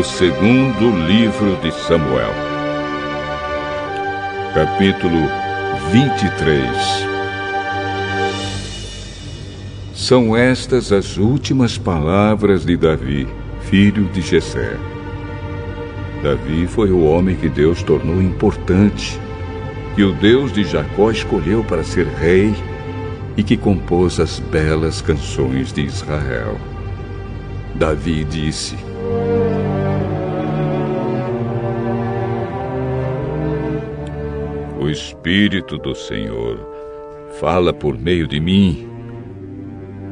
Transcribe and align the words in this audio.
O 0.00 0.02
segundo 0.02 0.96
livro 1.06 1.56
de 1.56 1.70
Samuel, 1.70 2.32
capítulo 4.54 5.28
23. 5.92 6.66
São 9.92 10.34
estas 10.34 10.90
as 10.90 11.18
últimas 11.18 11.76
palavras 11.76 12.64
de 12.64 12.78
Davi, 12.78 13.28
filho 13.60 14.06
de 14.06 14.22
Jessé. 14.22 14.78
Davi 16.22 16.66
foi 16.66 16.90
o 16.90 17.04
homem 17.04 17.36
que 17.36 17.50
Deus 17.50 17.82
tornou 17.82 18.22
importante, 18.22 19.20
que 19.94 20.02
o 20.02 20.14
Deus 20.14 20.50
de 20.50 20.64
Jacó 20.64 21.10
escolheu 21.10 21.62
para 21.62 21.84
ser 21.84 22.06
rei 22.06 22.54
e 23.36 23.42
que 23.42 23.54
compôs 23.54 24.18
as 24.18 24.38
belas 24.38 25.02
canções 25.02 25.74
de 25.74 25.82
Israel. 25.82 26.56
Davi 27.74 28.24
disse: 28.24 28.89
O 34.90 34.92
Espírito 34.92 35.78
do 35.78 35.94
Senhor 35.94 36.58
fala 37.38 37.72
por 37.72 37.96
meio 37.96 38.26
de 38.26 38.40
mim, 38.40 38.88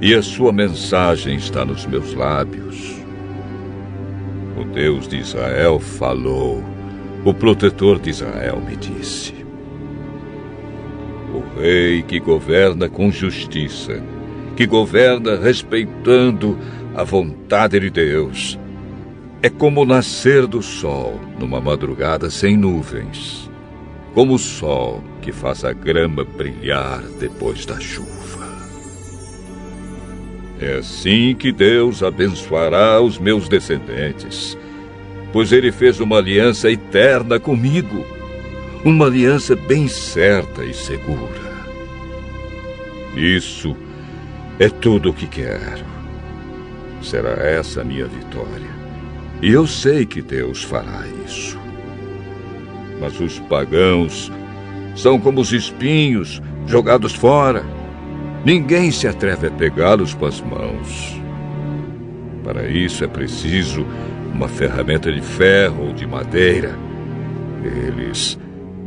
e 0.00 0.14
a 0.14 0.22
sua 0.22 0.52
mensagem 0.52 1.34
está 1.34 1.64
nos 1.64 1.84
meus 1.84 2.14
lábios. 2.14 2.94
O 4.56 4.62
Deus 4.62 5.08
de 5.08 5.16
Israel 5.16 5.80
falou, 5.80 6.62
o 7.24 7.34
protetor 7.34 7.98
de 7.98 8.10
Israel 8.10 8.62
me 8.64 8.76
disse. 8.76 9.34
O 11.34 11.60
rei 11.60 12.04
que 12.04 12.20
governa 12.20 12.88
com 12.88 13.10
justiça, 13.10 14.00
que 14.54 14.64
governa 14.64 15.40
respeitando 15.40 16.56
a 16.94 17.02
vontade 17.02 17.80
de 17.80 17.90
Deus, 17.90 18.56
é 19.42 19.50
como 19.50 19.82
o 19.82 19.84
nascer 19.84 20.46
do 20.46 20.62
sol 20.62 21.18
numa 21.36 21.60
madrugada 21.60 22.30
sem 22.30 22.56
nuvens, 22.56 23.47
como 24.14 24.34
o 24.34 24.38
sol 24.38 25.02
que 25.20 25.32
faz 25.32 25.64
a 25.64 25.72
grama 25.72 26.24
brilhar 26.24 27.02
depois 27.20 27.64
da 27.64 27.78
chuva. 27.78 28.48
É 30.60 30.78
assim 30.78 31.36
que 31.36 31.52
Deus 31.52 32.02
abençoará 32.02 33.00
os 33.00 33.18
meus 33.18 33.48
descendentes, 33.48 34.58
pois 35.32 35.52
Ele 35.52 35.70
fez 35.70 36.00
uma 36.00 36.18
aliança 36.18 36.70
eterna 36.70 37.38
comigo, 37.38 38.04
uma 38.84 39.06
aliança 39.06 39.54
bem 39.54 39.86
certa 39.86 40.64
e 40.64 40.74
segura. 40.74 41.48
Isso 43.14 43.76
é 44.58 44.68
tudo 44.68 45.10
o 45.10 45.14
que 45.14 45.26
quero. 45.26 45.86
Será 47.02 47.30
essa 47.34 47.82
a 47.82 47.84
minha 47.84 48.06
vitória. 48.06 48.78
E 49.40 49.52
eu 49.52 49.66
sei 49.66 50.04
que 50.04 50.20
Deus 50.20 50.64
fará 50.64 51.04
isso. 51.24 51.58
Mas 53.00 53.20
os 53.20 53.38
pagãos 53.40 54.30
são 54.94 55.18
como 55.18 55.40
os 55.40 55.52
espinhos 55.52 56.42
jogados 56.66 57.14
fora 57.14 57.64
Ninguém 58.44 58.90
se 58.90 59.08
atreve 59.08 59.48
a 59.48 59.50
pegá-los 59.50 60.14
com 60.14 60.24
as 60.24 60.40
mãos. 60.40 61.20
Para 62.44 62.68
isso 62.68 63.04
é 63.04 63.08
preciso 63.08 63.84
uma 64.32 64.48
ferramenta 64.48 65.12
de 65.12 65.20
ferro 65.20 65.88
ou 65.88 65.92
de 65.92 66.06
madeira. 66.06 66.78
Eles 67.62 68.38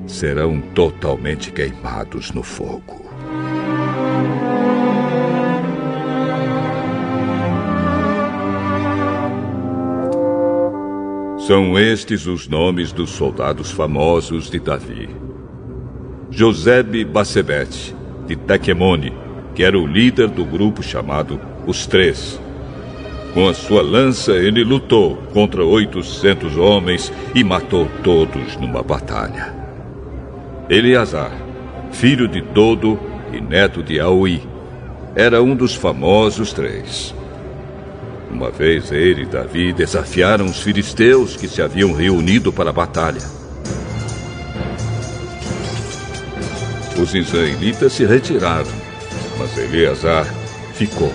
serão 0.07 0.61
totalmente 0.73 1.51
queimados 1.51 2.31
no 2.31 2.41
fogo. 2.41 3.10
São 11.47 11.77
estes 11.77 12.27
os 12.27 12.47
nomes 12.47 12.91
dos 12.91 13.09
soldados 13.09 13.71
famosos 13.71 14.49
de 14.49 14.59
Davi. 14.59 15.09
Josebe 16.29 17.03
Bacebete, 17.03 17.95
de 18.27 18.35
Tequemone, 18.35 19.11
que 19.55 19.63
era 19.63 19.77
o 19.77 19.87
líder 19.87 20.27
do 20.27 20.45
grupo 20.45 20.83
chamado 20.83 21.41
Os 21.65 21.87
Três. 21.87 22.39
Com 23.33 23.47
a 23.47 23.55
sua 23.55 23.81
lança, 23.81 24.33
ele 24.33 24.63
lutou 24.63 25.17
contra 25.33 25.65
800 25.65 26.57
homens 26.57 27.11
e 27.33 27.43
matou 27.43 27.87
todos 28.03 28.55
numa 28.57 28.83
batalha. 28.83 29.51
Eleazar, 30.69 31.31
filho 31.91 32.27
de 32.27 32.39
Dodo 32.41 32.99
e 33.33 33.41
neto 33.41 33.81
de 33.81 33.99
Aui, 33.99 34.41
era 35.15 35.41
um 35.41 35.55
dos 35.55 35.75
famosos 35.75 36.53
três. 36.53 37.15
Uma 38.31 38.49
vez 38.49 38.91
ele 38.91 39.23
e 39.23 39.25
Davi 39.25 39.73
desafiaram 39.73 40.45
os 40.45 40.61
filisteus 40.61 41.35
que 41.35 41.47
se 41.47 41.61
haviam 41.61 41.93
reunido 41.93 42.51
para 42.51 42.69
a 42.69 42.73
batalha. 42.73 43.21
Os 46.97 47.13
israelitas 47.13 47.93
se 47.93 48.05
retiraram 48.05 48.81
mas 49.41 49.57
Eleazar 49.57 50.25
ficou 50.75 51.11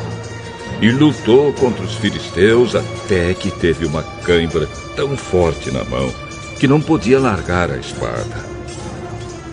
e 0.80 0.90
lutou 0.90 1.52
contra 1.52 1.84
os 1.84 1.94
filisteus 1.94 2.74
até 2.74 3.32
que 3.32 3.50
teve 3.50 3.86
uma 3.86 4.02
cãibra 4.24 4.66
tão 4.96 5.16
forte 5.16 5.70
na 5.70 5.84
mão 5.84 6.12
que 6.58 6.66
não 6.66 6.80
podia 6.80 7.20
largar 7.20 7.70
a 7.70 7.76
espada. 7.76 8.56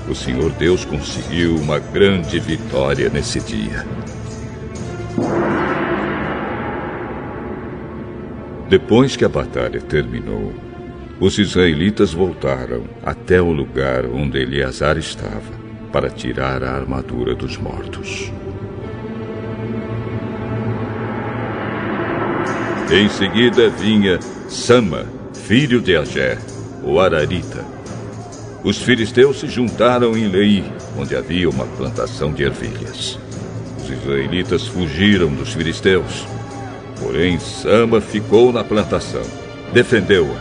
O 0.09 0.15
Senhor 0.15 0.51
Deus 0.53 0.83
conseguiu 0.83 1.55
uma 1.55 1.79
grande 1.79 2.39
vitória 2.39 3.09
nesse 3.09 3.39
dia. 3.39 3.85
Depois 8.73 9.15
que 9.15 9.23
a 9.23 9.29
batalha 9.29 9.79
terminou, 9.79 10.51
os 11.19 11.37
israelitas 11.37 12.11
voltaram 12.11 12.85
até 13.05 13.39
o 13.39 13.51
lugar 13.51 14.03
onde 14.03 14.39
Eleazar 14.39 14.97
estava 14.97 15.53
para 15.91 16.09
tirar 16.09 16.63
a 16.63 16.71
armadura 16.71 17.35
dos 17.35 17.55
mortos. 17.55 18.31
Em 22.91 23.07
seguida 23.09 23.69
vinha 23.69 24.19
Sama, 24.49 25.05
filho 25.35 25.79
de 25.79 25.95
Agé, 25.95 26.39
o 26.83 26.99
Ararita. 26.99 27.63
Os 28.63 28.81
filisteus 28.81 29.39
se 29.39 29.47
juntaram 29.47 30.17
em 30.17 30.27
Lei, 30.27 30.63
onde 30.97 31.15
havia 31.15 31.47
uma 31.47 31.67
plantação 31.77 32.33
de 32.33 32.41
ervilhas. 32.41 33.19
Os 33.77 33.87
israelitas 33.87 34.65
fugiram 34.65 35.27
dos 35.31 35.53
filisteus. 35.53 36.25
Porém, 36.99 37.39
Sama 37.39 37.99
ficou 37.99 38.51
na 38.51 38.63
plantação, 38.63 39.23
defendeu-a 39.73 40.39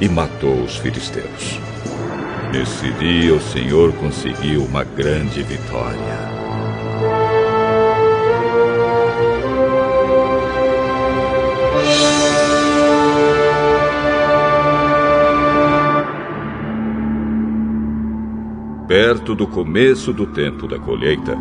e 0.00 0.08
matou 0.08 0.62
os 0.62 0.76
filisteus. 0.76 1.60
Nesse 2.52 2.90
dia, 2.92 3.34
o 3.34 3.40
Senhor 3.40 3.92
conseguiu 3.94 4.64
uma 4.64 4.84
grande 4.84 5.42
vitória. 5.42 6.32
perto 18.92 19.34
do 19.34 19.46
começo 19.46 20.12
do 20.12 20.26
tempo 20.26 20.68
da 20.68 20.78
colheita, 20.78 21.34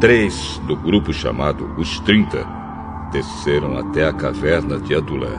três 0.00 0.58
do 0.66 0.74
grupo 0.74 1.12
chamado 1.12 1.70
Os 1.76 2.00
Trinta 2.00 2.61
desceram 3.12 3.76
até 3.76 4.08
a 4.08 4.12
caverna 4.12 4.78
de 4.78 4.94
Adulã, 4.94 5.38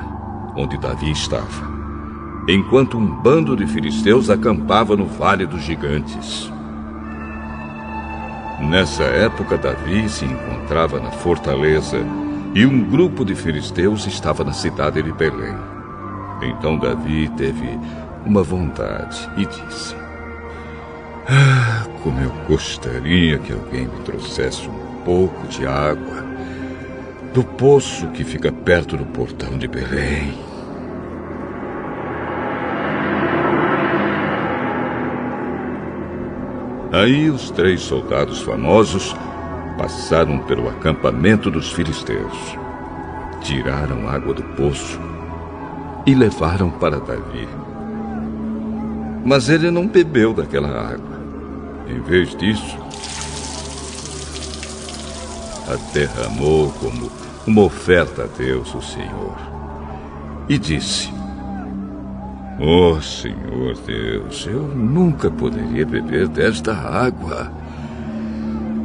onde 0.55 0.77
Davi 0.77 1.11
estava, 1.11 1.67
enquanto 2.47 2.97
um 2.97 3.05
bando 3.05 3.55
de 3.55 3.65
filisteus 3.65 4.29
acampava 4.29 4.95
no 4.95 5.05
Vale 5.05 5.45
dos 5.45 5.63
Gigantes. 5.63 6.51
Nessa 8.61 9.03
época, 9.03 9.57
Davi 9.57 10.07
se 10.07 10.23
encontrava 10.23 10.99
na 10.99 11.11
fortaleza 11.11 11.97
e 12.53 12.65
um 12.65 12.87
grupo 12.89 13.25
de 13.25 13.33
filisteus 13.33 14.05
estava 14.05 14.43
na 14.43 14.53
cidade 14.53 15.01
de 15.01 15.11
Belém. 15.11 15.57
Então 16.43 16.77
Davi 16.77 17.27
teve 17.35 17.79
uma 18.25 18.43
vontade 18.43 19.29
e 19.37 19.45
disse: 19.45 19.95
ah, 21.27 21.85
como 22.03 22.19
eu 22.19 22.31
gostaria 22.47 23.39
que 23.39 23.53
alguém 23.53 23.87
me 23.87 24.03
trouxesse 24.03 24.67
um 24.67 25.03
pouco 25.03 25.47
de 25.47 25.65
água 25.65 26.23
do 27.33 27.43
poço 27.43 28.07
que 28.09 28.23
fica 28.23 28.51
perto 28.51 28.95
do 28.95 29.05
portão 29.05 29.57
de 29.57 29.67
Belém. 29.67 30.37
Aí 36.91 37.31
os 37.31 37.49
três 37.49 37.81
soldados 37.81 38.39
famosos 38.41 39.15
passaram 39.79 40.37
pelo 40.39 40.69
acampamento 40.69 41.49
dos 41.49 41.71
filisteus, 41.71 42.55
tiraram 43.41 44.07
água 44.07 44.35
do 44.35 44.43
poço 44.55 44.99
e 46.05 46.13
levaram 46.13 46.69
para 46.69 46.99
Davi. 46.99 47.47
Mas 49.25 49.49
ele 49.49 49.71
não 49.71 49.87
bebeu 49.87 50.35
daquela 50.35 50.69
água. 50.69 51.19
Em 51.87 51.99
vez 51.99 52.35
disso, 52.35 52.77
a 55.67 55.75
derramou 55.93 56.71
como 56.73 57.11
uma 57.45 57.61
oferta 57.63 58.23
a 58.23 58.27
Deus, 58.27 58.73
o 58.73 58.81
Senhor. 58.81 59.37
E 60.49 60.57
disse: 60.57 61.09
Oh, 62.59 63.01
Senhor 63.01 63.75
Deus, 63.85 64.45
eu 64.45 64.61
nunca 64.61 65.31
poderia 65.31 65.85
beber 65.85 66.27
desta 66.27 66.73
água. 66.73 67.51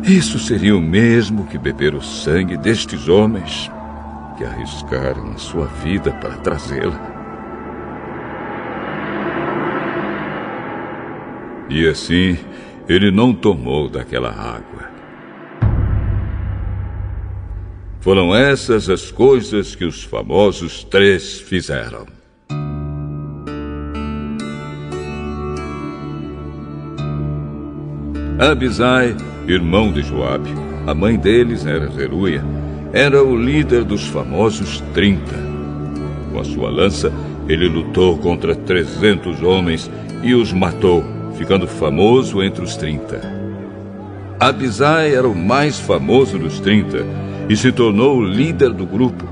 Isso 0.02 0.38
seria 0.38 0.76
o 0.76 0.80
mesmo 0.80 1.46
que 1.46 1.58
beber 1.58 1.94
o 1.94 2.02
sangue 2.02 2.56
destes 2.56 3.08
homens 3.08 3.70
que 4.36 4.44
arriscaram 4.44 5.32
a 5.32 5.36
sua 5.36 5.66
vida 5.66 6.12
para 6.12 6.36
trazê-la. 6.36 7.16
E 11.68 11.86
assim, 11.86 12.38
ele 12.88 13.10
não 13.10 13.34
tomou 13.34 13.88
daquela 13.88 14.30
água. 14.30 14.97
Foram 18.00 18.34
essas 18.34 18.88
as 18.88 19.10
coisas 19.10 19.74
que 19.74 19.84
os 19.84 20.04
famosos 20.04 20.84
três 20.84 21.40
fizeram. 21.40 22.06
Abisai, 28.38 29.16
irmão 29.48 29.90
de 29.90 30.02
Joabe, 30.02 30.50
a 30.86 30.94
mãe 30.94 31.16
deles 31.16 31.66
era 31.66 31.88
Zeruia, 31.88 32.44
era 32.92 33.22
o 33.22 33.36
líder 33.36 33.82
dos 33.82 34.06
famosos 34.06 34.80
trinta. 34.94 35.34
Com 36.32 36.38
a 36.38 36.44
sua 36.44 36.70
lança, 36.70 37.12
ele 37.48 37.68
lutou 37.68 38.16
contra 38.16 38.54
trezentos 38.54 39.42
homens 39.42 39.90
e 40.22 40.34
os 40.34 40.52
matou, 40.52 41.04
ficando 41.36 41.66
famoso 41.66 42.40
entre 42.44 42.62
os 42.62 42.76
trinta. 42.76 43.20
Abisai 44.38 45.16
era 45.16 45.28
o 45.28 45.34
mais 45.34 45.80
famoso 45.80 46.38
dos 46.38 46.60
trinta 46.60 47.04
e 47.48 47.56
se 47.56 47.72
tornou 47.72 48.18
o 48.18 48.24
líder 48.24 48.70
do 48.72 48.84
grupo, 48.84 49.26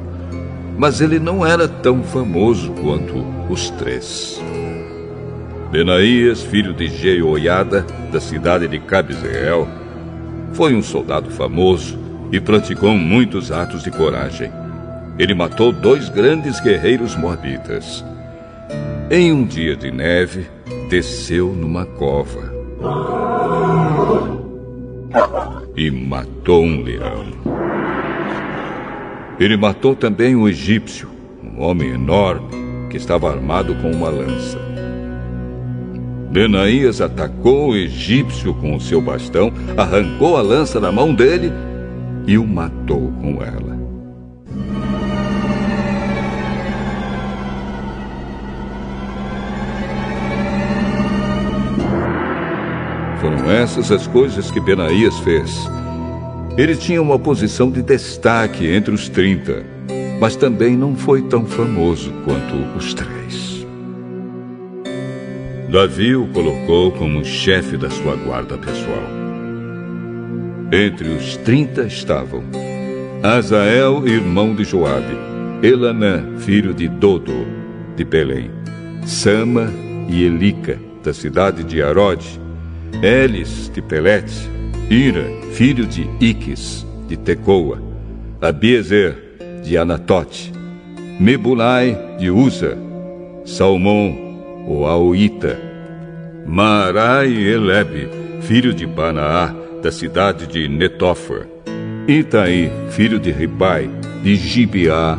mas 0.79 1.01
ele 1.01 1.19
não 1.19 1.45
era 1.47 1.69
tão 1.69 2.03
famoso 2.03 2.73
quanto 2.73 3.25
os 3.51 3.71
três. 3.71 4.41
Benaías, 5.71 6.43
filho 6.43 6.73
de 6.73 6.87
Jeoiada, 6.89 7.85
da 8.13 8.21
cidade 8.21 8.69
de 8.69 8.79
Cabzeel, 8.79 9.69
foi 10.53 10.75
um 10.75 10.83
soldado 10.83 11.31
famoso 11.31 11.99
e 12.33 12.41
praticou 12.41 12.95
muitos 12.95 13.53
atos 13.53 13.83
de 13.83 13.91
coragem. 13.91 14.51
Ele 15.19 15.35
matou 15.35 15.73
dois 15.73 16.09
grandes 16.09 16.61
guerreiros 16.61 17.17
moabitas. 17.17 18.05
Em 19.11 19.33
um 19.33 19.45
dia 19.45 19.77
de 19.77 19.91
neve, 19.91 20.47
desceu 20.89 21.53
numa 21.53 21.85
cova 21.85 22.55
e 25.77 25.91
matou 25.91 26.65
um 26.65 26.83
leão. 26.83 27.66
Ele 29.39 29.57
matou 29.57 29.95
também 29.95 30.35
um 30.35 30.49
egípcio, 30.49 31.09
um 31.43 31.63
homem 31.63 31.91
enorme 31.91 32.49
que 32.89 32.97
estava 32.97 33.31
armado 33.31 33.75
com 33.77 33.91
uma 33.91 34.09
lança. 34.09 34.59
Benaías 36.31 37.01
atacou 37.01 37.71
o 37.71 37.77
egípcio 37.77 38.55
com 38.55 38.75
o 38.75 38.81
seu 38.81 39.01
bastão, 39.01 39.53
arrancou 39.77 40.37
a 40.37 40.43
lança 40.43 40.81
da 40.81 40.91
mão 40.91 41.15
dele 41.15 41.53
e 42.27 42.39
o 42.39 42.47
matou 42.47 43.13
com 43.21 43.43
ela. 43.43 43.77
Foram 53.21 53.51
essas 53.51 53.91
as 53.93 54.07
coisas 54.07 54.51
que 54.51 54.61
Benaías 54.61 55.19
fez. 55.21 55.76
Ele 56.57 56.75
tinha 56.75 57.03
uma 57.03 57.19
posição 57.19 57.71
de 57.71 57.83
destaque 57.83 58.67
entre 58.67 58.95
os 58.95 59.11
trinta, 59.11 59.63
mas 60.19 60.37
também 60.37 60.75
não 60.75 60.97
foi 60.97 61.21
tão 61.21 61.45
famoso 61.45 62.11
quanto 62.25 62.55
os 62.75 62.95
três. 62.95 63.67
Davi 65.71 66.17
o 66.17 66.27
colocou 66.29 66.93
como 66.93 67.23
chefe 67.23 67.77
da 67.77 67.91
sua 67.91 68.17
guarda 68.17 68.57
pessoal. 68.57 69.03
Entre 70.73 71.11
os 71.11 71.37
trinta 71.39 71.83
estavam 71.83 72.43
Azael, 73.23 74.07
irmão 74.07 74.55
de 74.55 74.65
Joabe, 74.65 75.15
Elanã, 75.63 76.39
filho 76.39 76.73
de 76.73 76.89
Dodo, 76.89 77.47
de 77.95 78.05
Belém, 78.05 78.51
Sama 79.05 79.71
e 80.09 80.25
Elica, 80.25 80.79
da 81.05 81.13
cidade 81.13 81.63
de 81.65 81.83
Arode, 81.83 82.41
Elis, 83.03 83.71
de 83.75 83.83
Pelete, 83.83 84.56
Ira, 84.89 85.29
filho 85.53 85.85
de 85.85 86.09
Iques, 86.21 86.87
de 87.09 87.17
Tecoa, 87.17 87.83
Abiezer, 88.41 89.17
de 89.65 89.77
Anatote, 89.77 90.53
Mebulai, 91.19 92.17
de 92.21 92.31
Uza, 92.31 92.79
Salmão, 93.45 94.65
o 94.69 94.87
Aoita, 94.87 95.59
Marai 96.47 97.33
Elebe, 97.33 98.09
filho 98.43 98.73
de 98.73 98.87
Banaá, 98.87 99.53
da 99.83 99.91
cidade 99.91 100.47
de 100.47 100.69
Netofa. 100.69 101.49
Itaí, 102.07 102.71
filho 102.91 103.19
de 103.19 103.33
Ribai, 103.33 103.91
de 104.23 104.37
Gibeá, 104.37 105.19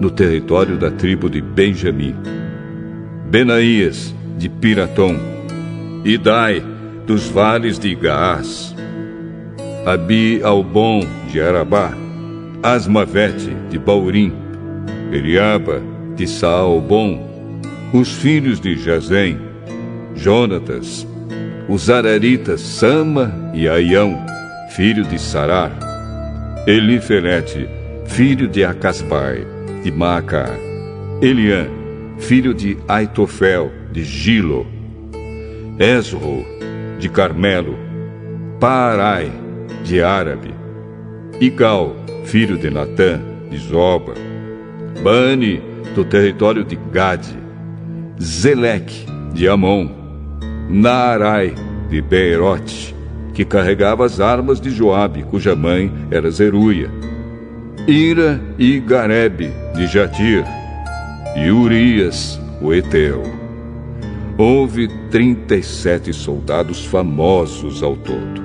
no 0.00 0.10
território 0.10 0.78
da 0.78 0.90
tribo 0.90 1.28
de 1.28 1.42
Benjamim. 1.42 2.14
Benaías, 3.28 4.14
de 4.38 4.48
Piratom. 4.48 5.16
Idai, 6.02 6.62
dos 7.06 7.28
vales 7.28 7.78
de 7.78 7.94
Gaás. 7.94 8.75
Abi 9.86 10.42
Albon, 10.42 11.06
de 11.30 11.40
Arabá. 11.40 11.92
Asmavete, 12.60 13.56
de 13.70 13.78
Baurim. 13.78 14.32
Eliaba, 15.12 15.80
de 16.16 16.26
Saalbon. 16.26 17.24
Os 17.92 18.12
filhos 18.12 18.60
de 18.60 18.76
Jazém. 18.76 19.38
Jonatas, 20.16 21.06
os 21.68 21.88
araritas 21.90 22.60
Sama 22.60 23.52
e 23.54 23.68
Aião, 23.68 24.16
filho 24.70 25.04
de 25.04 25.18
Sarar, 25.20 25.70
Elifelete, 26.66 27.68
filho 28.06 28.48
de 28.48 28.64
Acasbai, 28.64 29.46
de 29.84 29.92
Maaca, 29.92 30.48
Eliã, 31.20 31.66
filho 32.18 32.54
de 32.54 32.78
Aitofel, 32.88 33.70
de 33.92 34.02
Gilo, 34.02 34.66
Esro, 35.78 36.44
de 36.98 37.10
Carmelo, 37.10 37.78
Parai, 38.58 39.30
de 39.84 40.02
Árabe, 40.02 40.54
Igal, 41.40 41.94
filho 42.24 42.56
de 42.56 42.70
Natã, 42.70 43.20
de 43.50 43.58
Zoba, 43.58 44.14
Bani, 45.02 45.60
do 45.94 46.04
território 46.04 46.64
de 46.64 46.76
Gade, 46.92 47.36
Zeleque, 48.20 49.06
de 49.32 49.48
Amon, 49.48 49.88
Naarai, 50.68 51.54
de 51.88 52.00
Beerote, 52.00 52.94
que 53.34 53.44
carregava 53.44 54.04
as 54.04 54.20
armas 54.20 54.60
de 54.60 54.70
Joabe, 54.70 55.22
cuja 55.24 55.54
mãe 55.54 55.92
era 56.10 56.30
Zeruia. 56.30 56.90
Ira 57.86 58.40
e 58.58 58.80
Garebe, 58.80 59.50
de 59.74 59.86
Jatir, 59.86 60.44
e 61.36 61.50
Urias, 61.50 62.40
o 62.60 62.72
Eteu. 62.72 63.22
Houve 64.38 64.88
trinta 65.10 65.54
e 65.54 65.62
sete 65.62 66.12
soldados 66.12 66.84
famosos 66.84 67.82
ao 67.82 67.96
todo. 67.96 68.42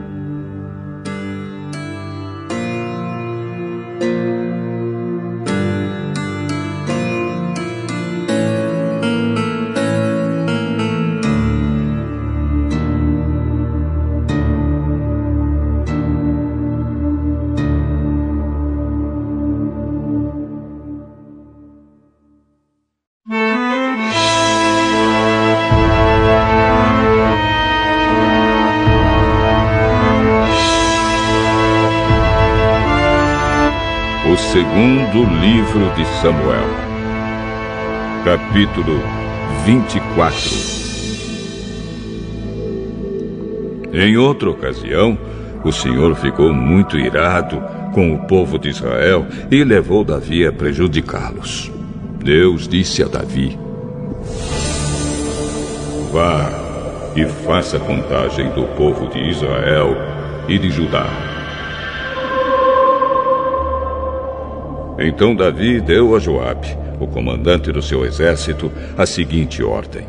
Segundo 35.12 35.42
livro 35.42 35.94
de 35.94 36.06
Samuel, 36.22 36.70
capítulo 38.24 38.98
24. 39.66 40.40
Em 43.92 44.16
outra 44.16 44.52
ocasião, 44.52 45.18
o 45.66 45.72
Senhor 45.74 46.16
ficou 46.16 46.54
muito 46.54 46.98
irado 46.98 47.62
com 47.94 48.14
o 48.14 48.20
povo 48.26 48.58
de 48.58 48.70
Israel 48.70 49.26
e 49.52 49.62
levou 49.66 50.06
Davi 50.06 50.48
a 50.48 50.54
prejudicá-los. 50.54 51.70
Deus 52.24 52.66
disse 52.66 53.04
a 53.04 53.08
Davi: 53.08 53.60
Vá 56.14 56.50
e 57.18 57.26
faça 57.26 57.78
contagem 57.80 58.50
do 58.52 58.64
povo 58.78 59.10
de 59.10 59.20
Israel 59.30 59.94
e 60.48 60.58
de 60.58 60.70
Judá 60.70 61.31
Então 65.04 65.36
Davi 65.36 65.82
deu 65.82 66.16
a 66.16 66.20
Joabe, 66.20 66.78
o 67.00 67.08
comandante 67.08 67.72
do 67.72 67.82
seu 67.82 68.06
exército, 68.06 68.72
a 68.96 69.06
seguinte 69.06 69.64
ordem: 69.64 70.06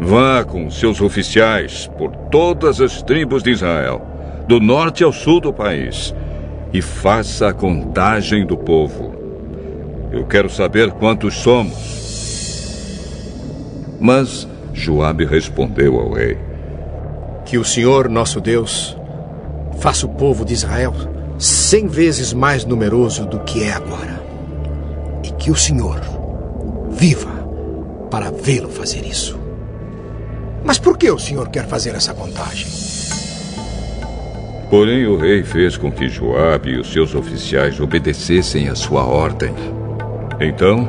Vá 0.00 0.44
com 0.44 0.70
seus 0.70 1.00
oficiais 1.00 1.90
por 1.98 2.14
todas 2.30 2.80
as 2.80 3.02
tribos 3.02 3.42
de 3.42 3.50
Israel, 3.50 4.06
do 4.46 4.60
norte 4.60 5.02
ao 5.02 5.12
sul 5.12 5.40
do 5.40 5.52
país, 5.52 6.14
e 6.72 6.80
faça 6.80 7.48
a 7.48 7.52
contagem 7.52 8.46
do 8.46 8.56
povo. 8.56 9.12
Eu 10.12 10.24
quero 10.24 10.48
saber 10.48 10.92
quantos 10.92 11.34
somos. 11.34 11.98
Mas 14.00 14.46
Joabe 14.72 15.24
respondeu 15.24 15.98
ao 15.98 16.12
rei: 16.12 16.38
Que 17.44 17.58
o 17.58 17.64
Senhor, 17.64 18.08
nosso 18.08 18.40
Deus, 18.40 18.96
faça 19.80 20.06
o 20.06 20.10
povo 20.10 20.44
de 20.44 20.54
Israel 20.54 21.17
cem 21.38 21.86
vezes 21.86 22.32
mais 22.32 22.64
numeroso 22.64 23.24
do 23.24 23.38
que 23.40 23.62
é 23.62 23.72
agora. 23.72 24.22
E 25.22 25.30
que 25.30 25.50
o 25.50 25.56
Senhor 25.56 26.00
viva 26.90 27.30
para 28.10 28.30
vê-lo 28.30 28.68
fazer 28.68 29.06
isso. 29.06 29.38
Mas 30.64 30.78
por 30.78 30.98
que 30.98 31.10
o 31.10 31.18
Senhor 31.18 31.48
quer 31.48 31.66
fazer 31.66 31.94
essa 31.94 32.12
contagem? 32.12 32.66
Porém, 34.68 35.06
o 35.06 35.16
rei 35.16 35.42
fez 35.42 35.76
com 35.76 35.90
que 35.90 36.08
Joabe 36.08 36.70
e 36.70 36.80
os 36.80 36.92
seus 36.92 37.14
oficiais 37.14 37.80
obedecessem 37.80 38.68
a 38.68 38.74
sua 38.74 39.04
ordem. 39.04 39.54
Então, 40.40 40.88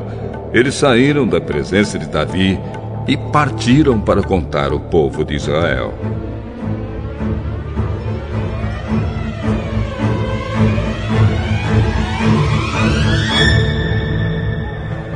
eles 0.52 0.74
saíram 0.74 1.26
da 1.26 1.40
presença 1.40 1.98
de 1.98 2.06
Davi 2.06 2.60
e 3.08 3.16
partiram 3.16 3.98
para 4.00 4.22
contar 4.22 4.72
o 4.72 4.80
povo 4.80 5.24
de 5.24 5.34
Israel. 5.34 5.94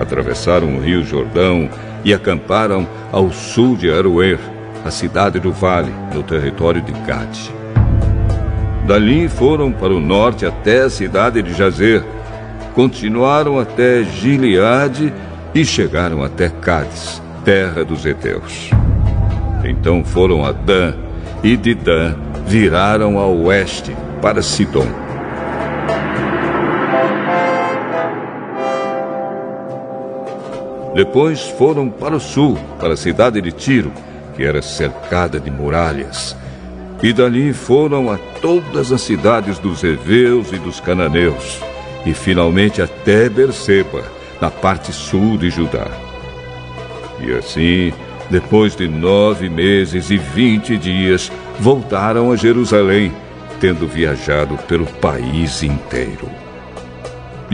Atravessaram 0.04 0.76
o 0.76 0.80
rio 0.80 1.02
Jordão 1.02 1.66
e 2.04 2.12
acamparam 2.12 2.86
ao 3.10 3.32
sul 3.32 3.74
de 3.74 3.90
Aroer, 3.90 4.38
a 4.84 4.90
cidade 4.90 5.40
do 5.40 5.50
vale, 5.50 5.90
no 6.14 6.22
território 6.22 6.82
de 6.82 6.92
Gade. 6.92 7.50
Dali 8.86 9.30
foram 9.30 9.72
para 9.72 9.94
o 9.94 10.00
norte 10.00 10.44
até 10.44 10.82
a 10.82 10.90
cidade 10.90 11.40
de 11.40 11.54
Jazer, 11.54 12.04
continuaram 12.74 13.58
até 13.58 14.04
Gileade 14.04 15.10
e 15.54 15.64
chegaram 15.64 16.22
até 16.22 16.50
Cádiz, 16.50 17.22
terra 17.42 17.82
dos 17.82 18.04
heteus. 18.04 18.68
Então 19.64 20.04
foram 20.04 20.44
a 20.44 20.52
Dan, 20.52 20.92
e 21.42 21.56
de 21.56 21.74
Dan 21.74 22.14
viraram 22.46 23.16
ao 23.16 23.34
oeste 23.38 23.96
para 24.20 24.42
Sidom. 24.42 25.03
Depois 30.94 31.42
foram 31.42 31.90
para 31.90 32.14
o 32.14 32.20
sul, 32.20 32.56
para 32.78 32.94
a 32.94 32.96
cidade 32.96 33.40
de 33.40 33.50
Tiro, 33.50 33.92
que 34.36 34.44
era 34.44 34.62
cercada 34.62 35.40
de 35.40 35.50
muralhas. 35.50 36.36
E 37.02 37.12
dali 37.12 37.52
foram 37.52 38.10
a 38.10 38.16
todas 38.40 38.92
as 38.92 39.02
cidades 39.02 39.58
dos 39.58 39.82
heveus 39.82 40.52
e 40.52 40.56
dos 40.56 40.78
cananeus, 40.78 41.58
e 42.06 42.14
finalmente 42.14 42.80
até 42.80 43.28
Berseba, 43.28 44.04
na 44.40 44.50
parte 44.50 44.92
sul 44.92 45.36
de 45.36 45.50
Judá. 45.50 45.88
E 47.20 47.32
assim, 47.32 47.92
depois 48.30 48.76
de 48.76 48.86
nove 48.86 49.48
meses 49.48 50.10
e 50.10 50.16
vinte 50.16 50.76
dias, 50.76 51.30
voltaram 51.58 52.30
a 52.30 52.36
Jerusalém, 52.36 53.12
tendo 53.60 53.86
viajado 53.86 54.56
pelo 54.68 54.86
país 54.86 55.62
inteiro. 55.62 56.43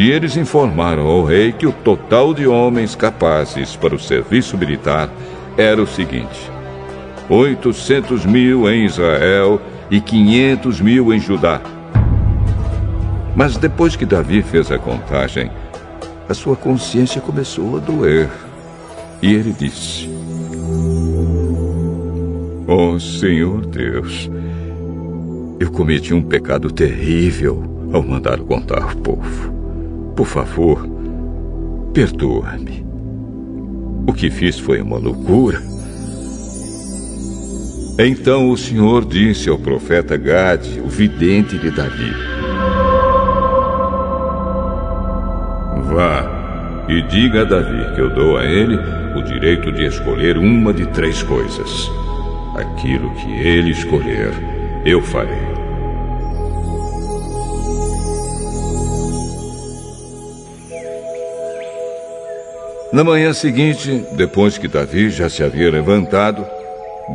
E 0.01 0.11
eles 0.11 0.35
informaram 0.35 1.07
ao 1.07 1.23
rei 1.23 1.53
que 1.53 1.67
o 1.67 1.73
total 1.73 2.33
de 2.33 2.47
homens 2.47 2.95
capazes 2.95 3.77
para 3.77 3.95
o 3.95 3.99
serviço 3.99 4.57
militar 4.57 5.11
era 5.59 5.83
o 5.83 5.87
seguinte: 5.87 6.51
800 7.29 8.25
mil 8.25 8.67
em 8.71 8.87
Israel 8.87 9.61
e 9.91 10.01
500 10.01 10.81
mil 10.81 11.13
em 11.13 11.21
Judá. 11.21 11.61
Mas 13.37 13.59
depois 13.59 13.95
que 13.95 14.07
Davi 14.07 14.41
fez 14.41 14.73
a 14.73 14.79
contagem, 14.79 15.51
a 16.27 16.33
sua 16.33 16.57
consciência 16.57 17.21
começou 17.21 17.77
a 17.77 17.81
doer. 17.81 18.31
E 19.21 19.35
ele 19.35 19.53
disse: 19.53 20.09
Oh 22.67 22.99
Senhor 22.99 23.67
Deus, 23.67 24.31
eu 25.61 25.71
cometi 25.71 26.15
um 26.15 26.23
pecado 26.23 26.71
terrível 26.71 27.91
ao 27.93 28.03
mandar 28.03 28.39
contar 28.39 28.95
o 28.95 28.97
povo. 28.97 29.60
Por 30.21 30.27
favor, 30.27 30.87
perdoa-me. 31.95 32.85
O 34.07 34.13
que 34.13 34.29
fiz 34.29 34.59
foi 34.59 34.83
uma 34.83 34.99
loucura. 34.99 35.63
Então 37.99 38.51
o 38.51 38.57
Senhor 38.59 39.07
disse 39.07 39.49
ao 39.49 39.59
profeta 39.59 40.19
Gade, 40.19 40.79
o 40.85 40.89
vidente 40.89 41.57
de 41.57 41.71
Davi: 41.71 42.13
Vá 45.85 46.85
e 46.87 47.01
diga 47.01 47.41
a 47.41 47.45
Davi 47.45 47.95
que 47.95 48.03
eu 48.03 48.15
dou 48.15 48.37
a 48.37 48.45
ele 48.45 48.79
o 49.17 49.23
direito 49.23 49.73
de 49.73 49.87
escolher 49.87 50.37
uma 50.37 50.75
de 50.75 50.85
três 50.89 51.23
coisas. 51.23 51.91
Aquilo 52.57 53.11
que 53.15 53.33
ele 53.41 53.71
escolher, 53.71 54.35
eu 54.85 55.01
farei. 55.01 55.50
Na 62.93 63.05
manhã 63.05 63.33
seguinte, 63.33 64.05
depois 64.17 64.59
que 64.59 64.67
Davi 64.67 65.11
já 65.11 65.31
se 65.31 65.45
havia 65.45 65.71
levantado, 65.71 66.45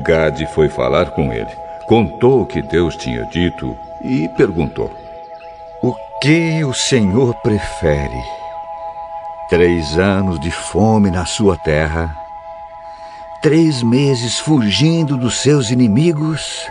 Gade 0.06 0.48
foi 0.54 0.70
falar 0.70 1.12
com 1.12 1.34
ele. 1.34 1.52
Contou 1.86 2.42
o 2.42 2.46
que 2.46 2.62
Deus 2.62 2.96
tinha 2.96 3.26
dito 3.26 3.78
e 4.02 4.30
perguntou: 4.38 4.90
O 5.84 5.94
que 6.22 6.64
o 6.64 6.74
Senhor 6.74 7.36
prefere? 7.42 8.24
Três 9.50 10.00
anos 10.00 10.40
de 10.40 10.50
fome 10.50 11.12
na 11.12 11.26
sua 11.26 11.58
terra? 11.58 12.16
Três 13.42 13.84
meses 13.84 14.40
fugindo 14.40 15.18
dos 15.18 15.42
seus 15.42 15.72
inimigos? 15.72 16.66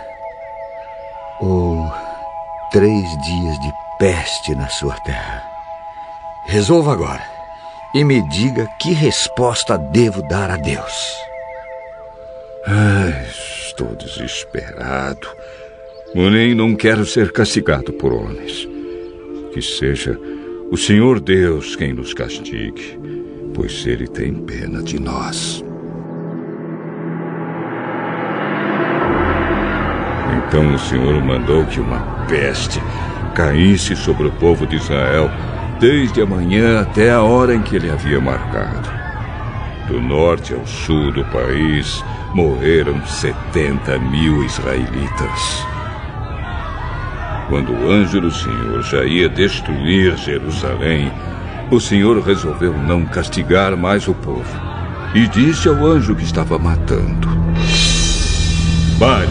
Ou 1.39 1.93
três 2.71 3.03
dias 3.21 3.59
de 3.59 3.71
peste 3.99 4.55
na 4.55 4.67
sua 4.67 4.95
terra? 5.01 5.43
Resolva 6.47 6.91
agora 6.91 7.34
e 7.95 8.03
me 8.03 8.21
diga 8.27 8.67
que 8.77 8.91
resposta 8.91 9.77
devo 9.77 10.21
dar 10.27 10.51
a 10.51 10.57
Deus. 10.57 11.15
Ai, 12.67 13.25
estou 13.65 13.95
desesperado. 13.95 15.25
Porém, 16.13 16.53
não 16.53 16.75
quero 16.75 17.05
ser 17.05 17.31
castigado 17.31 17.93
por 17.93 18.11
homens. 18.11 18.67
Que 19.53 19.61
seja 19.61 20.19
o 20.69 20.75
Senhor 20.75 21.21
Deus 21.21 21.77
quem 21.77 21.93
nos 21.93 22.13
castigue, 22.13 22.99
pois 23.53 23.87
Ele 23.87 24.07
tem 24.09 24.33
pena 24.33 24.83
de 24.83 24.99
nós. 24.99 25.63
Então 30.37 30.75
o 30.75 30.79
Senhor 30.79 31.23
mandou 31.23 31.65
que 31.65 31.79
uma 31.79 32.25
peste 32.27 32.81
caísse 33.33 33.95
sobre 33.95 34.27
o 34.27 34.31
povo 34.33 34.67
de 34.67 34.75
Israel 34.75 35.31
desde 35.79 36.21
a 36.21 36.25
manhã 36.25 36.81
até 36.81 37.11
a 37.11 37.21
hora 37.21 37.53
em 37.53 37.61
que 37.61 37.75
ele 37.75 37.89
havia 37.89 38.19
marcado. 38.19 38.89
Do 39.87 40.01
norte 40.01 40.53
ao 40.53 40.65
sul 40.65 41.11
do 41.11 41.23
país 41.25 42.03
morreram 42.33 43.05
70 43.05 43.99
mil 43.99 44.43
israelitas. 44.43 45.65
Quando 47.47 47.71
o 47.71 47.91
anjo 47.91 48.19
do 48.19 48.31
Senhor 48.31 48.81
já 48.81 49.03
ia 49.03 49.29
destruir 49.29 50.17
Jerusalém, 50.17 51.11
o 51.69 51.79
Senhor 51.79 52.19
resolveu 52.21 52.73
não 52.73 53.05
castigar 53.05 53.77
mais 53.77 54.07
o 54.07 54.13
povo 54.13 54.75
e 55.13 55.27
disse 55.27 55.67
ao 55.67 55.85
anjo 55.85 56.15
que 56.15 56.23
estava 56.23 56.57
matando: 56.57 57.27
Pare, 58.99 59.29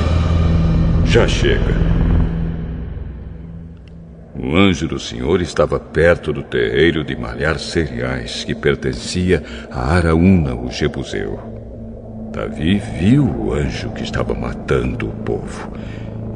já 1.04 1.26
chega. 1.26 1.93
O 4.54 4.56
anjo 4.56 4.86
do 4.86 5.00
Senhor 5.00 5.42
estava 5.42 5.80
perto 5.80 6.32
do 6.32 6.40
terreiro 6.40 7.02
de 7.02 7.16
malhar 7.16 7.58
cereais 7.58 8.44
que 8.44 8.54
pertencia 8.54 9.42
a 9.68 9.96
Araúna, 9.96 10.54
o 10.54 10.70
Jebuseu. 10.70 11.40
Davi 12.32 12.80
viu 13.00 13.24
o 13.24 13.52
anjo 13.52 13.90
que 13.90 14.04
estava 14.04 14.32
matando 14.32 15.08
o 15.08 15.12
povo 15.12 15.76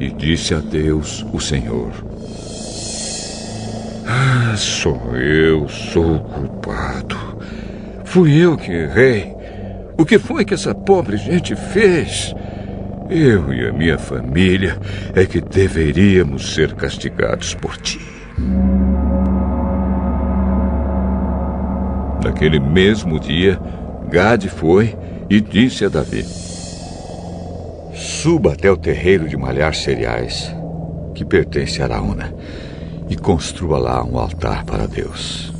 e 0.01 0.09
disse 0.09 0.53
a 0.53 0.59
Deus, 0.59 1.25
o 1.31 1.39
Senhor: 1.39 1.93
Ah, 4.05 4.53
sou 4.57 5.15
eu, 5.15 5.69
sou 5.69 6.15
o 6.15 6.19
culpado. 6.19 7.15
Fui 8.03 8.35
eu 8.35 8.57
que 8.57 8.69
errei. 8.69 9.33
O 9.97 10.05
que 10.05 10.19
foi 10.19 10.43
que 10.43 10.55
essa 10.55 10.75
pobre 10.75 11.15
gente 11.15 11.55
fez? 11.55 12.35
Eu 13.09 13.53
e 13.53 13.65
a 13.65 13.71
minha 13.71 13.97
família 13.97 14.77
é 15.15 15.25
que 15.25 15.39
deveríamos 15.39 16.53
ser 16.53 16.73
castigados 16.73 17.55
por 17.55 17.77
ti. 17.77 18.08
Naquele 22.23 22.59
mesmo 22.59 23.19
dia, 23.19 23.59
Gade 24.09 24.49
foi 24.49 24.95
e 25.29 25.39
disse 25.39 25.85
a 25.85 25.89
Davi: 25.89 26.23
Suba 27.93 28.53
até 28.53 28.69
o 28.71 28.77
terreiro 28.77 29.27
de 29.27 29.37
malhar 29.37 29.73
cereais, 29.73 30.53
que 31.13 31.23
pertence 31.23 31.81
a 31.81 31.85
Araúna, 31.85 32.33
e 33.09 33.15
construa 33.15 33.77
lá 33.77 34.03
um 34.03 34.17
altar 34.17 34.65
para 34.65 34.87
Deus. 34.87 35.53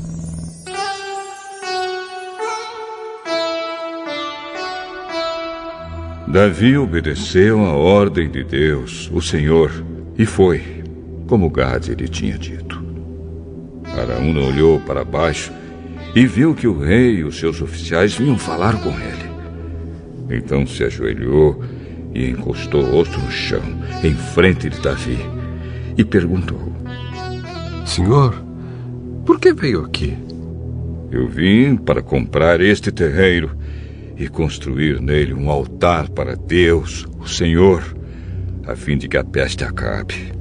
Davi 6.27 6.77
obedeceu 6.77 7.65
a 7.65 7.73
ordem 7.73 8.29
de 8.29 8.43
Deus, 8.43 9.09
o 9.11 9.19
Senhor, 9.19 9.71
e 10.15 10.27
foi, 10.27 10.83
como 11.25 11.49
Gade 11.49 11.95
lhe 11.95 12.07
tinha 12.07 12.37
dito. 12.37 12.68
Araúna 13.97 14.41
olhou 14.41 14.79
para 14.79 15.03
baixo 15.03 15.51
e 16.15 16.25
viu 16.25 16.55
que 16.55 16.67
o 16.67 16.77
rei 16.77 17.17
e 17.17 17.23
os 17.23 17.37
seus 17.39 17.61
oficiais 17.61 18.15
vinham 18.15 18.37
falar 18.37 18.81
com 18.81 18.89
ele. 18.89 19.29
Então 20.29 20.65
se 20.65 20.83
ajoelhou 20.83 21.63
e 22.13 22.29
encostou 22.29 22.83
o 22.83 22.91
rosto 22.91 23.19
no 23.19 23.31
chão, 23.31 23.61
em 24.03 24.13
frente 24.13 24.69
de 24.69 24.79
Davi, 24.79 25.19
e 25.97 26.03
perguntou: 26.03 26.73
Senhor, 27.85 28.35
por 29.25 29.39
que 29.39 29.53
veio 29.53 29.83
aqui? 29.85 30.17
Eu 31.11 31.27
vim 31.27 31.75
para 31.75 32.01
comprar 32.01 32.61
este 32.61 32.91
terreiro 32.91 33.51
e 34.17 34.27
construir 34.27 35.01
nele 35.01 35.33
um 35.33 35.49
altar 35.49 36.09
para 36.09 36.35
Deus, 36.35 37.07
o 37.19 37.27
Senhor, 37.27 37.83
a 38.67 38.75
fim 38.75 38.97
de 38.97 39.07
que 39.07 39.17
a 39.17 39.23
peste 39.23 39.63
acabe. 39.63 40.31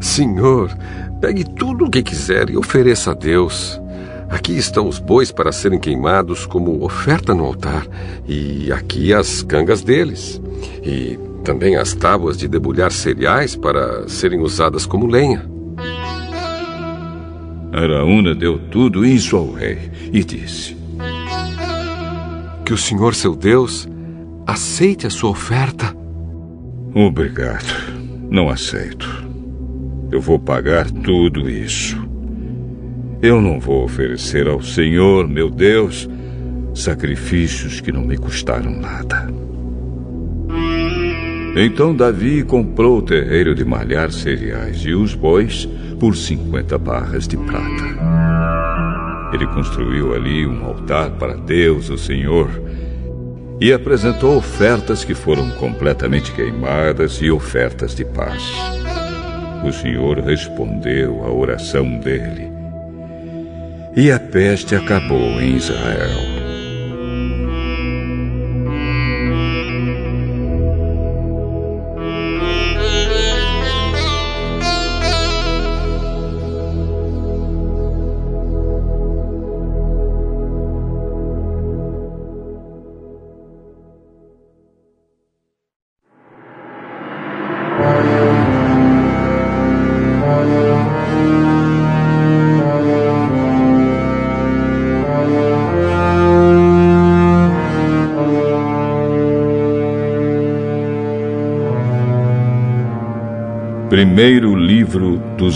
Senhor, 0.00 0.70
pegue 1.20 1.44
tudo 1.44 1.84
o 1.84 1.90
que 1.90 2.02
quiser 2.02 2.50
e 2.50 2.56
ofereça 2.56 3.10
a 3.10 3.14
Deus. 3.14 3.80
Aqui 4.28 4.56
estão 4.56 4.88
os 4.88 4.98
bois 4.98 5.30
para 5.32 5.52
serem 5.52 5.78
queimados 5.78 6.46
como 6.46 6.84
oferta 6.84 7.34
no 7.34 7.44
altar, 7.44 7.86
e 8.28 8.72
aqui 8.72 9.12
as 9.12 9.42
cangas 9.42 9.82
deles, 9.82 10.40
e 10.84 11.18
também 11.44 11.76
as 11.76 11.94
tábuas 11.94 12.36
de 12.38 12.46
debulhar 12.46 12.92
cereais 12.92 13.56
para 13.56 14.08
serem 14.08 14.40
usadas 14.40 14.86
como 14.86 15.06
lenha. 15.06 15.44
Araúna 17.72 18.34
deu 18.34 18.58
tudo 18.58 19.04
isso 19.04 19.36
ao 19.36 19.52
rei 19.52 19.90
e 20.12 20.24
disse: 20.24 20.76
Que 22.64 22.72
o 22.72 22.78
Senhor 22.78 23.14
seu 23.14 23.34
Deus 23.34 23.88
aceite 24.46 25.06
a 25.06 25.10
sua 25.10 25.30
oferta. 25.30 25.94
Obrigado. 26.94 28.00
Não 28.30 28.48
aceito. 28.48 29.29
Eu 30.10 30.20
vou 30.20 30.38
pagar 30.38 30.90
tudo 30.90 31.48
isso. 31.48 31.96
Eu 33.22 33.40
não 33.40 33.60
vou 33.60 33.84
oferecer 33.84 34.48
ao 34.48 34.62
Senhor, 34.62 35.28
meu 35.28 35.50
Deus, 35.50 36.08
sacrifícios 36.74 37.80
que 37.80 37.92
não 37.92 38.02
me 38.02 38.16
custaram 38.16 38.70
nada. 38.70 39.28
Então 41.56 41.94
Davi 41.94 42.42
comprou 42.42 42.98
o 42.98 43.02
terreiro 43.02 43.54
de 43.54 43.64
malhar 43.64 44.10
cereais 44.10 44.78
e 44.84 44.92
os 44.94 45.14
bois 45.14 45.68
por 45.98 46.16
50 46.16 46.78
barras 46.78 47.28
de 47.28 47.36
prata. 47.36 48.00
Ele 49.32 49.46
construiu 49.48 50.14
ali 50.14 50.46
um 50.46 50.64
altar 50.64 51.10
para 51.10 51.34
Deus, 51.34 51.90
o 51.90 51.98
Senhor, 51.98 52.48
e 53.60 53.72
apresentou 53.72 54.36
ofertas 54.36 55.04
que 55.04 55.14
foram 55.14 55.50
completamente 55.50 56.32
queimadas 56.32 57.20
e 57.20 57.30
ofertas 57.30 57.94
de 57.94 58.04
paz. 58.04 58.79
O 59.62 59.72
Senhor 59.72 60.18
respondeu 60.20 61.24
à 61.24 61.30
oração 61.30 61.98
dele 61.98 62.50
e 63.94 64.10
a 64.10 64.18
peste 64.18 64.74
acabou 64.74 65.40
em 65.40 65.56
Israel. 65.56 66.39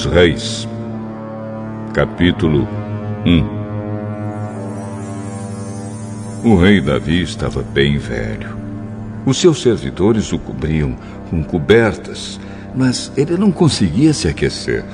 Reis, 0.06 0.68
capítulo 1.94 2.68
1 3.24 3.64
O 6.44 6.56
rei 6.56 6.80
Davi 6.80 7.22
estava 7.22 7.62
bem 7.62 7.96
velho. 7.96 8.56
Os 9.24 9.38
seus 9.38 9.62
servidores 9.62 10.32
o 10.32 10.38
cobriam 10.38 10.96
com 11.30 11.42
cobertas, 11.42 12.38
mas 12.74 13.10
ele 13.16 13.36
não 13.36 13.50
conseguia 13.50 14.12
se 14.12 14.28
aquecer. 14.28 14.84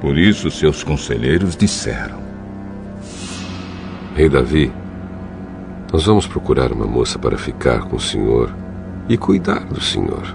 Por 0.00 0.18
isso, 0.18 0.50
seus 0.50 0.82
conselheiros 0.82 1.56
disseram: 1.56 2.18
Rei 4.16 4.28
Davi, 4.28 4.72
nós 5.92 6.06
vamos 6.06 6.26
procurar 6.26 6.72
uma 6.72 6.86
moça 6.86 7.18
para 7.18 7.38
ficar 7.38 7.82
com 7.82 7.96
o 7.96 8.00
senhor 8.00 8.52
e 9.08 9.16
cuidar 9.16 9.64
do 9.66 9.80
senhor. 9.80 10.34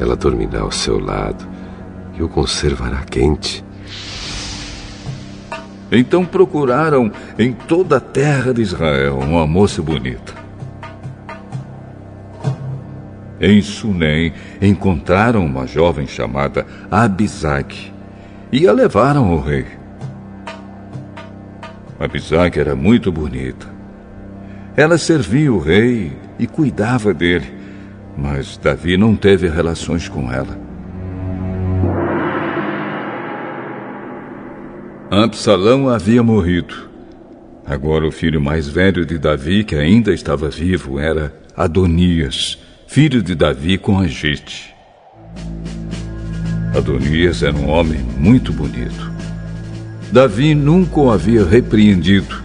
Ela 0.00 0.16
dormirá 0.16 0.62
ao 0.62 0.72
seu 0.72 0.98
lado 0.98 1.53
e 2.16 2.22
o 2.22 2.28
conservará 2.28 3.04
quente. 3.04 3.64
Então 5.90 6.24
procuraram 6.24 7.10
em 7.38 7.52
toda 7.52 7.98
a 7.98 8.00
terra 8.00 8.52
de 8.52 8.62
Israel 8.62 9.18
uma 9.18 9.46
moça 9.46 9.80
bonita. 9.82 10.32
Em 13.40 13.60
Sunem 13.60 14.32
encontraram 14.60 15.44
uma 15.44 15.66
jovem 15.66 16.06
chamada 16.06 16.66
Abisag 16.90 17.92
e 18.50 18.66
a 18.66 18.72
levaram 18.72 19.26
ao 19.30 19.40
rei. 19.40 19.66
Abisag 22.00 22.58
era 22.58 22.74
muito 22.74 23.12
bonita. 23.12 23.66
Ela 24.76 24.98
servia 24.98 25.52
o 25.52 25.58
rei 25.58 26.12
e 26.38 26.46
cuidava 26.46 27.12
dele 27.12 27.64
mas 28.16 28.56
Davi 28.56 28.96
não 28.96 29.16
teve 29.16 29.48
relações 29.48 30.08
com 30.08 30.30
ela. 30.32 30.63
Absalão 35.22 35.88
havia 35.88 36.24
morrido. 36.24 36.74
Agora 37.64 38.04
o 38.04 38.10
filho 38.10 38.40
mais 38.40 38.66
velho 38.66 39.06
de 39.06 39.16
Davi, 39.16 39.62
que 39.62 39.76
ainda 39.76 40.12
estava 40.12 40.50
vivo, 40.50 40.98
era 40.98 41.32
Adonias, 41.56 42.58
filho 42.88 43.22
de 43.22 43.34
Davi 43.34 43.78
com 43.78 44.00
Agite. 44.00 44.74
Adonias 46.76 47.44
era 47.44 47.56
um 47.56 47.68
homem 47.68 48.00
muito 48.18 48.52
bonito. 48.52 49.12
Davi 50.10 50.52
nunca 50.52 50.98
o 50.98 51.10
havia 51.10 51.44
repreendido 51.44 52.42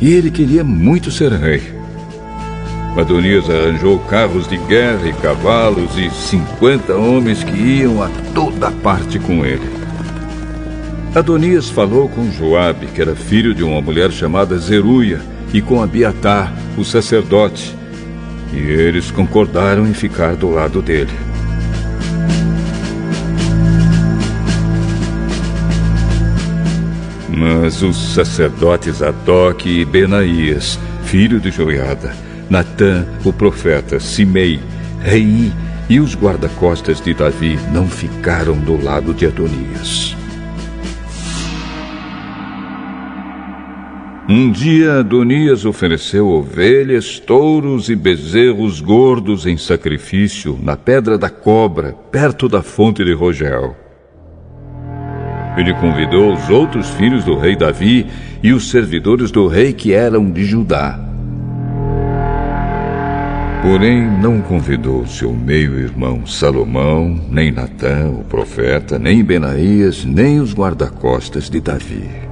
e 0.00 0.12
ele 0.12 0.30
queria 0.30 0.62
muito 0.62 1.10
ser 1.10 1.32
rei. 1.32 1.62
Adonias 2.96 3.50
arranjou 3.50 3.98
carros 3.98 4.46
de 4.48 4.56
guerra 4.58 5.08
e 5.08 5.12
cavalos 5.14 5.98
e 5.98 6.08
50 6.08 6.94
homens 6.94 7.42
que 7.42 7.56
iam 7.56 8.00
a 8.00 8.08
toda 8.32 8.70
parte 8.70 9.18
com 9.18 9.44
ele. 9.44 9.75
Adonias 11.16 11.70
falou 11.70 12.10
com 12.10 12.30
Joabe, 12.30 12.88
que 12.88 13.00
era 13.00 13.16
filho 13.16 13.54
de 13.54 13.64
uma 13.64 13.80
mulher 13.80 14.12
chamada 14.12 14.58
Zeruia, 14.58 15.18
e 15.50 15.62
com 15.62 15.82
Abiatar, 15.82 16.52
o 16.76 16.84
sacerdote, 16.84 17.74
e 18.52 18.58
eles 18.58 19.10
concordaram 19.10 19.86
em 19.86 19.94
ficar 19.94 20.36
do 20.36 20.50
lado 20.50 20.82
dele. 20.82 21.14
Mas 27.30 27.80
os 27.80 27.96
sacerdotes 27.96 29.00
Adoc 29.00 29.64
e 29.64 29.86
Benaías, 29.86 30.78
filho 31.04 31.40
de 31.40 31.50
Joiada, 31.50 32.14
Natã, 32.50 33.06
o 33.24 33.32
profeta, 33.32 33.98
Simei, 33.98 34.60
Rei 35.00 35.50
e 35.88 35.98
os 35.98 36.14
guarda-costas 36.14 37.00
de 37.00 37.14
Davi 37.14 37.58
não 37.72 37.88
ficaram 37.88 38.58
do 38.58 38.76
lado 38.76 39.14
de 39.14 39.24
Adonias. 39.24 40.15
Um 44.28 44.50
dia 44.50 44.98
Adonias 44.98 45.64
ofereceu 45.64 46.26
ovelhas, 46.26 47.20
touros 47.20 47.88
e 47.88 47.94
bezerros 47.94 48.80
gordos 48.80 49.46
em 49.46 49.56
sacrifício 49.56 50.58
na 50.60 50.76
pedra 50.76 51.16
da 51.16 51.30
cobra, 51.30 51.92
perto 52.10 52.48
da 52.48 52.60
fonte 52.60 53.04
de 53.04 53.12
Rogel. 53.12 53.76
Ele 55.56 55.72
convidou 55.74 56.34
os 56.34 56.50
outros 56.50 56.90
filhos 56.90 57.24
do 57.24 57.38
rei 57.38 57.54
Davi 57.54 58.04
e 58.42 58.52
os 58.52 58.68
servidores 58.68 59.30
do 59.30 59.46
rei 59.46 59.72
que 59.72 59.92
eram 59.92 60.28
de 60.28 60.44
Judá. 60.44 60.98
Porém, 63.62 64.10
não 64.20 64.40
convidou 64.40 65.06
seu 65.06 65.32
meio-irmão 65.32 66.26
Salomão, 66.26 67.20
nem 67.30 67.52
Natã, 67.52 68.08
o 68.08 68.24
profeta, 68.24 68.98
nem 68.98 69.22
Benaías, 69.22 70.04
nem 70.04 70.40
os 70.40 70.52
guarda-costas 70.52 71.48
de 71.48 71.60
Davi. 71.60 72.25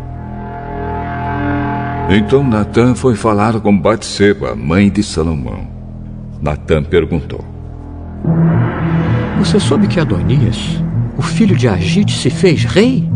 Então 2.09 2.45
Natã 2.45 2.95
foi 2.95 3.15
falar 3.15 3.59
com 3.61 3.77
Batseba, 3.77 4.55
mãe 4.55 4.91
de 4.91 5.03
Salomão. 5.03 5.67
Natã 6.41 6.83
perguntou: 6.83 7.43
Você 9.39 9.59
soube 9.59 9.87
que 9.87 9.99
Adonias, 9.99 10.83
o 11.17 11.23
filho 11.23 11.57
de 11.57 11.67
Agite, 11.67 12.13
se 12.13 12.29
fez 12.29 12.65
rei? 12.65 13.09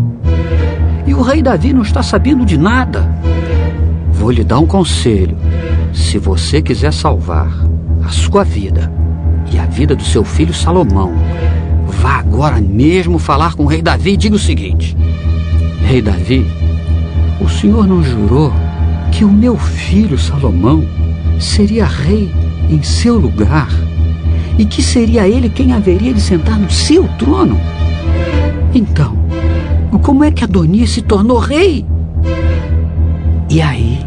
E 1.07 1.13
o 1.13 1.21
rei 1.21 1.43
Davi 1.43 1.75
não 1.75 1.83
está 1.83 2.03
sabendo 2.03 2.47
de 2.47 2.57
nada. 2.57 3.07
Vou 4.11 4.31
lhe 4.31 4.43
dar 4.43 4.59
um 4.59 4.67
conselho. 4.67 5.37
Se 5.93 6.19
você 6.19 6.63
quiser 6.63 6.93
salvar 6.93 7.51
a 8.05 8.09
sua 8.09 8.43
vida 8.43 8.91
e 9.53 9.59
a 9.59 9.67
vida 9.67 9.95
do 9.95 10.03
seu 10.05 10.25
filho 10.25 10.55
Salomão, 10.55 11.13
vá 12.01 12.21
agora 12.21 12.59
mesmo 12.59 13.19
falar 13.19 13.55
com 13.55 13.65
o 13.65 13.67
rei 13.67 13.83
Davi 13.83 14.13
e 14.13 14.17
diga 14.17 14.37
o 14.37 14.39
seguinte: 14.39 14.97
Rei 15.83 16.01
Davi, 16.01 16.47
o 17.39 17.49
senhor 17.49 17.87
não 17.87 18.03
jurou 18.03 18.51
que 19.19 19.25
o 19.25 19.33
meu 19.33 19.57
filho 19.57 20.17
Salomão 20.17 20.87
seria 21.41 21.85
rei 21.85 22.31
em 22.71 22.81
seu 22.85 23.19
lugar 23.19 23.69
e 24.57 24.65
que 24.65 24.81
seria 24.81 25.27
ele 25.27 25.49
quem 25.49 25.73
haveria 25.73 26.15
de 26.15 26.21
sentar 26.21 26.57
no 26.57 26.71
seu 26.71 27.03
trono? 27.19 27.59
Então, 28.73 29.19
como 30.03 30.23
é 30.23 30.31
que 30.31 30.45
Adonias 30.45 30.91
se 30.91 31.03
tornou 31.03 31.41
rei? 31.41 31.85
E 33.51 33.61
aí, 33.61 33.99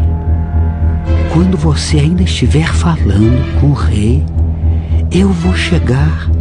quando 1.34 1.58
você 1.58 2.00
ainda 2.00 2.24
estiver 2.24 2.72
falando 2.72 3.60
com 3.60 3.72
o 3.72 3.74
rei, 3.74 4.24
eu 5.12 5.28
vou 5.28 5.54
chegar 5.54 6.32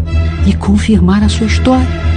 e 0.47 0.55
confirmar 0.55 1.25
a 1.25 1.29
sua 1.29 1.49
história. 1.49 2.10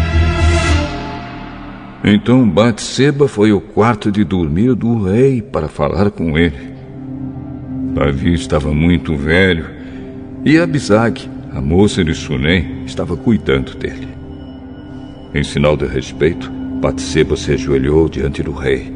Então 2.04 2.48
Batseba 2.50 3.30
foi 3.30 3.52
ao 3.52 3.62
quarto 3.62 4.12
de 4.12 4.26
dormir 4.26 4.76
do 4.76 5.04
rei 5.04 5.42
para 5.42 5.70
falar 5.70 6.12
com 6.12 6.38
ele. 6.38 6.74
Davi 7.94 8.34
estava 8.34 8.74
muito 8.74 9.16
velho 9.16 9.66
e 10.44 10.60
Abisag, 10.60 11.30
a 11.54 11.62
moça 11.62 12.04
de 12.04 12.14
Sunem, 12.14 12.84
estava 12.86 13.16
cuidando 13.16 13.74
dele. 13.76 14.10
Em 15.34 15.44
sinal 15.44 15.78
de 15.78 15.86
respeito, 15.86 16.52
Batseba 16.82 17.38
se 17.38 17.54
ajoelhou 17.54 18.10
diante 18.10 18.44
do 18.44 18.52
rei. 18.52 18.92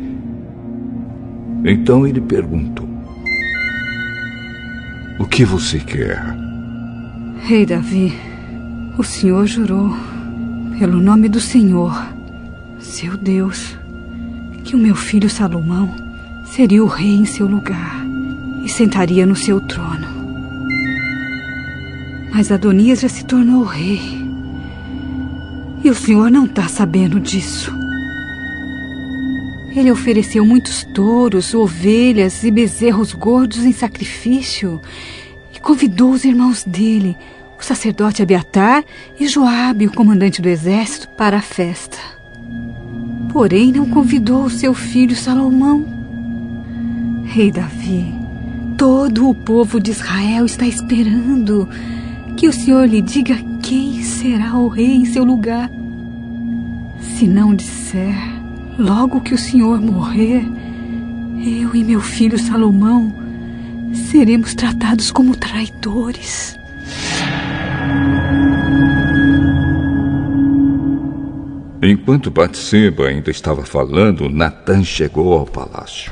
Então 1.63 2.05
ele 2.05 2.19
perguntou: 2.19 2.87
O 5.17 5.25
que 5.25 5.45
você 5.45 5.79
quer? 5.79 6.21
Rei 7.39 7.65
Davi, 7.65 8.13
o 8.97 9.03
senhor 9.03 9.45
jurou, 9.47 9.95
pelo 10.77 10.99
nome 10.99 11.29
do 11.29 11.39
Senhor, 11.39 11.93
seu 12.88 13.17
Deus, 13.17 13.78
que 14.63 14.76
o 14.76 14.80
meu 14.80 14.95
filho 14.95 15.30
Salomão 15.30 15.93
seria 16.45 16.84
o 16.84 16.88
rei 16.88 17.15
em 17.15 17.26
seu 17.26 17.45
lugar 17.45 18.04
e 18.63 18.69
sentaria 18.69 19.26
no 19.26 19.36
seu 19.36 19.60
trono. 19.60 20.08
Mas 22.32 22.52
Adonias 22.52 23.02
já 23.02 23.10
se 23.10 23.26
tornou 23.26 23.63
rei. 23.63 24.26
E 25.84 25.89
o 25.89 25.95
senhor 25.95 26.32
não 26.32 26.45
está 26.45 26.67
sabendo 26.67 27.19
disso. 27.19 27.71
Ele 29.76 29.91
ofereceu 29.91 30.45
muitos 30.45 30.84
touros, 30.86 31.54
ovelhas 31.54 32.43
e 32.43 32.50
bezerros 32.50 33.13
gordos 33.13 33.63
em 33.63 33.71
sacrifício 33.71 34.82
e 35.54 35.60
convidou 35.60 36.12
os 36.12 36.23
irmãos 36.23 36.63
dele, 36.63 37.15
o 37.60 37.63
sacerdote 37.63 38.23
Abiatar 38.23 38.84
e 39.19 39.28
Joabe, 39.28 39.88
o 39.88 39.93
comandante 39.93 40.41
do 40.41 40.50
exército, 40.50 41.10
para 41.10 41.38
a 41.38 41.41
festa. 41.41 42.16
Porém, 43.30 43.71
não 43.71 43.86
convidou 43.88 44.49
seu 44.49 44.73
filho 44.73 45.15
Salomão. 45.15 45.86
Rei 47.25 47.51
Davi, 47.51 48.13
todo 48.77 49.30
o 49.30 49.36
povo 49.36 49.80
de 49.80 49.91
Israel 49.91 50.45
está 50.45 50.65
esperando 50.65 51.67
que 52.36 52.47
o 52.47 52.53
Senhor 52.53 52.88
lhe 52.88 53.01
diga 53.01 53.36
quem 53.62 54.01
será 54.01 54.56
o 54.56 54.67
rei 54.67 54.95
em 54.95 55.06
seu 55.06 55.23
lugar. 55.23 55.69
Se 56.99 57.27
não 57.27 57.53
disser, 57.53 58.15
logo 58.77 59.21
que 59.21 59.34
o 59.34 59.38
Senhor 59.38 59.82
morrer, 59.82 60.45
eu 61.38 61.75
e 61.75 61.84
meu 61.84 61.99
filho 61.99 62.39
Salomão 62.39 63.13
seremos 63.93 64.53
tratados 64.53 65.12
como 65.12 65.36
traidores. 65.36 66.58
Enquanto 71.81 72.31
Batseba 72.31 73.07
ainda 73.07 73.29
estava 73.29 73.63
falando, 73.63 74.27
Natan 74.27 74.83
chegou 74.83 75.33
ao 75.33 75.45
palácio. 75.45 76.11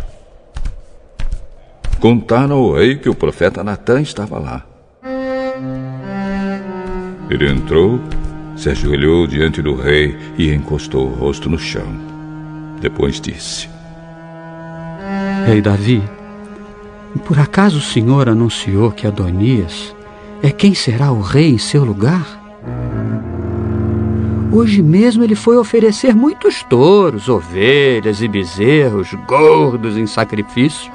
Contaram 1.99 2.57
ao 2.57 2.73
rei 2.73 2.97
que 2.97 3.09
o 3.09 3.15
profeta 3.15 3.63
Natan 3.63 4.01
estava 4.01 4.37
lá. 4.37 4.65
Ele 7.29 7.49
entrou, 7.49 7.99
se 8.55 8.69
ajoelhou 8.69 9.25
diante 9.25 9.59
do 9.61 9.75
rei 9.75 10.15
e 10.37 10.53
encostou 10.53 11.07
o 11.07 11.13
rosto 11.13 11.49
no 11.49 11.57
chão. 11.57 11.87
Depois 12.79 13.19
disse: 13.19 13.67
Rei 15.47 15.61
Davi, 15.61 16.03
por 17.25 17.39
acaso 17.39 17.79
o 17.79 17.81
senhor 17.81 18.29
anunciou 18.29 18.91
que 18.91 19.07
Adonias 19.07 19.95
é 20.43 20.51
quem 20.51 20.75
será 20.75 21.11
o 21.11 21.21
rei 21.21 21.49
em 21.49 21.57
seu 21.57 21.83
lugar? 21.83 22.44
Hoje 24.55 24.81
mesmo 24.81 25.21
ele 25.21 25.35
foi 25.35 25.57
oferecer 25.57 26.15
muitos 26.15 26.63
touros, 26.63 27.27
ovelhas 27.27 28.21
e 28.21 28.27
bezerros 28.29 29.13
gordos 29.27 29.97
em 29.97 30.07
sacrifício. 30.07 30.89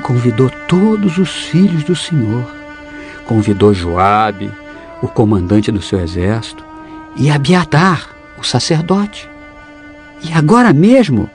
Convidou 0.00 0.48
todos 0.68 1.18
os 1.18 1.28
filhos 1.28 1.82
do 1.82 1.96
Senhor. 1.96 2.48
Convidou 3.26 3.74
Joabe, 3.74 4.48
o 5.02 5.08
comandante 5.08 5.72
do 5.72 5.82
seu 5.82 5.98
exército, 5.98 6.64
e 7.16 7.28
Abiatar, 7.28 8.10
o 8.38 8.44
sacerdote. 8.44 9.28
E 10.22 10.32
agora 10.32 10.72
mesmo 10.72 11.28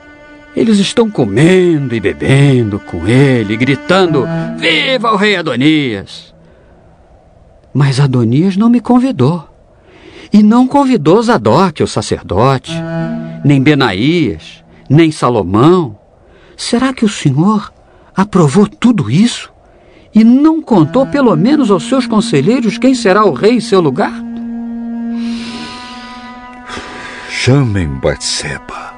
eles 0.56 0.78
estão 0.78 1.10
comendo 1.10 1.94
e 1.94 2.00
bebendo 2.00 2.78
com 2.78 3.06
ele, 3.06 3.54
gritando: 3.54 4.24
Viva 4.56 5.12
o 5.12 5.16
rei 5.16 5.36
Adonias! 5.36 6.34
Mas 7.74 8.00
Adonias 8.00 8.56
não 8.56 8.70
me 8.70 8.80
convidou. 8.80 9.55
E 10.32 10.42
não 10.42 10.66
convidou 10.66 11.22
Zadok, 11.22 11.82
o 11.82 11.86
sacerdote, 11.86 12.72
nem 13.44 13.62
Benaías, 13.62 14.64
nem 14.88 15.10
Salomão. 15.10 15.98
Será 16.56 16.92
que 16.92 17.04
o 17.04 17.08
Senhor 17.08 17.72
aprovou 18.14 18.66
tudo 18.66 19.10
isso? 19.10 19.54
e 20.16 20.24
não 20.24 20.62
contou 20.62 21.06
pelo 21.06 21.36
menos 21.36 21.70
aos 21.70 21.86
seus 21.86 22.06
conselheiros 22.06 22.78
quem 22.78 22.94
será 22.94 23.26
o 23.26 23.34
rei 23.34 23.56
em 23.56 23.60
seu 23.60 23.82
lugar? 23.82 24.14
Chamem 27.28 27.86
Batseba. 27.86 28.94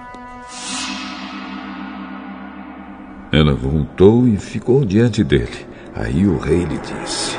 Ela 3.33 3.53
voltou 3.53 4.29
e 4.29 4.37
ficou 4.37 4.85
diante 4.85 5.25
dele. 5.25 5.67
Aí 5.93 6.25
o 6.25 6.39
rei 6.39 6.61
lhe 6.61 6.79
disse: 6.79 7.37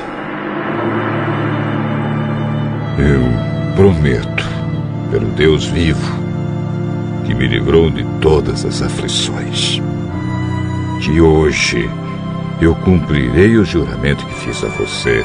Eu 2.98 3.29
prometo, 3.80 4.44
pelo 5.10 5.28
Deus 5.28 5.64
vivo, 5.64 6.12
que 7.24 7.32
me 7.32 7.48
livrou 7.48 7.88
de 7.88 8.04
todas 8.20 8.66
as 8.66 8.82
aflições, 8.82 9.80
que 11.00 11.18
hoje 11.18 11.88
eu 12.60 12.74
cumprirei 12.74 13.56
o 13.56 13.64
juramento 13.64 14.26
que 14.26 14.34
fiz 14.34 14.62
a 14.62 14.68
você, 14.68 15.24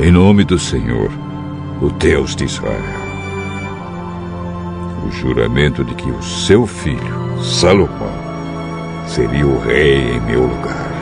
em 0.00 0.10
nome 0.10 0.42
do 0.42 0.58
Senhor, 0.58 1.12
o 1.80 1.88
Deus 1.88 2.34
de 2.34 2.46
Israel. 2.46 2.82
O 5.06 5.12
juramento 5.12 5.84
de 5.84 5.94
que 5.94 6.10
o 6.10 6.20
seu 6.24 6.66
filho, 6.66 7.40
Salomão, 7.40 8.18
seria 9.06 9.46
o 9.46 9.60
rei 9.60 10.16
em 10.16 10.20
meu 10.22 10.42
lugar. 10.42 10.95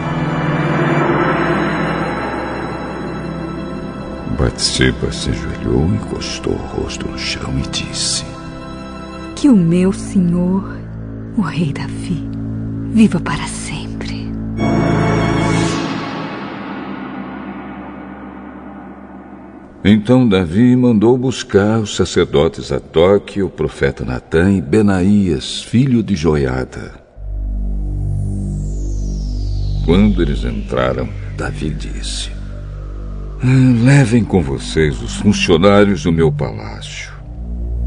Batseba 4.44 5.10
se 5.10 5.30
ajoelhou, 5.30 5.86
encostou 5.86 6.52
o 6.52 6.56
rosto 6.56 7.08
no 7.08 7.18
chão 7.18 7.58
e 7.58 7.62
disse: 7.66 8.22
Que 9.34 9.48
o 9.48 9.56
meu 9.56 9.90
senhor, 9.90 10.78
o 11.34 11.40
rei 11.40 11.72
Davi, 11.72 12.28
viva 12.90 13.18
para 13.18 13.46
sempre. 13.46 14.30
Então 19.82 20.28
Davi 20.28 20.76
mandou 20.76 21.16
buscar 21.16 21.80
os 21.80 21.96
sacerdotes 21.96 22.70
Adoc, 22.70 23.38
o 23.38 23.48
profeta 23.48 24.04
Natã 24.04 24.52
e 24.52 24.60
Benaías, 24.60 25.62
filho 25.62 26.02
de 26.02 26.14
Joiada. 26.14 26.92
Quando 29.86 30.20
eles 30.20 30.44
entraram, 30.44 31.08
Davi 31.34 31.70
disse: 31.70 32.33
Levem 33.46 34.24
com 34.24 34.42
vocês 34.42 35.02
os 35.02 35.16
funcionários 35.16 36.04
do 36.04 36.10
meu 36.10 36.32
palácio. 36.32 37.12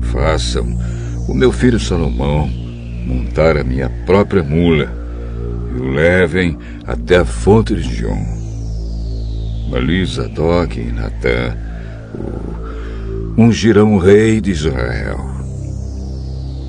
Façam 0.02 0.68
o 1.28 1.34
meu 1.34 1.52
filho 1.52 1.80
Salomão 1.80 2.48
montar 3.08 3.58
a 3.58 3.64
minha 3.64 3.90
própria 4.06 4.44
mula 4.44 4.94
e 5.76 5.82
o 5.82 5.92
levem 5.94 6.56
até 6.86 7.18
a 7.18 7.26
fonte 7.26 7.74
de 7.74 7.82
Gion. 7.82 8.24
Ali 9.76 10.06
Zadok 10.06 10.80
e 10.80 10.94
ungirão 13.36 13.96
o 13.96 13.98
rei 13.98 14.40
de 14.40 14.52
Israel. 14.52 15.20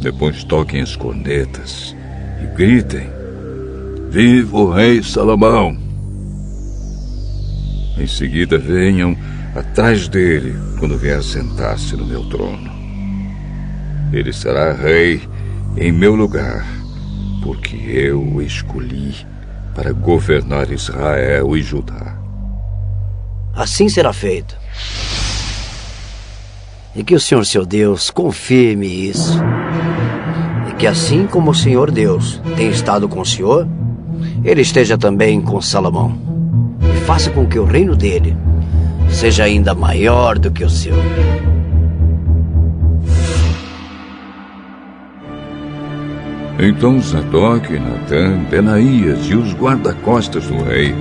Depois 0.00 0.44
toquem 0.44 0.80
as 0.80 0.96
cornetas 0.96 1.94
e 2.42 2.56
gritem: 2.56 3.06
Viva 4.08 4.56
o 4.56 4.70
rei 4.72 5.02
Salomão! 5.02 5.87
Em 7.98 8.06
seguida 8.06 8.56
venham 8.58 9.16
atrás 9.54 10.06
dele 10.08 10.54
quando 10.78 10.96
vier 10.96 11.22
sentar-se 11.22 11.96
no 11.96 12.06
meu 12.06 12.24
trono. 12.28 12.70
Ele 14.12 14.32
será 14.32 14.72
rei 14.72 15.20
em 15.76 15.90
meu 15.90 16.14
lugar, 16.14 16.64
porque 17.42 17.76
eu 17.76 18.22
o 18.22 18.40
escolhi 18.40 19.14
para 19.74 19.92
governar 19.92 20.70
Israel 20.70 21.56
e 21.56 21.62
Judá. 21.62 22.16
Assim 23.54 23.88
será 23.88 24.12
feito. 24.12 24.56
E 26.94 27.02
que 27.02 27.14
o 27.14 27.20
Senhor 27.20 27.44
seu 27.44 27.66
Deus 27.66 28.10
confirme 28.10 28.86
isso. 28.86 29.40
E 30.68 30.74
que 30.74 30.86
assim 30.86 31.26
como 31.26 31.50
o 31.50 31.54
Senhor 31.54 31.90
Deus 31.90 32.40
tem 32.56 32.70
estado 32.70 33.08
com 33.08 33.20
o 33.20 33.26
Senhor, 33.26 33.68
ele 34.44 34.62
esteja 34.62 34.96
também 34.96 35.40
com 35.40 35.60
Salomão. 35.60 36.27
Faça 37.08 37.30
com 37.30 37.46
que 37.46 37.58
o 37.58 37.64
reino 37.64 37.96
dele 37.96 38.36
seja 39.08 39.44
ainda 39.44 39.74
maior 39.74 40.38
do 40.38 40.50
que 40.50 40.62
o 40.62 40.68
seu. 40.68 40.92
Então 46.58 47.00
Zadok, 47.00 47.78
Natan, 47.78 48.44
Benaías 48.50 49.24
e 49.24 49.34
os 49.34 49.54
guarda-costas 49.54 50.48
do 50.48 50.62
rei 50.62 50.94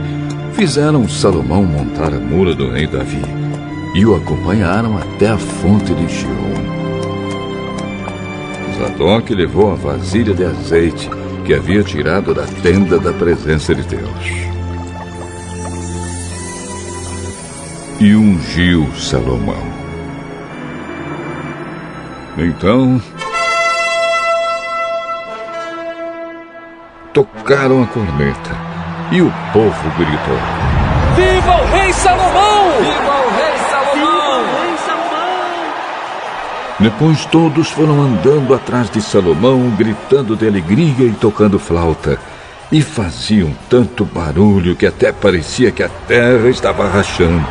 fizeram 0.54 1.10
Salomão 1.10 1.66
montar 1.66 2.14
a 2.14 2.20
mula 2.22 2.56
do 2.56 2.72
rei 2.72 2.88
Davi 2.88 3.22
e 3.94 4.06
o 4.06 4.16
acompanharam 4.16 4.98
até 4.98 5.28
a 5.28 5.38
fonte 5.38 5.94
de 5.94 6.08
Gion. 6.08 6.54
Zadok 8.78 9.36
levou 9.36 9.74
a 9.74 9.76
vasilha 9.76 10.34
de 10.34 10.46
azeite 10.46 11.10
que 11.46 11.54
havia 11.54 11.84
tirado 11.84 12.34
da 12.34 12.46
tenda 12.64 12.98
da 12.98 13.12
presença 13.12 13.76
de 13.76 13.84
Deus. 13.84 14.57
E 18.00 18.16
ungiu 18.16 18.88
Salomão. 18.96 19.64
Então, 22.38 23.02
tocaram 27.12 27.82
a 27.82 27.88
corneta 27.88 28.56
e 29.12 29.20
o 29.20 29.34
povo 29.52 29.90
gritou: 29.98 30.38
Viva 31.16 31.60
o 31.60 31.66
rei 31.66 31.92
Salomão! 31.92 32.72
Viva 32.78 33.16
o 33.18 33.30
rei 33.36 33.58
Salomão! 33.68 34.44
Viva 34.44 34.60
o 34.60 34.62
rei 34.62 34.78
Salomão! 34.86 35.64
Depois 36.80 37.26
todos 37.26 37.72
foram 37.72 38.00
andando 38.00 38.54
atrás 38.54 38.92
de 38.92 39.02
Salomão, 39.02 39.72
gritando 39.76 40.36
de 40.36 40.48
alegria 40.48 41.08
e 41.08 41.16
tocando 41.20 41.58
flauta. 41.58 42.20
E 42.72 42.80
faziam 42.80 43.56
tanto 43.68 44.06
barulho 44.06 44.76
que 44.76 44.86
até 44.86 45.12
parecia 45.12 45.72
que 45.72 45.82
a 45.82 45.90
terra 45.90 46.48
estava 46.48 46.88
rachando. 46.88 47.48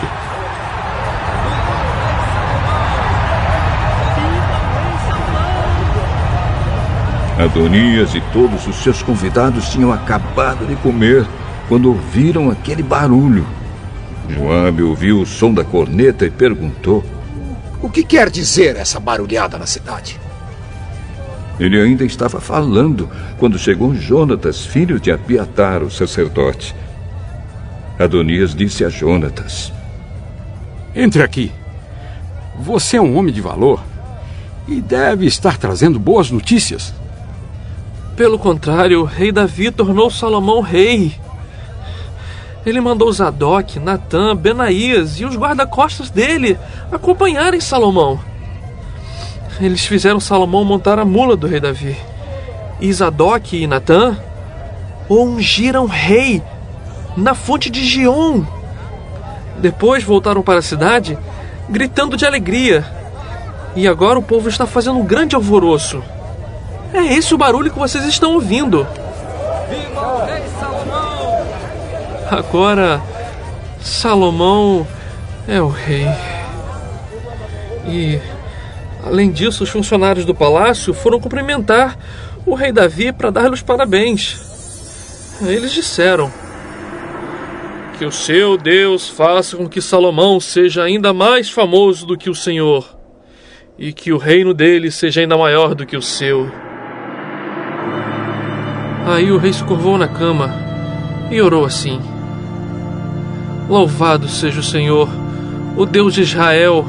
Adonias 7.39 8.15
e 8.15 8.21
todos 8.33 8.67
os 8.67 8.77
seus 8.77 9.03
convidados 9.03 9.69
tinham 9.69 9.93
acabado 9.93 10.67
de 10.67 10.75
comer 10.77 11.27
quando 11.69 11.91
ouviram 11.91 12.51
aquele 12.51 12.83
barulho. 12.83 13.47
Joabe 14.27 14.83
ouviu 14.83 15.21
o 15.21 15.27
som 15.27 15.53
da 15.53 15.63
corneta 15.63 16.25
e 16.25 16.31
perguntou: 16.31 17.05
O 17.83 17.91
que 17.91 18.03
quer 18.03 18.31
dizer 18.31 18.77
essa 18.77 18.99
barulhada 18.99 19.59
na 19.59 19.67
cidade? 19.67 20.19
Ele 21.61 21.79
ainda 21.79 22.05
estava 22.07 22.41
falando 22.41 23.09
quando 23.39 23.59
chegou 23.59 23.95
Jonatas, 23.95 24.65
filho 24.65 24.99
de 24.99 25.13
Abiatar, 25.13 25.83
o 25.83 25.91
sacerdote. 25.91 26.75
Adonias 27.99 28.55
disse 28.55 28.83
a 28.83 28.89
Jonatas: 28.89 29.71
Entre 30.95 31.23
aqui. 31.23 31.53
Você 32.59 32.97
é 32.97 33.03
um 33.03 33.19
homem 33.19 33.35
de 33.35 33.43
valor 33.43 33.85
e 34.67 34.81
deve 34.81 35.27
estar 35.27 35.59
trazendo 35.59 35.99
boas 35.99 36.31
notícias. 36.31 36.95
Pelo 38.17 38.39
contrário, 38.39 39.03
o 39.03 39.05
rei 39.05 39.31
Davi 39.31 39.71
tornou 39.71 40.11
Salomão 40.11 40.63
rei. 40.63 41.15
Ele 42.65 42.81
mandou 42.81 43.13
Zadok, 43.13 43.79
Natã, 43.79 44.35
Benaías 44.35 45.21
e 45.21 45.27
os 45.27 45.37
guarda-costas 45.37 46.09
dele 46.09 46.59
acompanharem 46.91 47.61
Salomão. 47.61 48.19
Eles 49.61 49.85
fizeram 49.85 50.19
Salomão 50.19 50.65
montar 50.65 50.99
a 50.99 51.05
mula 51.05 51.37
do 51.37 51.47
rei 51.47 51.61
Davi. 51.61 51.95
E 52.81 52.91
Zadok 52.91 53.55
e 53.55 53.67
Natã 53.67 54.17
ungiram 55.11 55.85
rei 55.85 56.43
na 57.19 57.35
fonte 57.35 57.69
de 57.69 57.85
Gion. 57.85 58.45
Depois 59.59 60.03
voltaram 60.03 60.41
para 60.43 60.61
a 60.61 60.63
cidade 60.63 61.19
gritando 61.69 62.17
de 62.17 62.25
alegria. 62.25 62.83
E 63.77 63.87
agora 63.87 64.19
o 64.19 64.23
povo 64.23 64.49
está 64.49 64.67
fazendo 64.67 64.99
um 64.99 65.05
grande 65.05 65.37
alvoroço. 65.37 66.03
É 66.97 67.13
esse 67.13 67.35
o 67.35 67.39
barulho 67.39 67.71
que 67.71 67.79
vocês 67.79 68.07
estão 68.07 68.33
ouvindo. 68.33 68.87
Viva 69.69 70.01
o 70.01 70.25
rei 70.25 70.43
Salomão! 70.59 71.47
Agora, 72.31 73.03
Salomão 73.79 74.89
é 75.47 75.61
o 75.61 75.69
rei. 75.69 76.07
E, 77.87 78.19
além 79.05 79.31
disso, 79.31 79.63
os 79.63 79.69
funcionários 79.69 80.25
do 80.25 80.35
palácio 80.35 80.95
foram 80.95 81.21
cumprimentar 81.21 81.99
o 82.47 82.55
rei 82.55 82.73
Davi 82.73 83.13
para 83.13 83.31
dar-lhe 83.31 83.53
os 83.53 83.63
parabéns. 83.63 85.37
Eles 85.43 85.73
disseram: 85.73 86.33
Que 87.99 88.07
o 88.07 88.11
seu 88.11 88.57
Deus 88.57 89.07
faça 89.07 89.55
com 89.55 89.69
que 89.69 89.83
Salomão 89.83 90.41
seja 90.41 90.83
ainda 90.83 91.13
mais 91.13 91.51
famoso 91.51 92.07
do 92.07 92.17
que 92.17 92.31
o 92.31 92.35
Senhor, 92.35 92.97
e 93.79 93.93
que 93.93 94.15
o 94.15 94.17
reino 94.17 94.55
dele 94.55 94.91
seja 94.91 95.21
ainda 95.21 95.37
maior 95.37 95.75
do 95.75 95.85
que 95.85 95.95
o 95.95 96.03
seu. 96.03 96.51
Aí 99.07 99.31
o 99.31 99.39
rei 99.39 99.53
se 99.53 99.63
curvou 99.63 99.97
na 99.97 100.09
cama 100.09 100.53
e 101.31 101.41
orou 101.41 101.65
assim: 101.65 102.01
Louvado 103.69 104.29
seja 104.29 104.59
o 104.59 104.65
Senhor, 104.65 105.09
o 105.77 105.87
Deus 105.87 106.13
de 106.13 106.23
Israel, 106.23 106.85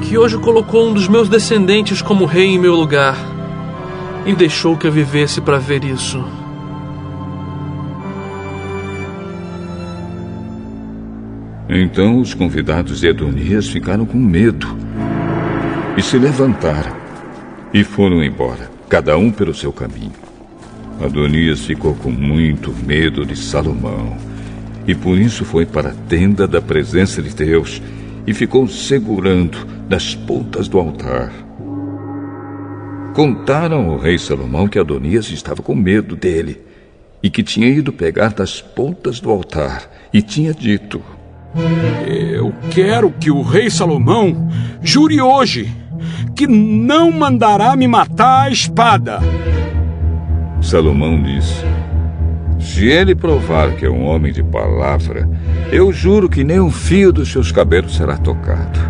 que 0.00 0.16
hoje 0.16 0.38
colocou 0.38 0.88
um 0.88 0.94
dos 0.94 1.06
meus 1.06 1.28
descendentes 1.28 2.00
como 2.00 2.24
rei 2.24 2.46
em 2.46 2.58
meu 2.58 2.74
lugar 2.74 3.16
e 4.24 4.34
deixou 4.34 4.78
que 4.78 4.86
eu 4.86 4.92
vivesse 4.92 5.42
para 5.42 5.58
ver 5.58 5.84
isso. 5.84 6.24
Então 11.68 12.18
os 12.18 12.32
convidados 12.32 13.00
de 13.00 13.08
Edonias 13.08 13.68
ficaram 13.68 14.06
com 14.06 14.16
medo 14.16 14.66
e 15.98 16.02
se 16.02 16.16
levantaram 16.18 16.96
e 17.74 17.84
foram 17.84 18.24
embora, 18.24 18.70
cada 18.88 19.18
um 19.18 19.30
pelo 19.30 19.52
seu 19.52 19.70
caminho. 19.70 20.25
Adonias 21.00 21.60
ficou 21.60 21.94
com 21.94 22.10
muito 22.10 22.72
medo 22.72 23.24
de 23.24 23.36
Salomão 23.36 24.16
e 24.86 24.94
por 24.94 25.18
isso 25.18 25.44
foi 25.44 25.66
para 25.66 25.90
a 25.90 25.94
tenda 26.08 26.46
da 26.46 26.62
presença 26.62 27.20
de 27.20 27.34
Deus 27.34 27.82
e 28.26 28.32
ficou 28.32 28.66
segurando 28.66 29.66
das 29.88 30.14
pontas 30.14 30.68
do 30.68 30.78
altar. 30.78 31.32
Contaram 33.14 33.90
ao 33.90 33.98
rei 33.98 34.18
Salomão 34.18 34.68
que 34.68 34.78
Adonias 34.78 35.30
estava 35.30 35.62
com 35.62 35.74
medo 35.74 36.16
dele 36.16 36.60
e 37.22 37.30
que 37.30 37.42
tinha 37.42 37.68
ido 37.68 37.92
pegar 37.92 38.32
das 38.32 38.60
pontas 38.60 39.20
do 39.20 39.30
altar 39.30 39.90
e 40.12 40.22
tinha 40.22 40.52
dito: 40.52 41.02
Eu 42.06 42.54
quero 42.70 43.10
que 43.10 43.30
o 43.30 43.42
rei 43.42 43.70
Salomão 43.70 44.48
jure 44.82 45.20
hoje 45.20 45.72
que 46.34 46.46
não 46.46 47.10
mandará 47.10 47.74
me 47.74 47.88
matar 47.88 48.46
à 48.46 48.50
espada. 48.50 49.20
Salomão 50.66 51.22
disse: 51.22 51.64
Se 52.58 52.86
ele 52.86 53.14
provar 53.14 53.76
que 53.76 53.86
é 53.86 53.88
um 53.88 54.04
homem 54.04 54.32
de 54.32 54.42
palavra, 54.42 55.28
eu 55.70 55.92
juro 55.92 56.28
que 56.28 56.42
nem 56.42 56.58
um 56.58 56.72
fio 56.72 57.12
dos 57.12 57.30
seus 57.30 57.52
cabelos 57.52 57.94
será 57.94 58.18
tocado. 58.18 58.80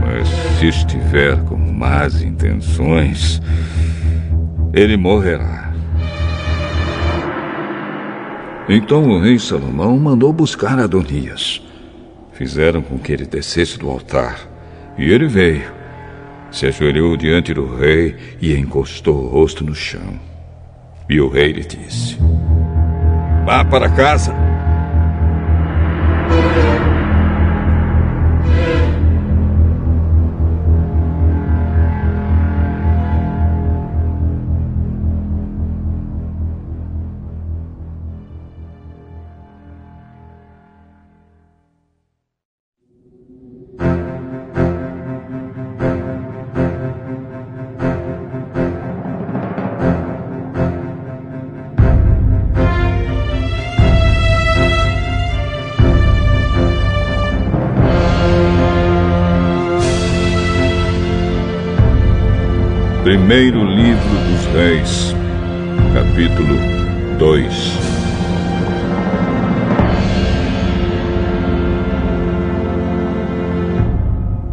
Mas 0.00 0.26
se 0.58 0.68
estiver 0.68 1.36
com 1.44 1.58
más 1.58 2.22
intenções, 2.22 3.42
ele 4.72 4.96
morrerá. 4.96 5.74
Então 8.66 9.06
o 9.06 9.20
rei 9.20 9.38
Salomão 9.38 9.98
mandou 9.98 10.32
buscar 10.32 10.78
Adonias. 10.78 11.62
Fizeram 12.32 12.80
com 12.80 12.98
que 12.98 13.12
ele 13.12 13.26
descesse 13.26 13.78
do 13.78 13.90
altar. 13.90 14.38
E 14.96 15.10
ele 15.10 15.26
veio, 15.26 15.70
se 16.50 16.64
ajoelhou 16.64 17.14
diante 17.14 17.52
do 17.52 17.76
rei 17.76 18.16
e 18.40 18.56
encostou 18.56 19.22
o 19.22 19.28
rosto 19.28 19.62
no 19.62 19.74
chão. 19.74 20.33
E 21.08 21.20
o 21.20 21.28
rei 21.28 21.52
lhe 21.52 21.64
disse: 21.64 22.16
Vá 23.44 23.64
para 23.64 23.90
casa. 23.90 24.53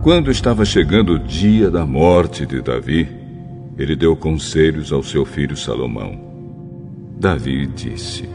Quando 0.01 0.31
estava 0.31 0.65
chegando 0.65 1.13
o 1.13 1.19
dia 1.19 1.69
da 1.69 1.85
morte 1.85 2.43
de 2.43 2.59
Davi, 2.59 3.07
ele 3.77 3.95
deu 3.95 4.15
conselhos 4.15 4.91
ao 4.91 5.03
seu 5.03 5.23
filho 5.23 5.55
Salomão. 5.55 6.19
Davi 7.19 7.67
disse: 7.67 8.27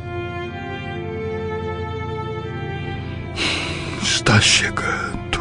Está 4.00 4.40
chegando 4.40 5.40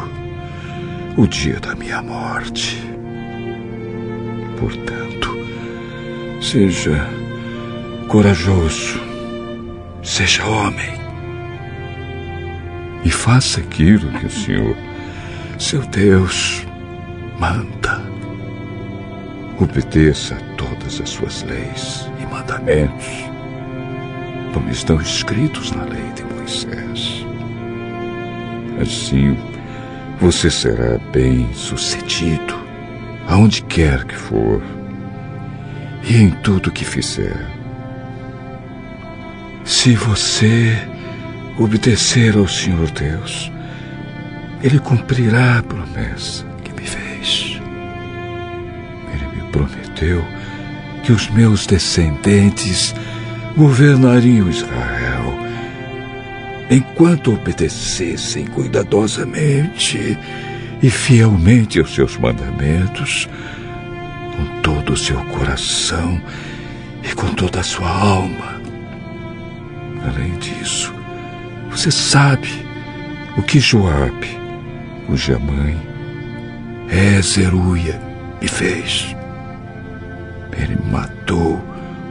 o 1.16 1.28
dia 1.28 1.60
da 1.60 1.76
minha 1.76 2.02
morte. 2.02 2.76
Portanto, 4.58 5.30
seja 6.42 7.08
corajoso, 8.08 9.00
seja 10.02 10.44
homem 10.44 10.92
e 13.04 13.10
faça 13.12 13.60
aquilo 13.60 14.10
que 14.18 14.26
o 14.26 14.30
Senhor, 14.30 14.76
seu 15.62 15.80
Deus, 15.86 16.66
manda. 17.38 18.02
Obedeça 19.58 20.34
a 20.34 20.56
todas 20.56 21.00
as 21.00 21.08
suas 21.08 21.42
leis 21.44 22.08
e 22.20 22.26
mandamentos, 22.26 23.06
como 24.52 24.68
estão 24.70 25.00
escritos 25.00 25.72
na 25.72 25.84
lei 25.84 26.12
de 26.14 26.24
Moisés. 26.24 27.26
Assim, 28.80 29.36
você 30.20 30.50
será 30.50 30.98
bem 31.12 31.52
sucedido 31.54 32.54
aonde 33.26 33.62
quer 33.62 34.04
que 34.04 34.14
for 34.14 34.62
e 36.04 36.16
em 36.16 36.30
tudo 36.30 36.70
que 36.70 36.84
fizer. 36.84 37.36
Se 39.64 39.94
você 39.94 40.76
obedecer 41.58 42.36
ao 42.36 42.46
Senhor 42.46 42.90
Deus, 42.90 43.50
Ele 44.62 44.78
cumprirá 44.78 45.58
a 45.58 45.62
promessa 45.62 46.44
que 46.64 46.72
me 46.72 46.86
fez. 46.86 47.60
Ele 49.12 49.36
me 49.36 49.50
prometeu 49.50 50.24
que 51.02 51.12
os 51.12 51.28
meus 51.30 51.66
descendentes 51.66 52.94
governariam 53.56 54.48
Israel 54.48 55.46
enquanto 56.70 57.32
obedecessem 57.32 58.46
cuidadosamente 58.46 60.18
e 60.82 60.90
fielmente 60.90 61.78
aos 61.78 61.94
seus 61.94 62.16
mandamentos, 62.16 63.28
com 64.36 64.60
todo 64.62 64.92
o 64.92 64.96
seu 64.96 65.18
coração 65.26 66.20
e 67.02 67.14
com 67.14 67.28
toda 67.34 67.60
a 67.60 67.64
sua 67.64 67.88
alma. 67.88 68.60
Além 70.04 70.36
disso, 70.38 70.92
você 71.70 71.90
sabe 71.90 72.48
o 73.36 73.42
que 73.42 73.58
Joabe, 73.60 74.38
cuja 75.06 75.38
mãe 75.38 75.80
é 76.90 77.20
Zeruia, 77.22 78.00
me 78.40 78.48
fez. 78.48 79.14
Ele 80.52 80.76
matou 80.90 81.62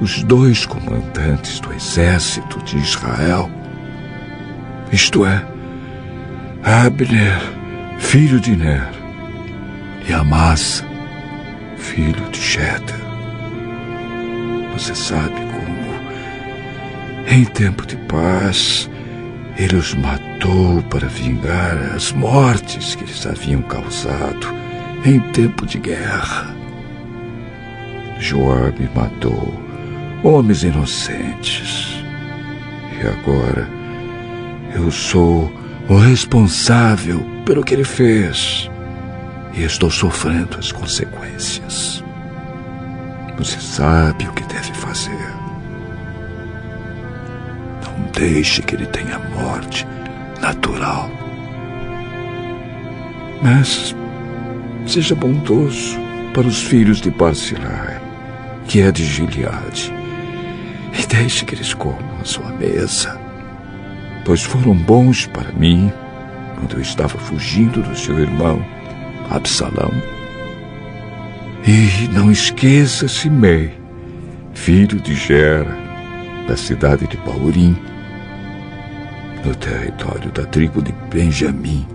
os 0.02 0.24
dois 0.24 0.66
comandantes 0.66 1.60
do 1.60 1.74
exército 1.74 2.62
de 2.64 2.78
Israel, 2.78 3.50
isto 4.92 5.26
é, 5.26 5.46
Abner 6.64 7.42
filho 8.00 8.40
de 8.40 8.56
Ner, 8.56 8.90
e 10.08 10.14
Amasa, 10.14 10.86
filho 11.78 12.30
de 12.30 12.38
Sheta. 12.38 12.94
Você 14.74 14.94
sabe 14.94 15.34
como, 15.34 17.28
em 17.28 17.46
tempo 17.46 17.86
de 17.86 17.96
paz, 17.98 18.90
ele 19.58 19.76
os 19.76 19.94
matou 19.94 20.82
para 20.84 21.08
vingar 21.08 21.78
as 21.96 22.12
mortes 22.12 22.96
que 22.96 23.04
eles 23.04 23.26
haviam 23.26 23.62
causado 23.64 24.48
em 25.06 25.20
tempo 25.32 25.66
de 25.66 25.80
guerra. 25.80 26.54
Joabe 28.20 28.90
matou 28.94 29.54
homens 30.24 30.64
inocentes. 30.64 32.04
E 33.02 33.08
agora 33.08 33.70
eu 34.74 34.92
sou 34.92 35.52
o 35.88 35.96
responsável 35.98 37.24
pelo 37.46 37.64
que 37.64 37.74
ele 37.74 37.84
fez 37.84 38.70
e 39.54 39.64
estou 39.64 39.90
sofrendo 39.90 40.58
as 40.58 40.72
consequências. 40.72 42.04
Você 43.38 43.60
sabe 43.60 44.28
o 44.28 44.34
que 44.34 44.44
deve 44.46 44.74
fazer. 44.74 45.45
Deixe 48.16 48.62
que 48.62 48.76
ele 48.76 48.86
tenha 48.88 49.20
morte 49.20 49.86
natural. 50.42 51.10
Mas 53.42 53.96
seja 54.88 55.16
bondoso 55.16 55.98
para 56.34 56.48
os 56.48 56.64
filhos 56.64 57.02
de 57.02 57.12
Barzilai, 57.12 58.02
que 58.68 58.82
é 58.82 58.92
de 58.92 59.06
Gileade, 59.06 59.94
e 60.98 61.06
deixe 61.06 61.46
que 61.46 61.56
eles 61.56 61.74
comam 61.74 62.20
a 62.22 62.26
sua 62.26 62.50
mesa 62.54 63.26
pois 64.26 64.42
foram 64.42 64.74
bons 64.74 65.28
para 65.28 65.52
mim 65.54 65.94
quando 66.56 66.74
eu 66.74 66.82
estava 66.82 67.18
fugindo 67.18 67.82
do 67.82 67.96
seu 67.96 68.20
irmão, 68.20 68.66
Absalão. 69.30 69.92
E 71.66 72.08
não 72.10 72.32
esqueça 72.32 73.08
Simei, 73.08 73.74
filho 74.54 75.00
de 75.00 75.14
Gera, 75.16 75.78
da 76.48 76.58
cidade 76.58 77.08
de 77.08 77.18
Paurim, 77.18 77.78
no 79.46 79.54
território 79.56 80.32
da 80.32 80.44
tribo 80.46 80.82
de 80.82 80.92
Benjamim. 81.12 81.86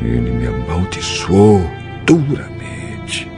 Ele 0.00 0.30
me 0.30 0.46
amaldiçoou 0.46 1.62
duramente 2.06 3.30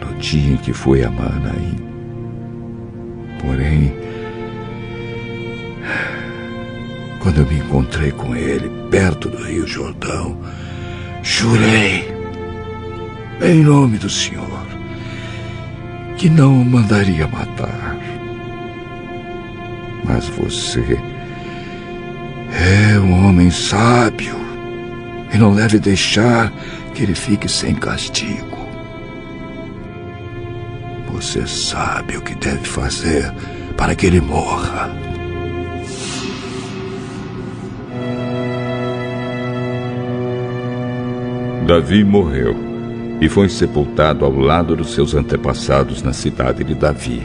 no 0.00 0.14
dia 0.18 0.52
em 0.52 0.56
que 0.58 0.72
foi 0.72 1.02
a 1.02 1.10
Manaim. 1.10 1.76
Porém, 3.40 3.94
quando 7.20 7.38
eu 7.38 7.46
me 7.46 7.58
encontrei 7.58 8.10
com 8.10 8.36
ele 8.36 8.70
perto 8.90 9.30
do 9.30 9.42
Rio 9.42 9.66
Jordão, 9.66 10.36
jurei, 11.22 12.12
em 13.40 13.62
nome 13.62 13.96
do 13.96 14.10
Senhor, 14.10 14.66
que 16.18 16.28
não 16.28 16.60
o 16.60 16.64
mandaria 16.64 17.26
matar. 17.26 17.96
Mas 20.04 20.28
você 20.28 20.98
é 22.52 22.98
um 22.98 23.26
homem 23.26 23.50
sábio 23.50 24.36
e 25.32 25.38
não 25.38 25.54
deve 25.54 25.78
deixar 25.78 26.52
que 26.94 27.02
ele 27.02 27.14
fique 27.14 27.48
sem 27.48 27.74
castigo. 27.74 28.58
Você 31.10 31.46
sabe 31.46 32.16
o 32.16 32.20
que 32.20 32.34
deve 32.34 32.64
fazer 32.64 33.32
para 33.76 33.94
que 33.94 34.06
ele 34.06 34.20
morra. 34.20 34.90
Davi 41.66 42.04
morreu 42.04 42.56
e 43.20 43.28
foi 43.28 43.48
sepultado 43.48 44.24
ao 44.24 44.32
lado 44.32 44.76
dos 44.76 44.92
seus 44.94 45.14
antepassados 45.14 46.02
na 46.02 46.12
cidade 46.12 46.64
de 46.64 46.74
Davi. 46.74 47.22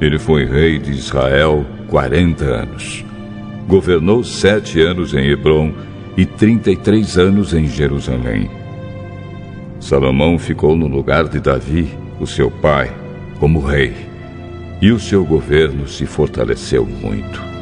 Ele 0.00 0.18
foi 0.18 0.44
rei 0.44 0.78
de 0.78 0.90
Israel 0.90 1.64
40 1.88 2.44
anos. 2.44 3.04
Governou 3.68 4.22
sete 4.22 4.80
anos 4.80 5.14
em 5.14 5.26
Hebron 5.28 5.72
e 6.16 6.26
33 6.26 7.18
anos 7.18 7.54
em 7.54 7.66
Jerusalém. 7.66 8.50
Salomão 9.80 10.38
ficou 10.38 10.76
no 10.76 10.86
lugar 10.86 11.28
de 11.28 11.40
Davi, 11.40 11.88
o 12.20 12.26
seu 12.26 12.50
pai, 12.50 12.92
como 13.40 13.60
rei, 13.60 13.94
e 14.80 14.92
o 14.92 14.98
seu 14.98 15.24
governo 15.24 15.88
se 15.88 16.06
fortaleceu 16.06 16.84
muito. 16.86 17.52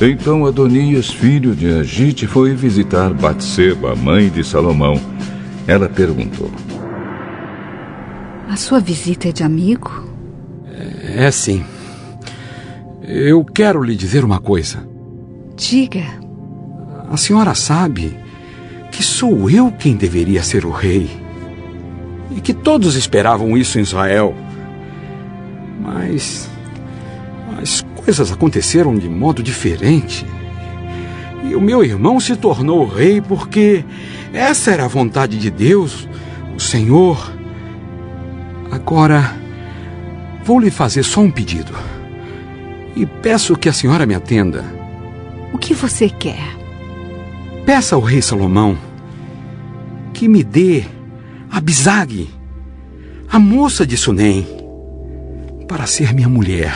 Então 0.00 0.46
Adonias, 0.46 1.10
filho 1.10 1.56
de 1.56 1.72
Agite, 1.72 2.26
foi 2.26 2.54
visitar 2.54 3.12
Batseba, 3.12 3.96
mãe 3.96 4.28
de 4.28 4.44
Salomão. 4.44 5.00
Ela 5.66 5.88
perguntou: 5.88 6.50
A 8.48 8.56
sua 8.56 8.80
visita 8.80 9.28
é 9.28 9.32
de 9.32 9.44
amigo? 9.44 10.08
É, 10.66 11.26
é 11.26 11.30
sim. 11.30 11.62
Eu 13.02 13.44
quero 13.44 13.82
lhe 13.82 13.94
dizer 13.94 14.24
uma 14.24 14.40
coisa. 14.40 14.88
Diga. 15.54 16.04
A 17.10 17.16
senhora 17.18 17.54
sabe 17.54 18.18
que 18.90 19.02
sou 19.02 19.50
eu 19.50 19.70
quem 19.70 19.96
deveria 19.96 20.42
ser 20.42 20.64
o 20.64 20.70
rei. 20.70 21.10
E 22.34 22.40
que 22.40 22.54
todos 22.54 22.96
esperavam 22.96 23.54
isso 23.54 23.78
em 23.78 23.82
Israel. 23.82 24.34
Mas. 25.80 26.48
As 27.60 27.84
coisas 27.96 28.32
aconteceram 28.32 28.96
de 28.96 29.10
modo 29.10 29.42
diferente. 29.42 30.24
E 31.44 31.54
o 31.54 31.60
meu 31.60 31.84
irmão 31.84 32.18
se 32.18 32.34
tornou 32.34 32.86
rei 32.86 33.20
porque 33.20 33.84
essa 34.32 34.70
era 34.70 34.86
a 34.86 34.88
vontade 34.88 35.36
de 35.38 35.50
Deus, 35.50 36.08
o 36.56 36.60
Senhor. 36.60 37.37
Agora, 38.70 39.36
vou 40.44 40.60
lhe 40.60 40.70
fazer 40.70 41.02
só 41.02 41.20
um 41.20 41.30
pedido. 41.30 41.72
E 42.94 43.06
peço 43.06 43.56
que 43.56 43.68
a 43.68 43.72
senhora 43.72 44.06
me 44.06 44.14
atenda. 44.14 44.64
O 45.52 45.58
que 45.58 45.74
você 45.74 46.08
quer? 46.08 46.56
Peça 47.64 47.94
ao 47.94 48.00
rei 48.00 48.22
Salomão 48.22 48.76
que 50.18 50.26
me 50.26 50.42
dê 50.42 50.84
a 51.48 51.60
Bizag, 51.60 52.28
a 53.30 53.38
moça 53.38 53.86
de 53.86 53.96
Sunem, 53.96 54.44
para 55.68 55.86
ser 55.86 56.12
minha 56.12 56.28
mulher. 56.28 56.74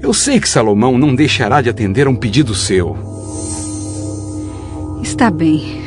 Eu 0.00 0.14
sei 0.14 0.38
que 0.38 0.48
Salomão 0.48 0.96
não 0.96 1.14
deixará 1.14 1.60
de 1.60 1.68
atender 1.68 2.06
a 2.06 2.10
um 2.10 2.14
pedido 2.14 2.54
seu. 2.54 2.96
Está 5.02 5.32
bem. 5.32 5.82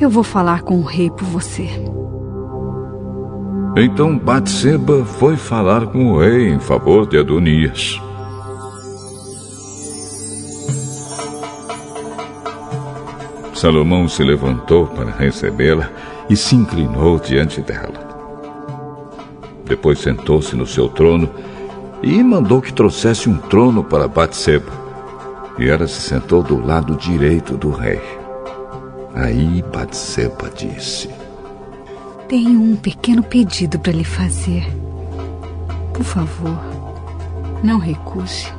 Eu 0.00 0.10
vou 0.10 0.24
falar 0.24 0.62
com 0.62 0.78
o 0.80 0.84
rei 0.84 1.10
por 1.10 1.26
você. 1.26 1.68
Então 3.80 4.18
Batseba 4.18 5.04
foi 5.04 5.36
falar 5.36 5.86
com 5.86 6.10
o 6.10 6.18
rei 6.18 6.48
em 6.48 6.58
favor 6.58 7.06
de 7.06 7.16
Adonias. 7.16 8.00
Salomão 13.54 14.08
se 14.08 14.24
levantou 14.24 14.88
para 14.88 15.12
recebê-la 15.12 15.88
e 16.28 16.34
se 16.34 16.56
inclinou 16.56 17.20
diante 17.20 17.60
dela. 17.60 18.08
Depois 19.64 20.00
sentou-se 20.00 20.56
no 20.56 20.66
seu 20.66 20.88
trono 20.88 21.30
e 22.02 22.20
mandou 22.20 22.60
que 22.60 22.72
trouxesse 22.72 23.28
um 23.28 23.36
trono 23.36 23.84
para 23.84 24.08
Batseba. 24.08 24.72
E 25.56 25.68
ela 25.68 25.86
se 25.86 26.00
sentou 26.00 26.42
do 26.42 26.60
lado 26.60 26.96
direito 26.96 27.56
do 27.56 27.70
rei. 27.70 28.02
Aí 29.14 29.62
Batseba 29.72 30.50
disse: 30.50 31.17
Tenho 32.28 32.60
um 32.60 32.76
pequeno 32.76 33.22
pedido 33.22 33.78
para 33.78 33.90
lhe 33.90 34.04
fazer. 34.04 34.66
Por 35.94 36.04
favor, 36.04 36.60
não 37.64 37.78
recuse. 37.78 38.52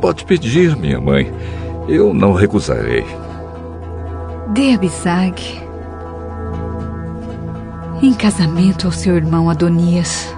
Pode 0.00 0.24
pedir, 0.24 0.76
minha 0.76 1.00
mãe. 1.00 1.32
Eu 1.88 2.14
não 2.14 2.32
recusarei. 2.32 3.04
Dê 4.54 4.72
a 4.72 4.78
Bizag 4.78 5.42
em 8.00 8.14
casamento 8.14 8.86
ao 8.86 8.92
seu 8.92 9.16
irmão 9.16 9.50
Adonias. 9.50 10.32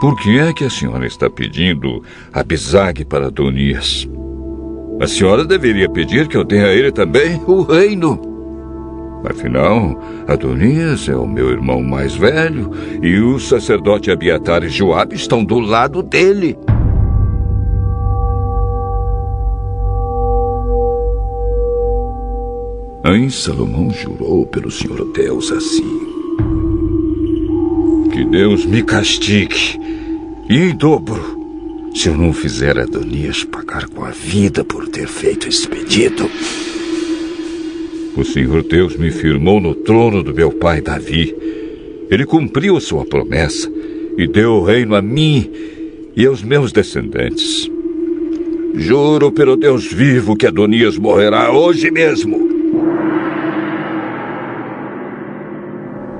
Por 0.00 0.16
que 0.16 0.38
é 0.38 0.50
que 0.54 0.64
a 0.64 0.70
senhora 0.70 1.06
está 1.06 1.28
pedindo 1.28 2.02
a 2.32 2.42
Bizag 2.42 3.04
para 3.04 3.26
Adonias? 3.26 4.08
A 4.98 5.06
senhora 5.06 5.44
deveria 5.44 5.90
pedir 5.90 6.26
que 6.26 6.38
eu 6.38 6.44
dê 6.44 6.64
a 6.64 6.72
ele 6.72 6.90
também 6.90 7.42
o 7.46 7.60
reino. 7.60 8.29
Afinal, 9.24 10.00
Adonias 10.26 11.08
é 11.08 11.14
o 11.14 11.26
meu 11.26 11.50
irmão 11.50 11.82
mais 11.82 12.14
velho 12.14 12.70
e 13.02 13.18
o 13.18 13.38
sacerdote 13.38 14.10
Abiatar 14.10 14.64
e 14.64 14.68
Joabe 14.68 15.14
estão 15.14 15.44
do 15.44 15.58
lado 15.58 16.02
dele. 16.02 16.56
Aí 23.02 23.30
Salomão 23.30 23.90
jurou 23.90 24.46
pelo 24.46 24.70
Senhor 24.70 25.10
Deus 25.12 25.50
assim: 25.50 26.00
Que 28.12 28.24
Deus 28.24 28.64
me 28.64 28.82
castigue, 28.82 29.78
e 30.48 30.56
em 30.56 30.76
dobro, 30.76 31.40
se 31.94 32.08
eu 32.08 32.16
não 32.16 32.32
fizer 32.32 32.78
Adonias 32.78 33.42
pagar 33.44 33.88
com 33.88 34.04
a 34.04 34.10
vida 34.10 34.64
por 34.64 34.88
ter 34.88 35.08
feito 35.08 35.48
esse 35.48 35.66
pedido. 35.66 36.30
O 38.20 38.24
Senhor 38.24 38.62
Deus 38.62 38.98
me 38.98 39.10
firmou 39.10 39.58
no 39.58 39.74
trono 39.74 40.22
do 40.22 40.34
meu 40.34 40.52
pai 40.52 40.82
Davi. 40.82 41.34
Ele 42.10 42.26
cumpriu 42.26 42.78
sua 42.78 43.06
promessa 43.06 43.72
e 44.18 44.26
deu 44.26 44.56
o 44.56 44.62
reino 44.62 44.94
a 44.94 45.00
mim 45.00 45.50
e 46.14 46.26
aos 46.26 46.42
meus 46.42 46.70
descendentes. 46.70 47.70
Juro 48.74 49.32
pelo 49.32 49.56
Deus 49.56 49.90
vivo 49.90 50.36
que 50.36 50.46
Adonias 50.46 50.98
morrerá 50.98 51.50
hoje 51.50 51.90
mesmo. 51.90 52.46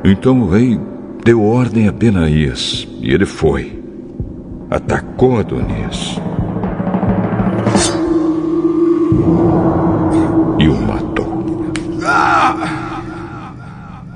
Então 0.03 0.41
o 0.41 0.49
rei 0.49 0.81
deu 1.23 1.43
ordem 1.43 1.87
a 1.87 1.93
Benaías 1.93 2.89
e 3.03 3.13
ele 3.13 3.27
foi. 3.27 3.79
Atacou 4.71 5.39
Adonias. 5.39 6.19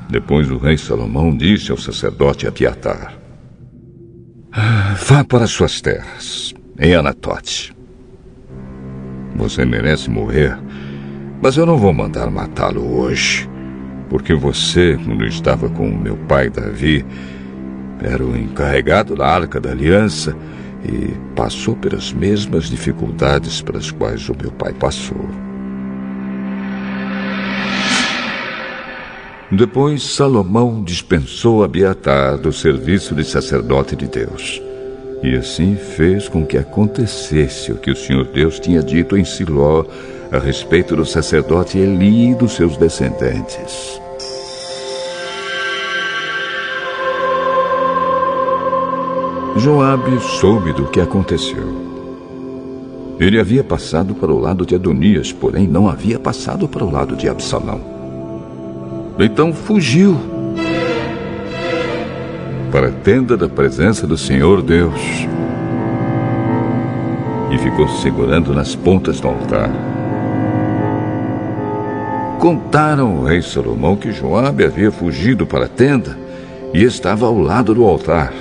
Depois 0.08 0.50
o 0.50 0.58
rei 0.58 0.78
Salomão 0.78 1.36
disse 1.36 1.70
ao 1.70 1.78
sacerdote 1.78 2.46
Abiatar: 2.46 3.14
Vá 5.06 5.24
para 5.24 5.46
suas 5.46 5.80
terras, 5.80 6.54
em 6.78 6.94
Anatote. 6.94 7.74
Você 9.36 9.64
merece 9.64 10.08
morrer, 10.08 10.56
mas 11.42 11.56
eu 11.56 11.66
não 11.66 11.76
vou 11.76 11.92
mandar 11.92 12.30
matá-lo 12.30 13.00
hoje 13.00 13.48
porque 14.08 14.34
você, 14.34 14.98
quando 15.04 15.24
estava 15.26 15.68
com 15.68 15.88
meu 15.88 16.16
pai 16.16 16.48
Davi, 16.48 17.04
era 18.00 18.24
o 18.24 18.36
encarregado 18.36 19.16
da 19.16 19.26
Arca 19.26 19.60
da 19.60 19.70
Aliança 19.70 20.36
e 20.84 21.12
passou 21.34 21.74
pelas 21.74 22.12
mesmas 22.12 22.70
dificuldades 22.70 23.62
pelas 23.62 23.90
quais 23.90 24.28
o 24.28 24.36
meu 24.40 24.52
pai 24.52 24.72
passou. 24.72 25.28
Depois, 29.50 30.02
Salomão 30.02 30.82
dispensou 30.82 31.62
Abiatar 31.62 32.38
do 32.38 32.52
serviço 32.52 33.14
de 33.14 33.24
sacerdote 33.24 33.94
de 33.94 34.06
Deus. 34.06 34.60
E 35.22 35.36
assim 35.36 35.76
fez 35.76 36.28
com 36.28 36.44
que 36.44 36.56
acontecesse 36.56 37.72
o 37.72 37.76
que 37.76 37.90
o 37.90 37.96
Senhor 37.96 38.24
Deus 38.24 38.58
tinha 38.58 38.82
dito 38.82 39.16
em 39.16 39.24
Siló 39.24 39.84
a 40.32 40.38
respeito 40.38 40.96
do 40.96 41.04
sacerdote 41.04 41.78
Eli 41.78 42.30
e 42.30 42.34
dos 42.34 42.52
seus 42.52 42.76
descendentes. 42.76 44.00
Joabe 49.56 50.18
soube 50.40 50.72
do 50.72 50.86
que 50.86 51.00
aconteceu. 51.00 51.84
Ele 53.20 53.38
havia 53.38 53.62
passado 53.62 54.14
para 54.14 54.32
o 54.32 54.38
lado 54.38 54.66
de 54.66 54.74
Adonias, 54.74 55.32
porém 55.32 55.68
não 55.68 55.88
havia 55.88 56.18
passado 56.18 56.66
para 56.68 56.84
o 56.84 56.90
lado 56.90 57.14
de 57.14 57.28
Absalão. 57.28 57.93
Então 59.18 59.52
fugiu 59.52 60.18
para 62.72 62.88
a 62.88 62.90
tenda 62.90 63.36
da 63.36 63.48
presença 63.48 64.08
do 64.08 64.18
Senhor 64.18 64.60
Deus 64.60 65.00
e 67.52 67.58
ficou 67.58 67.86
segurando 67.86 68.52
nas 68.52 68.74
pontas 68.74 69.20
do 69.20 69.28
altar. 69.28 69.70
Contaram 72.40 73.18
ao 73.18 73.22
rei 73.22 73.40
Salomão 73.40 73.94
que 73.94 74.10
Joabe 74.10 74.64
havia 74.64 74.90
fugido 74.90 75.46
para 75.46 75.66
a 75.66 75.68
tenda 75.68 76.18
e 76.72 76.82
estava 76.82 77.26
ao 77.26 77.38
lado 77.38 77.72
do 77.72 77.84
altar. 77.84 78.32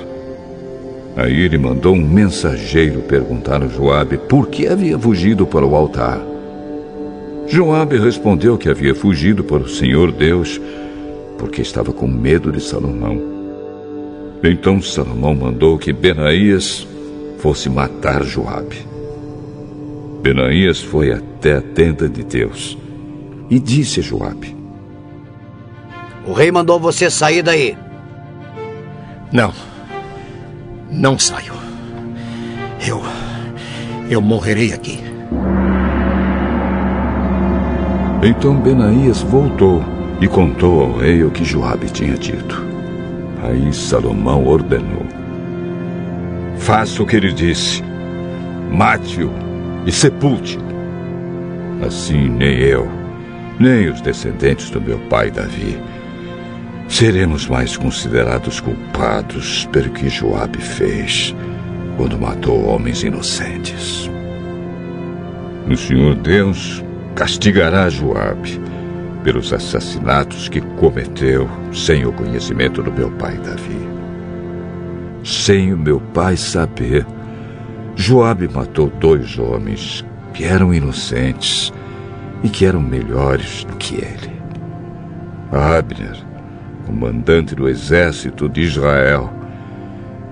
Aí 1.15 1.39
ele 1.41 1.59
mandou 1.59 1.93
um 1.93 2.03
mensageiro 2.03 3.01
perguntar 3.01 3.61
a 3.61 3.67
Joabe 3.67 4.17
por 4.17 4.47
que 4.47 4.67
havia 4.67 4.97
fugido 4.97 5.45
para 5.45 5.63
o 5.63 5.75
altar. 5.75 6.32
Joabe 7.53 7.99
respondeu 7.99 8.57
que 8.57 8.67
havia 8.67 8.95
fugido 8.95 9.43
para 9.43 9.61
o 9.61 9.69
Senhor 9.69 10.11
Deus 10.11 10.59
porque 11.37 11.61
estava 11.61 11.93
com 11.93 12.07
medo 12.07 12.51
de 12.51 12.59
Salomão. 12.59 13.15
Então 14.43 14.81
Salomão 14.81 15.35
mandou 15.35 15.77
que 15.77 15.93
Benaías 15.93 16.87
fosse 17.37 17.69
matar 17.69 18.23
Joabe. 18.23 18.83
Benaías 20.23 20.79
foi 20.79 21.11
até 21.11 21.57
a 21.57 21.61
tenda 21.61 22.09
de 22.09 22.23
Deus 22.23 22.75
e 23.51 23.59
disse 23.59 23.99
a 23.99 24.03
Joabe: 24.03 24.57
O 26.25 26.33
rei 26.33 26.51
mandou 26.51 26.79
você 26.79 27.07
sair 27.07 27.43
daí. 27.43 27.77
Não. 29.31 29.53
Não 30.89 31.19
saio. 31.19 31.53
Eu. 32.83 32.99
Eu 34.09 34.21
morrerei 34.21 34.73
aqui. 34.73 34.97
Então 38.25 38.55
Benaías 38.55 39.21
voltou 39.21 39.83
e 40.21 40.27
contou 40.29 40.81
ao 40.81 40.97
rei 40.97 41.25
o 41.25 41.29
que 41.29 41.43
Joabe 41.43 41.89
tinha 41.89 42.13
dito. 42.13 42.65
Aí 43.43 43.73
Salomão 43.73 44.47
ordenou: 44.47 45.05
Faça 46.57 47.03
o 47.03 47.05
que 47.05 47.17
ele 47.17 47.33
disse. 47.33 47.83
Mate-o 48.71 49.29
e 49.85 49.91
sepulte-o. 49.91 50.63
Assim 51.85 52.29
nem 52.29 52.59
eu, 52.59 52.89
nem 53.59 53.89
os 53.89 53.99
descendentes 53.99 54.69
do 54.69 54.79
meu 54.79 54.97
pai 55.09 55.29
Davi 55.29 55.77
seremos 56.87 57.47
mais 57.47 57.75
considerados 57.75 58.61
culpados 58.61 59.67
pelo 59.71 59.89
que 59.89 60.07
Joabe 60.07 60.59
fez 60.59 61.35
quando 61.97 62.17
matou 62.17 62.65
homens 62.67 63.03
inocentes. 63.03 64.09
O 65.69 65.75
Senhor 65.75 66.15
Deus 66.15 66.83
castigará 67.15 67.89
Joabe 67.89 68.59
pelos 69.23 69.53
assassinatos 69.53 70.49
que 70.49 70.61
cometeu 70.77 71.49
sem 71.71 72.05
o 72.05 72.11
conhecimento 72.11 72.83
do 72.83 72.91
meu 72.91 73.09
pai 73.11 73.37
Davi. 73.37 73.87
Sem 75.23 75.73
o 75.73 75.77
meu 75.77 75.99
pai 75.99 76.35
saber, 76.35 77.05
Joabe 77.95 78.49
matou 78.49 78.89
dois 78.99 79.37
homens 79.39 80.03
que 80.33 80.43
eram 80.43 80.73
inocentes 80.73 81.71
e 82.43 82.49
que 82.49 82.65
eram 82.65 82.81
melhores 82.81 83.63
do 83.63 83.75
que 83.77 83.95
ele. 83.95 84.33
Abner, 85.51 86.17
comandante 86.85 87.55
do 87.55 87.69
exército 87.69 88.49
de 88.49 88.61
Israel, 88.61 89.31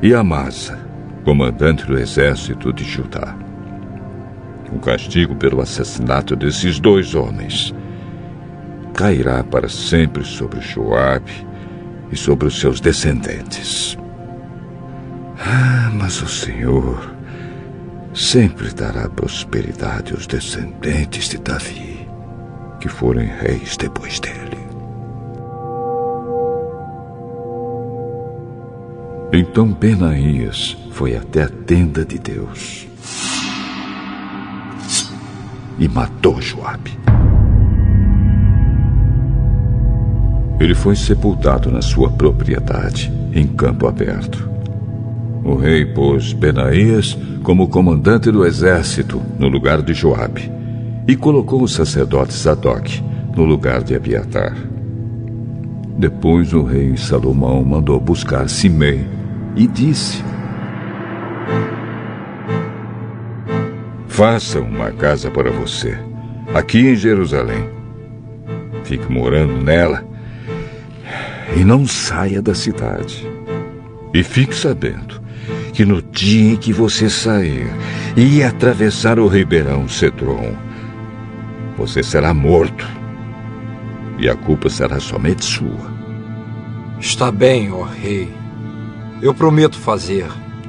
e 0.01 0.13
Amasa, 0.13 0.79
comandante 1.23 1.85
do 1.85 1.97
exército 1.97 2.73
de 2.73 2.83
Judá. 2.83 3.35
O 4.71 4.79
castigo 4.79 5.35
pelo 5.35 5.61
assassinato 5.61 6.35
desses 6.35 6.79
dois 6.79 7.13
homens 7.13 7.73
cairá 8.93 9.43
para 9.43 9.67
sempre 9.67 10.23
sobre 10.23 10.61
Joabe 10.61 11.45
e 12.11 12.15
sobre 12.15 12.47
os 12.47 12.59
seus 12.59 12.79
descendentes. 12.79 13.97
Ah, 15.39 15.91
mas 15.93 16.21
o 16.21 16.27
Senhor 16.27 17.15
sempre 18.13 18.73
dará 18.73 19.09
prosperidade 19.09 20.13
aos 20.13 20.27
descendentes 20.27 21.29
de 21.29 21.37
Davi, 21.37 22.07
que 22.79 22.87
forem 22.87 23.27
reis 23.27 23.75
depois 23.77 24.19
dele. 24.19 24.61
Então 29.33 29.67
Benaías 29.67 30.77
foi 30.91 31.15
até 31.15 31.43
a 31.43 31.49
tenda 31.49 32.03
de 32.03 32.19
Deus 32.19 32.90
e 35.81 35.87
matou 35.89 36.39
Joabe. 36.39 36.91
Ele 40.59 40.75
foi 40.75 40.95
sepultado 40.95 41.71
na 41.71 41.81
sua 41.81 42.11
propriedade, 42.11 43.11
em 43.33 43.47
campo 43.47 43.87
aberto. 43.87 44.47
O 45.43 45.55
rei 45.55 45.83
pôs 45.83 46.33
Benaías 46.33 47.17
como 47.41 47.67
comandante 47.67 48.29
do 48.29 48.45
exército 48.45 49.19
no 49.39 49.47
lugar 49.47 49.81
de 49.81 49.91
Joabe 49.91 50.51
e 51.07 51.15
colocou 51.15 51.63
o 51.63 51.67
sacerdote 51.67 52.33
Zadok 52.33 53.03
no 53.35 53.43
lugar 53.43 53.83
de 53.83 53.95
Abiatar. 53.95 54.55
Depois 55.97 56.53
o 56.53 56.61
rei 56.61 56.95
Salomão 56.95 57.63
mandou 57.65 57.99
buscar 57.99 58.47
Simei 58.47 59.03
e 59.55 59.65
disse: 59.65 60.23
Faça 64.11 64.59
uma 64.59 64.91
casa 64.91 65.31
para 65.31 65.49
você, 65.49 65.97
aqui 66.53 66.79
em 66.79 66.95
Jerusalém. 66.97 67.63
Fique 68.83 69.09
morando 69.09 69.55
nela 69.63 70.05
e 71.55 71.63
não 71.63 71.87
saia 71.87 72.41
da 72.41 72.53
cidade. 72.53 73.25
E 74.13 74.21
fique 74.21 74.53
sabendo 74.53 75.21
que 75.71 75.85
no 75.85 76.01
dia 76.01 76.51
em 76.53 76.57
que 76.57 76.73
você 76.73 77.09
sair 77.09 77.65
e 78.17 78.43
atravessar 78.43 79.17
o 79.17 79.27
ribeirão 79.27 79.87
Cedron, 79.87 80.57
você 81.77 82.03
será 82.03 82.33
morto. 82.33 82.85
E 84.19 84.27
a 84.27 84.35
culpa 84.35 84.69
será 84.69 84.99
somente 84.99 85.45
sua. 85.45 85.89
Está 86.99 87.31
bem, 87.31 87.71
ó 87.71 87.83
rei. 87.83 88.29
Eu 89.21 89.33
prometo 89.33 89.79
fazer 89.79 90.27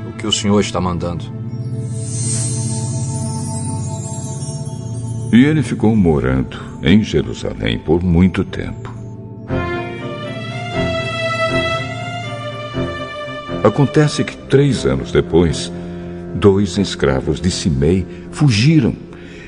o 0.09 0.13
que 0.13 0.29
o 0.29 0.33
senhor 0.33 0.61
está 0.61 0.81
mandando. 0.81 1.42
E 5.33 5.47
ele 5.47 5.63
ficou 5.63 5.97
morando 5.97 6.59
em 6.83 7.03
Jerusalém 7.03 7.79
por 7.79 8.03
muito 8.03 8.45
tempo. 8.45 8.95
Acontece 13.65 14.25
que 14.25 14.37
três 14.37 14.85
anos 14.85 15.11
depois, 15.11 15.73
dois 16.35 16.77
escravos 16.77 17.41
de 17.41 17.51
Simei 17.51 18.07
fugiram 18.31 18.95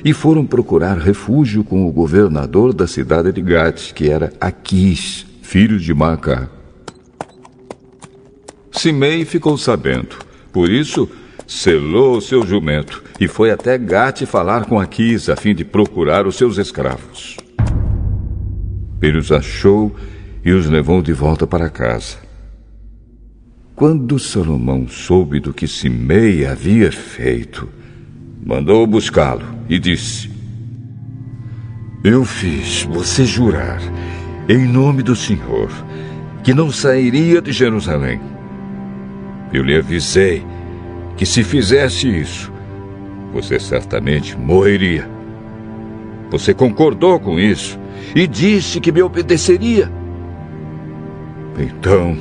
e 0.03 0.11
foram 0.11 0.43
procurar 0.43 0.97
refúgio 0.97 1.63
com 1.63 1.87
o 1.87 1.91
governador 1.91 2.73
da 2.73 2.87
cidade 2.87 3.31
de 3.31 3.41
Gate, 3.41 3.93
que 3.93 4.09
era 4.09 4.33
Aquis, 4.41 5.23
filho 5.43 5.77
de 5.77 5.93
Macá. 5.93 6.49
Simei 8.71 9.23
ficou 9.23 9.55
sabendo, 9.55 10.15
por 10.51 10.67
isso 10.67 11.07
selou 11.47 12.17
o 12.17 12.21
seu 12.21 12.45
jumento 12.45 13.03
e 13.19 13.27
foi 13.27 13.51
até 13.51 13.77
Gate 13.77 14.25
falar 14.25 14.65
com 14.65 14.79
Aquis 14.79 15.29
a 15.29 15.35
fim 15.35 15.53
de 15.53 15.63
procurar 15.63 16.25
os 16.25 16.35
seus 16.35 16.57
escravos. 16.57 17.37
Ele 19.01 19.17
os 19.17 19.31
achou 19.31 19.95
e 20.43 20.51
os 20.51 20.67
levou 20.67 21.01
de 21.01 21.13
volta 21.13 21.45
para 21.45 21.69
casa. 21.69 22.17
Quando 23.75 24.17
Salomão 24.17 24.87
soube 24.87 25.39
do 25.39 25.53
que 25.53 25.67
Simei 25.67 26.45
havia 26.45 26.91
feito, 26.91 27.67
mandou 28.43 28.87
buscá-lo 28.87 29.45
e 29.67 29.77
disse: 29.77 30.31
Eu 32.03 32.23
fiz 32.23 32.83
você 32.83 33.25
jurar, 33.25 33.81
em 34.47 34.65
nome 34.65 35.03
do 35.03 35.15
Senhor, 35.15 35.69
que 36.41 36.53
não 36.53 36.71
sairia 36.71 37.41
de 37.41 37.51
Jerusalém. 37.51 38.21
Eu 39.51 39.63
lhe 39.63 39.75
avisei 39.75 40.43
que 41.17 41.25
se 41.25 41.43
fizesse 41.43 42.07
isso, 42.07 42.51
você 43.33 43.59
certamente 43.59 44.37
morreria. 44.37 45.09
Você 46.29 46.53
concordou 46.53 47.19
com 47.19 47.39
isso 47.39 47.79
e 48.15 48.27
disse 48.27 48.79
que 48.79 48.91
me 48.91 49.01
obedeceria. 49.01 49.91
Então, 51.57 52.17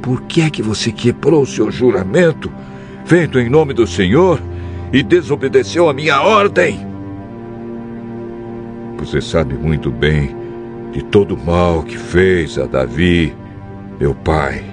por 0.00 0.22
que 0.22 0.42
é 0.42 0.50
que 0.50 0.62
você 0.62 0.90
quebrou 0.90 1.42
o 1.42 1.46
seu 1.46 1.70
juramento, 1.70 2.52
feito 3.04 3.38
em 3.38 3.48
nome 3.48 3.72
do 3.72 3.86
Senhor, 3.86 4.40
e 4.92 5.02
desobedeceu 5.02 5.88
a 5.88 5.94
minha 5.94 6.20
ordem? 6.20 6.86
Você 8.98 9.20
sabe 9.20 9.54
muito 9.54 9.90
bem 9.90 10.34
de 10.92 11.02
todo 11.04 11.34
o 11.34 11.44
mal 11.44 11.82
que 11.82 11.96
fez 11.96 12.58
a 12.58 12.66
Davi, 12.66 13.34
meu 13.98 14.14
pai. 14.14 14.71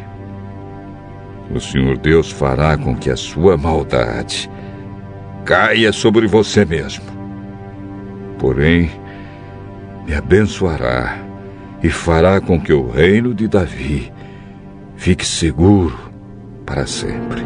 O 1.54 1.60
Senhor 1.60 1.98
Deus 1.98 2.32
fará 2.32 2.78
com 2.78 2.96
que 2.96 3.10
a 3.10 3.16
sua 3.16 3.58
maldade 3.58 4.50
caia 5.46 5.92
sobre 5.92 6.28
você 6.28 6.64
mesmo. 6.64 7.06
Porém, 8.38 8.92
me 10.06 10.14
abençoará 10.14 11.18
e 11.82 11.90
fará 11.90 12.40
com 12.40 12.60
que 12.60 12.74
o 12.74 12.90
reino 12.90 13.34
de 13.34 13.48
Davi 13.48 14.12
Fique 15.00 15.26
seguro 15.26 15.98
para 16.66 16.86
sempre. 16.86 17.42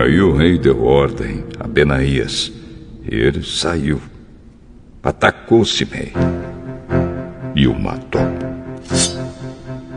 Aí 0.00 0.20
o 0.20 0.32
rei 0.36 0.56
deu 0.56 0.84
ordem 0.84 1.44
a 1.58 1.66
Benaías. 1.66 2.52
E 3.10 3.12
ele 3.12 3.42
saiu, 3.42 4.00
atacou 5.02 5.64
Simei 5.64 6.12
e 7.56 7.66
o 7.66 7.74
matou. 7.76 8.20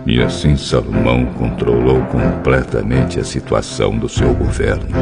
E 0.06 0.22
assim 0.22 0.58
Salomão 0.58 1.26
controlou 1.26 2.02
completamente 2.06 3.20
a 3.20 3.24
situação 3.24 3.98
do 3.98 4.10
seu 4.10 4.34
governo. 4.34 4.96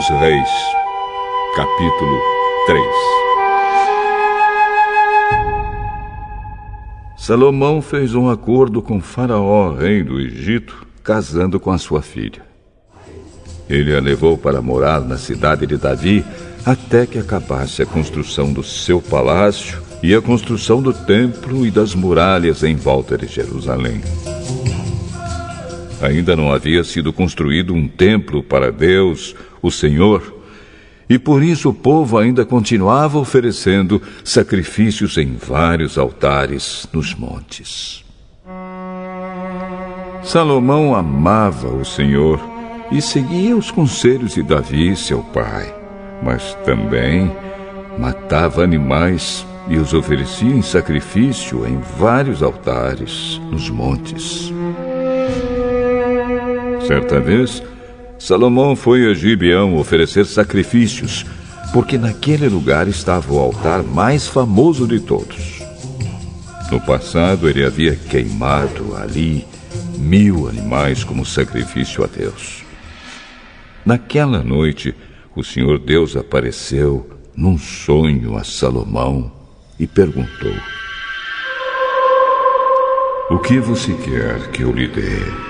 Dos 0.00 0.08
Reis, 0.08 0.48
capítulo 1.54 2.18
3 2.66 2.82
Salomão 7.18 7.82
fez 7.82 8.14
um 8.14 8.30
acordo 8.30 8.80
com 8.80 8.98
Faraó, 8.98 9.74
rei 9.74 10.02
do 10.02 10.18
Egito, 10.18 10.86
casando 11.04 11.60
com 11.60 11.70
a 11.70 11.76
sua 11.76 12.00
filha. 12.00 12.42
Ele 13.68 13.94
a 13.94 14.00
levou 14.00 14.38
para 14.38 14.62
morar 14.62 15.02
na 15.02 15.18
cidade 15.18 15.66
de 15.66 15.76
Davi 15.76 16.24
até 16.64 17.04
que 17.04 17.18
acabasse 17.18 17.82
a 17.82 17.86
construção 17.86 18.54
do 18.54 18.62
seu 18.62 19.02
palácio 19.02 19.82
e 20.02 20.14
a 20.14 20.22
construção 20.22 20.80
do 20.80 20.94
templo 20.94 21.66
e 21.66 21.70
das 21.70 21.94
muralhas 21.94 22.62
em 22.62 22.74
volta 22.74 23.18
de 23.18 23.26
Jerusalém. 23.26 24.00
Ainda 26.00 26.34
não 26.34 26.50
havia 26.50 26.82
sido 26.82 27.12
construído 27.12 27.74
um 27.74 27.86
templo 27.86 28.42
para 28.42 28.72
Deus, 28.72 29.36
o 29.62 29.70
Senhor, 29.70 30.40
e 31.08 31.18
por 31.18 31.42
isso 31.42 31.70
o 31.70 31.74
povo 31.74 32.16
ainda 32.16 32.44
continuava 32.44 33.18
oferecendo 33.18 34.00
sacrifícios 34.24 35.16
em 35.16 35.34
vários 35.34 35.98
altares 35.98 36.86
nos 36.92 37.14
montes. 37.14 38.04
Salomão 40.22 40.94
amava 40.94 41.68
o 41.68 41.84
Senhor 41.84 42.40
e 42.92 43.02
seguia 43.02 43.56
os 43.56 43.70
conselhos 43.70 44.34
de 44.34 44.42
Davi, 44.42 44.94
seu 44.94 45.20
pai, 45.20 45.74
mas 46.22 46.54
também 46.64 47.32
matava 47.98 48.62
animais 48.62 49.44
e 49.68 49.76
os 49.78 49.92
oferecia 49.94 50.54
em 50.54 50.62
sacrifício 50.62 51.66
em 51.66 51.78
vários 51.98 52.42
altares 52.42 53.40
nos 53.50 53.70
montes. 53.70 54.52
Certa 56.86 57.20
vez, 57.20 57.62
Salomão 58.20 58.76
foi 58.76 59.10
a 59.10 59.14
Gibeão 59.14 59.78
oferecer 59.78 60.26
sacrifícios, 60.26 61.24
porque 61.72 61.96
naquele 61.96 62.50
lugar 62.50 62.86
estava 62.86 63.32
o 63.32 63.38
altar 63.38 63.82
mais 63.82 64.26
famoso 64.26 64.86
de 64.86 65.00
todos. 65.00 65.62
No 66.70 66.78
passado, 66.82 67.48
ele 67.48 67.64
havia 67.64 67.96
queimado 67.96 68.94
ali 68.94 69.46
mil 69.96 70.46
animais 70.46 71.02
como 71.02 71.24
sacrifício 71.24 72.04
a 72.04 72.06
Deus. 72.06 72.62
Naquela 73.86 74.44
noite, 74.44 74.94
o 75.34 75.42
Senhor 75.42 75.78
Deus 75.78 76.14
apareceu 76.14 77.08
num 77.34 77.56
sonho 77.56 78.36
a 78.36 78.44
Salomão 78.44 79.32
e 79.78 79.86
perguntou: 79.86 80.54
O 83.30 83.38
que 83.38 83.58
você 83.58 83.94
quer 83.94 84.50
que 84.50 84.62
eu 84.62 84.72
lhe 84.72 84.88
dê? 84.88 85.49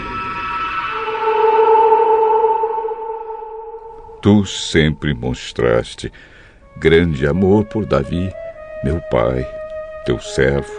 Tu 4.23 4.45
sempre 4.45 5.15
mostraste 5.15 6.13
grande 6.77 7.27
amor 7.27 7.65
por 7.65 7.87
Davi, 7.87 8.31
meu 8.85 9.01
pai, 9.11 9.49
teu 10.05 10.21
servo, 10.21 10.71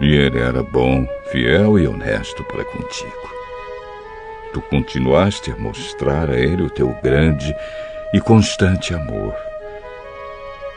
e 0.00 0.14
ele 0.14 0.38
era 0.38 0.62
bom, 0.62 1.04
fiel 1.32 1.76
e 1.76 1.88
honesto 1.88 2.44
para 2.44 2.64
contigo. 2.64 3.32
Tu 4.52 4.60
continuaste 4.62 5.50
a 5.50 5.56
mostrar 5.56 6.30
a 6.30 6.38
ele 6.38 6.62
o 6.62 6.70
teu 6.70 6.96
grande 7.02 7.52
e 8.14 8.20
constante 8.20 8.94
amor. 8.94 9.34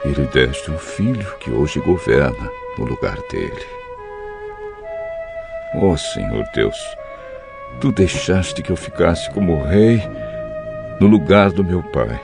E 0.06 0.08
lhe 0.08 0.26
deste 0.28 0.72
um 0.72 0.80
filho 0.80 1.38
que 1.38 1.52
hoje 1.52 1.80
governa 1.82 2.50
no 2.80 2.86
lugar 2.86 3.18
dele. 3.30 3.66
Ó 5.76 5.92
oh, 5.92 5.98
Senhor 5.98 6.46
Deus, 6.56 6.78
tu 7.80 7.92
deixaste 7.92 8.64
que 8.64 8.72
eu 8.72 8.76
ficasse 8.76 9.30
como 9.30 9.64
rei 9.64 10.02
no 11.00 11.08
lugar 11.08 11.52
do 11.52 11.64
meu 11.64 11.84
pai. 11.84 12.20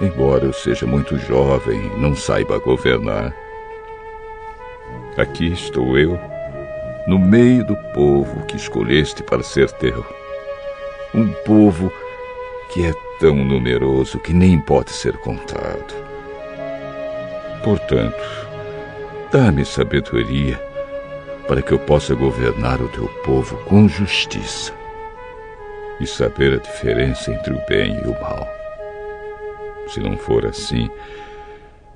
Embora 0.00 0.44
eu 0.44 0.52
seja 0.52 0.86
muito 0.86 1.16
jovem 1.18 1.78
e 1.78 2.00
não 2.00 2.16
saiba 2.16 2.58
governar. 2.58 3.34
Aqui 5.16 5.52
estou 5.52 5.96
eu, 5.98 6.18
no 7.06 7.18
meio 7.18 7.64
do 7.64 7.76
povo 7.92 8.44
que 8.46 8.56
escolheste 8.56 9.22
para 9.22 9.42
ser 9.42 9.70
teu. 9.72 10.04
Um 11.14 11.28
povo 11.44 11.92
que 12.70 12.84
é 12.84 12.92
tão 13.20 13.36
numeroso 13.36 14.18
que 14.18 14.32
nem 14.32 14.58
pode 14.58 14.90
ser 14.90 15.16
contado. 15.18 15.94
Portanto, 17.62 18.48
dá-me 19.30 19.64
sabedoria 19.64 20.60
para 21.46 21.62
que 21.62 21.72
eu 21.72 21.78
possa 21.78 22.14
governar 22.14 22.80
o 22.80 22.88
teu 22.88 23.06
povo 23.24 23.56
com 23.64 23.86
justiça 23.86 24.83
e 26.00 26.06
saber 26.06 26.54
a 26.54 26.56
diferença 26.56 27.30
entre 27.30 27.52
o 27.52 27.60
bem 27.68 27.96
e 28.04 28.08
o 28.08 28.20
mal. 28.20 28.48
Se 29.88 30.00
não 30.00 30.16
for 30.16 30.46
assim, 30.46 30.88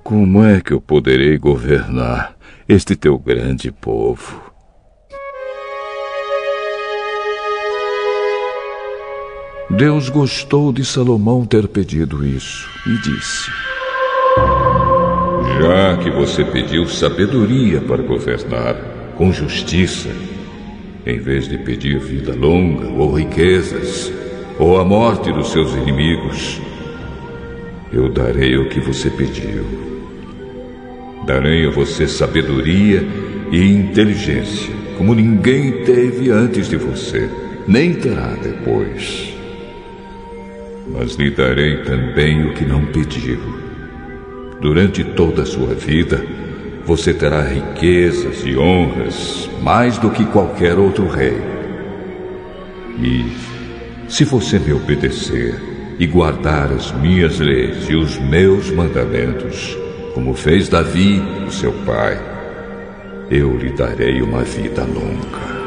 como 0.03 0.45
é 0.45 0.61
que 0.61 0.73
eu 0.73 0.81
poderei 0.81 1.37
governar 1.37 2.35
este 2.69 2.97
teu 2.97 3.19
grande 3.19 3.71
povo? 3.71 4.49
Deus 9.71 10.09
gostou 10.09 10.73
de 10.73 10.83
Salomão 10.83 11.45
ter 11.45 11.69
pedido 11.69 12.27
isso 12.27 12.69
e 12.87 12.97
disse: 13.03 13.51
Já 15.61 15.97
que 15.99 16.11
você 16.11 16.43
pediu 16.43 16.89
sabedoria 16.89 17.81
para 17.81 18.03
governar 18.03 18.75
com 19.15 19.31
justiça, 19.31 20.09
em 21.09 21.19
vez 21.19 21.49
de 21.49 21.57
pedir 21.57 21.99
vida 21.99 22.35
longa 22.35 22.87
ou 22.87 23.15
riquezas, 23.15 24.13
ou 24.59 24.79
a 24.79 24.85
morte 24.85 25.33
dos 25.33 25.51
seus 25.51 25.73
inimigos, 25.73 26.61
eu 27.91 28.11
darei 28.11 28.59
o 28.59 28.69
que 28.69 28.79
você 28.79 29.09
pediu. 29.09 29.65
Darei 31.25 31.67
a 31.67 31.71
você 31.71 32.07
sabedoria 32.07 33.03
e 33.51 33.73
inteligência, 33.73 34.71
como 34.99 35.15
ninguém 35.15 35.83
teve 35.85 36.31
antes 36.31 36.69
de 36.69 36.77
você, 36.77 37.31
nem 37.67 37.95
terá 37.95 38.35
depois. 38.43 39.35
Mas 40.89 41.15
lhe 41.15 41.31
darei 41.31 41.79
também 41.85 42.49
o 42.49 42.53
que 42.53 42.67
não 42.67 42.85
pediu. 42.85 43.41
Durante 44.61 45.03
toda 45.05 45.43
a 45.43 45.47
sua 45.47 45.75
vida, 45.75 46.23
você 46.89 47.13
terá 47.13 47.43
riquezas 47.43 48.47
e 48.47 48.57
honras 48.57 49.51
mais 49.63 49.99
do 49.99 50.09
que 50.09 50.25
qualquer 50.25 50.79
outro 50.79 51.07
rei. 51.07 51.37
E 52.99 53.31
se 54.09 54.25
você 54.25 54.59
me 54.59 54.73
obedecer 54.73 55.61
e 55.99 56.07
guardar 56.07 56.73
as 56.73 56.91
minhas 56.93 57.39
leis 57.41 57.91
e 57.91 57.95
os 57.95 58.19
meus 58.19 58.71
mandamentos, 58.71 59.77
como 60.15 60.33
fez 60.33 60.71
Davi, 60.71 61.23
o 61.47 61.51
seu 61.51 61.73
pai, 61.85 62.19
eu 63.31 63.55
lhe 63.55 63.71
darei 63.73 64.23
uma 64.23 64.43
vida 64.43 64.83
longa. 64.85 65.59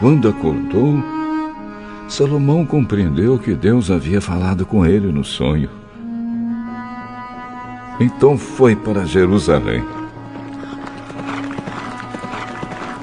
Quando 0.00 0.28
acordou, 0.28 1.00
Salomão 2.08 2.66
compreendeu 2.66 3.38
que 3.38 3.54
Deus 3.54 3.92
havia 3.92 4.20
falado 4.20 4.66
com 4.66 4.84
ele 4.84 5.12
no 5.12 5.22
sonho. 5.22 5.79
Então 8.00 8.38
foi 8.38 8.74
para 8.74 9.04
Jerusalém. 9.04 9.84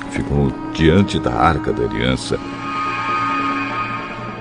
Ficou 0.10 0.52
diante 0.74 1.20
da 1.20 1.34
arca 1.34 1.72
da 1.72 1.84
aliança 1.84 2.40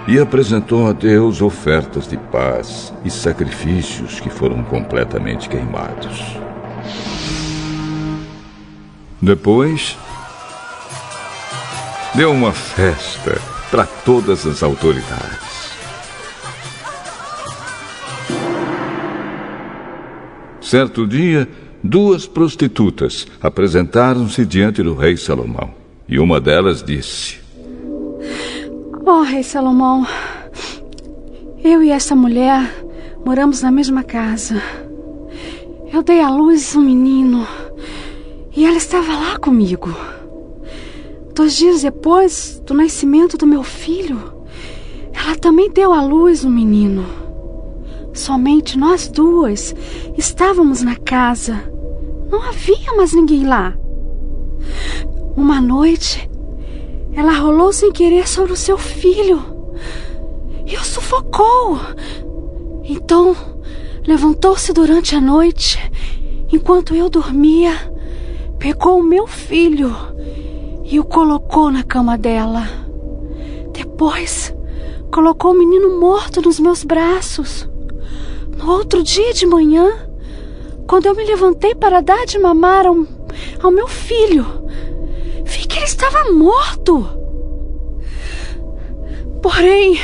e 0.08 0.18
apresentou 0.18 0.88
a 0.88 0.92
Deus 0.92 1.42
ofertas 1.42 2.08
de 2.08 2.16
paz 2.16 2.90
e 3.04 3.10
sacrifícios 3.10 4.18
que 4.18 4.30
foram 4.30 4.62
completamente 4.64 5.46
queimados. 5.46 6.38
Depois, 9.20 9.96
deu 12.14 12.32
uma 12.32 12.52
festa 12.52 13.38
para 13.70 13.84
todas 13.84 14.46
as 14.46 14.62
autoridades. 14.62 15.45
Certo 20.66 21.06
dia, 21.06 21.48
duas 21.80 22.26
prostitutas 22.26 23.24
apresentaram-se 23.40 24.44
diante 24.44 24.82
do 24.82 24.94
rei 24.94 25.16
Salomão. 25.16 25.70
E 26.08 26.18
uma 26.18 26.40
delas 26.40 26.82
disse: 26.82 27.38
Ó 29.06 29.20
oh, 29.20 29.22
rei 29.22 29.44
Salomão, 29.44 30.04
eu 31.62 31.84
e 31.84 31.90
essa 31.90 32.16
mulher 32.16 32.68
moramos 33.24 33.62
na 33.62 33.70
mesma 33.70 34.02
casa. 34.02 34.60
Eu 35.92 36.02
dei 36.02 36.20
à 36.20 36.28
luz 36.28 36.74
um 36.74 36.80
menino 36.80 37.46
e 38.56 38.66
ela 38.66 38.76
estava 38.76 39.12
lá 39.12 39.38
comigo. 39.38 39.96
Dois 41.32 41.56
dias 41.56 41.82
depois 41.82 42.60
do 42.66 42.74
nascimento 42.74 43.38
do 43.38 43.46
meu 43.46 43.62
filho, 43.62 44.20
ela 45.14 45.36
também 45.36 45.70
deu 45.70 45.92
à 45.92 46.02
luz 46.02 46.44
um 46.44 46.50
menino. 46.50 47.25
Somente 48.16 48.78
nós 48.78 49.08
duas 49.08 49.74
estávamos 50.16 50.80
na 50.80 50.96
casa. 50.96 51.70
Não 52.30 52.42
havia 52.48 52.94
mais 52.96 53.12
ninguém 53.12 53.46
lá. 53.46 53.76
Uma 55.36 55.60
noite, 55.60 56.28
ela 57.12 57.38
rolou 57.38 57.74
sem 57.74 57.92
querer 57.92 58.26
sobre 58.26 58.52
o 58.52 58.56
seu 58.56 58.78
filho 58.78 59.44
e 60.66 60.76
o 60.78 60.82
sufocou. 60.82 61.78
Então, 62.84 63.36
levantou-se 64.06 64.72
durante 64.72 65.14
a 65.14 65.20
noite, 65.20 65.78
enquanto 66.50 66.94
eu 66.94 67.10
dormia, 67.10 67.74
pegou 68.58 68.98
o 68.98 69.04
meu 69.04 69.26
filho 69.26 69.94
e 70.84 70.98
o 70.98 71.04
colocou 71.04 71.70
na 71.70 71.82
cama 71.82 72.16
dela. 72.16 72.66
Depois, 73.72 74.54
colocou 75.12 75.52
o 75.52 75.58
menino 75.58 76.00
morto 76.00 76.40
nos 76.40 76.58
meus 76.58 76.82
braços. 76.82 77.68
No 78.56 78.70
outro 78.72 79.02
dia 79.02 79.32
de 79.32 79.46
manhã, 79.46 79.88
quando 80.86 81.06
eu 81.06 81.14
me 81.14 81.24
levantei 81.24 81.74
para 81.74 82.00
dar 82.00 82.24
de 82.26 82.38
mamar 82.38 82.86
ao, 82.86 82.96
ao 83.62 83.70
meu 83.70 83.86
filho, 83.86 84.46
vi 85.44 85.66
que 85.66 85.78
ele 85.78 85.84
estava 85.84 86.32
morto. 86.32 87.06
Porém, 89.42 89.98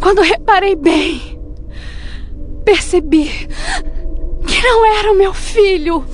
quando 0.00 0.22
reparei 0.22 0.76
bem, 0.76 1.40
percebi 2.64 3.48
que 4.46 4.62
não 4.62 4.84
era 4.98 5.12
o 5.12 5.16
meu 5.16 5.32
filho. 5.32 6.04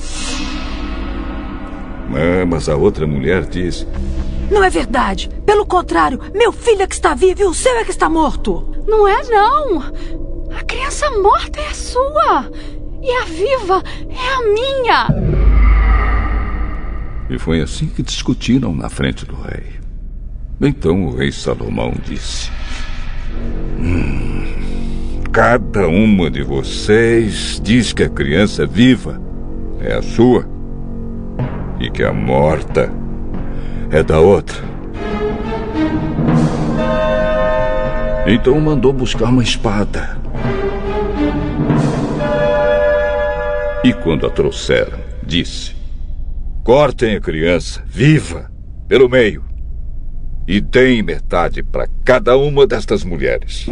Ah, 2.14 2.46
mas 2.46 2.68
a 2.68 2.76
outra 2.76 3.06
mulher 3.06 3.46
diz: 3.46 3.86
Não 4.50 4.62
é 4.62 4.70
verdade. 4.70 5.28
Pelo 5.44 5.66
contrário, 5.66 6.20
meu 6.32 6.52
filho 6.52 6.82
é 6.82 6.86
que 6.86 6.94
está 6.94 7.14
vivo 7.14 7.42
e 7.42 7.44
o 7.44 7.54
seu 7.54 7.76
é 7.76 7.84
que 7.84 7.90
está 7.90 8.08
morto. 8.08 8.73
Não 8.86 9.08
é, 9.08 9.22
não. 9.24 9.82
A 10.56 10.62
criança 10.64 11.10
morta 11.10 11.60
é 11.60 11.72
sua. 11.72 12.50
E 13.02 13.10
a 13.10 13.24
viva 13.24 13.82
é 14.08 14.34
a 14.34 14.42
minha. 14.42 15.08
E 17.28 17.38
foi 17.38 17.60
assim 17.60 17.86
que 17.86 18.02
discutiram 18.02 18.74
na 18.74 18.88
frente 18.88 19.26
do 19.26 19.34
rei. 19.34 19.74
Então 20.60 21.06
o 21.06 21.16
rei 21.16 21.32
Salomão 21.32 21.92
disse: 22.04 22.50
hum, 23.78 24.44
Cada 25.32 25.88
uma 25.88 26.30
de 26.30 26.42
vocês 26.42 27.60
diz 27.62 27.92
que 27.92 28.04
a 28.04 28.08
criança 28.08 28.64
viva 28.64 29.20
é 29.80 29.94
a 29.94 30.00
sua 30.00 30.46
e 31.80 31.90
que 31.90 32.04
a 32.04 32.12
morta 32.12 32.88
é 33.90 34.02
da 34.02 34.20
outra. 34.20 34.73
Então 38.26 38.58
mandou 38.58 38.90
buscar 38.90 39.28
uma 39.28 39.42
espada. 39.42 40.18
E 43.84 43.92
quando 43.92 44.26
a 44.26 44.30
trouxeram, 44.30 44.98
disse: 45.22 45.76
Cortem 46.64 47.16
a 47.16 47.20
criança 47.20 47.82
viva 47.86 48.50
pelo 48.88 49.10
meio 49.10 49.44
e 50.48 50.58
deem 50.58 51.02
metade 51.02 51.62
para 51.62 51.86
cada 52.02 52.34
uma 52.36 52.66
destas 52.66 53.04
mulheres. 53.04 53.66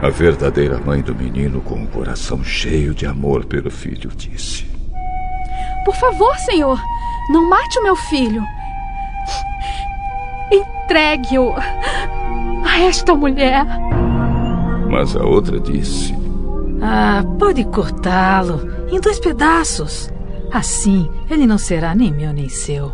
A 0.00 0.08
verdadeira 0.08 0.78
mãe 0.78 1.02
do 1.02 1.14
menino, 1.14 1.60
com 1.60 1.82
o 1.82 1.86
coração 1.86 2.42
cheio 2.42 2.94
de 2.94 3.04
amor 3.04 3.44
pelo 3.44 3.70
filho, 3.70 4.10
disse: 4.16 4.66
Por 5.84 5.94
favor, 5.96 6.34
senhor, 6.38 6.80
não 7.30 7.50
mate 7.50 7.78
o 7.78 7.82
meu 7.82 7.96
filho. 7.96 8.42
Entregue-o 10.50 11.54
a 12.64 12.80
esta 12.80 13.14
mulher. 13.14 13.64
Mas 14.90 15.16
a 15.16 15.24
outra 15.24 15.58
disse: 15.58 16.14
Ah, 16.82 17.24
pode 17.38 17.64
cortá-lo 17.64 18.60
em 18.90 19.00
dois 19.00 19.18
pedaços. 19.18 20.10
Assim, 20.52 21.08
ele 21.28 21.46
não 21.46 21.58
será 21.58 21.94
nem 21.94 22.12
meu 22.12 22.32
nem 22.32 22.48
seu. 22.48 22.92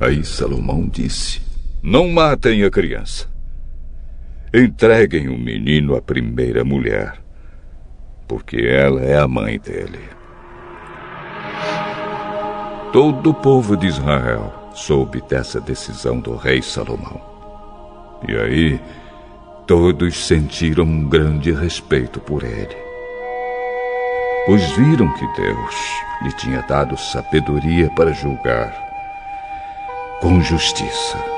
Aí 0.00 0.24
Salomão 0.24 0.88
disse: 0.88 1.40
Não 1.82 2.08
matem 2.08 2.64
a 2.64 2.70
criança. 2.70 3.28
Entreguem 4.52 5.28
o 5.28 5.38
menino 5.38 5.94
à 5.94 6.00
primeira 6.00 6.64
mulher, 6.64 7.14
porque 8.26 8.56
ela 8.56 9.02
é 9.02 9.18
a 9.18 9.28
mãe 9.28 9.58
dele. 9.58 10.00
Todo 12.92 13.30
o 13.30 13.34
povo 13.34 13.76
de 13.76 13.86
Israel 13.86 14.57
soube 14.78 15.20
dessa 15.22 15.60
decisão 15.60 16.20
do 16.20 16.36
rei 16.36 16.62
Salomão. 16.62 17.20
E 18.26 18.36
aí, 18.36 18.80
todos 19.66 20.26
sentiram 20.26 20.84
um 20.84 21.08
grande 21.08 21.52
respeito 21.52 22.20
por 22.20 22.42
ele. 22.42 22.76
Pois 24.46 24.62
viram 24.76 25.12
que 25.14 25.26
Deus 25.40 25.74
lhe 26.22 26.32
tinha 26.32 26.62
dado 26.62 26.96
sabedoria 26.96 27.90
para 27.90 28.12
julgar 28.12 28.72
com 30.20 30.40
justiça. 30.40 31.37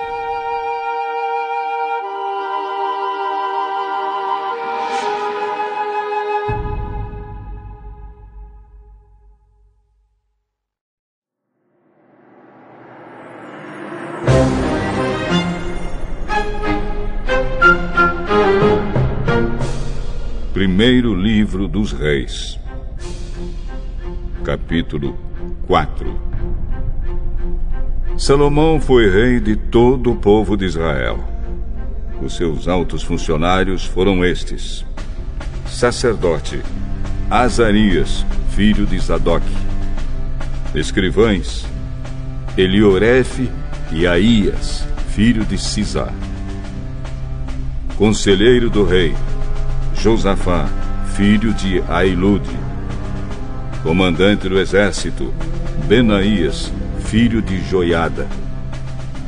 Primeiro 20.81 21.14
Livro 21.14 21.68
dos 21.68 21.93
Reis, 21.93 22.59
capítulo 24.43 25.14
4 25.66 26.18
Salomão 28.16 28.81
foi 28.81 29.11
rei 29.11 29.41
de 29.41 29.57
todo 29.57 30.11
o 30.11 30.16
povo 30.16 30.57
de 30.57 30.64
Israel. 30.64 31.22
Os 32.22 32.35
seus 32.35 32.66
altos 32.66 33.03
funcionários 33.03 33.85
foram 33.85 34.24
estes: 34.24 34.83
sacerdote 35.66 36.62
Azarias, 37.28 38.24
filho 38.49 38.87
de 38.87 38.99
Zadok, 38.99 39.45
escrivães 40.74 41.66
Eliorefe 42.57 43.51
e 43.93 44.07
Aías, 44.07 44.83
filho 45.09 45.45
de 45.45 45.59
Cisá, 45.59 46.11
conselheiro 47.99 48.70
do 48.70 48.83
rei 48.83 49.14
Josafá, 50.03 50.66
filho 51.14 51.53
de 51.53 51.82
Ailude. 51.86 52.57
Comandante 53.82 54.48
do 54.48 54.59
exército, 54.59 55.30
Benaías, 55.86 56.72
filho 57.01 57.42
de 57.42 57.62
Joiada. 57.68 58.26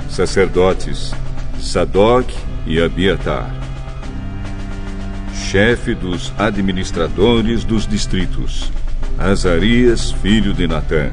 Sacerdotes, 0.09 1.15
Sadoc 1.61 2.33
e 2.67 2.81
Abiatar. 2.81 3.55
Chefe 5.35 5.95
dos 5.95 6.33
administradores 6.39 7.65
dos 7.65 7.87
distritos, 7.87 8.73
Azarias, 9.19 10.11
filho 10.11 10.55
de 10.55 10.67
Natã. 10.67 11.11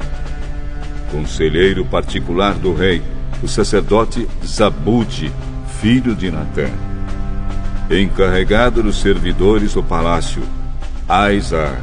Conselheiro 1.10 1.84
particular 1.84 2.54
do 2.54 2.72
rei, 2.72 3.02
o 3.42 3.48
sacerdote 3.48 4.26
Zabude, 4.42 5.30
filho 5.82 6.14
de 6.14 6.30
Natã 6.30 6.89
encarregado 7.90 8.82
dos 8.82 9.00
servidores 9.00 9.74
do 9.74 9.82
palácio, 9.82 10.42
Aizar, 11.08 11.82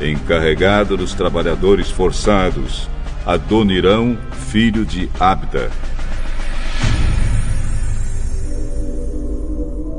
encarregado 0.00 0.96
dos 0.96 1.14
trabalhadores 1.14 1.88
forçados, 1.88 2.88
Adonirão, 3.24 4.18
filho 4.50 4.84
de 4.84 5.08
Abda. 5.20 5.70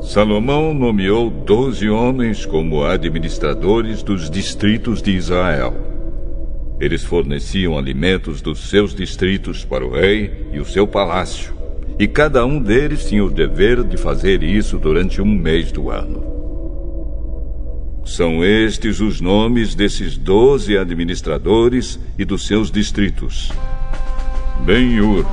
Salomão 0.02 0.74
nomeou 0.74 1.30
doze 1.30 1.88
homens 1.88 2.44
como 2.44 2.84
administradores 2.84 4.02
dos 4.02 4.30
distritos 4.30 5.00
de 5.00 5.12
Israel. 5.12 5.74
Eles 6.78 7.02
forneciam 7.02 7.76
alimentos 7.76 8.42
dos 8.42 8.68
seus 8.68 8.94
distritos 8.94 9.64
para 9.64 9.84
o 9.84 9.90
rei 9.90 10.48
e 10.52 10.60
o 10.60 10.64
seu 10.64 10.86
palácio, 10.86 11.55
e 11.98 12.06
cada 12.06 12.44
um 12.44 12.60
deles 12.60 13.06
tinha 13.06 13.24
o 13.24 13.30
dever 13.30 13.82
de 13.82 13.96
fazer 13.96 14.42
isso 14.42 14.78
durante 14.78 15.22
um 15.22 15.26
mês 15.26 15.72
do 15.72 15.90
ano. 15.90 16.24
São 18.04 18.44
estes 18.44 19.00
os 19.00 19.20
nomes 19.20 19.74
desses 19.74 20.16
doze 20.16 20.78
administradores 20.78 21.98
e 22.18 22.24
dos 22.24 22.46
seus 22.46 22.70
distritos: 22.70 23.50
Ben-Ur, 24.64 25.26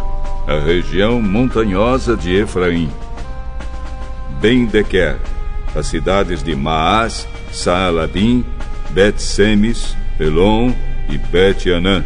a 0.48 0.60
região 0.60 1.22
montanhosa 1.22 2.18
de 2.18 2.36
Efraim, 2.36 2.90
Ben-Dequer, 4.42 5.20
as 5.76 5.88
cidades 5.88 6.42
de 6.42 6.56
Maás, 6.56 7.28
Saalabim, 7.52 8.44
Bet-Semes, 8.92 9.96
Elon 10.20 10.74
e 11.10 11.18
Bet-Anã. 11.18 12.04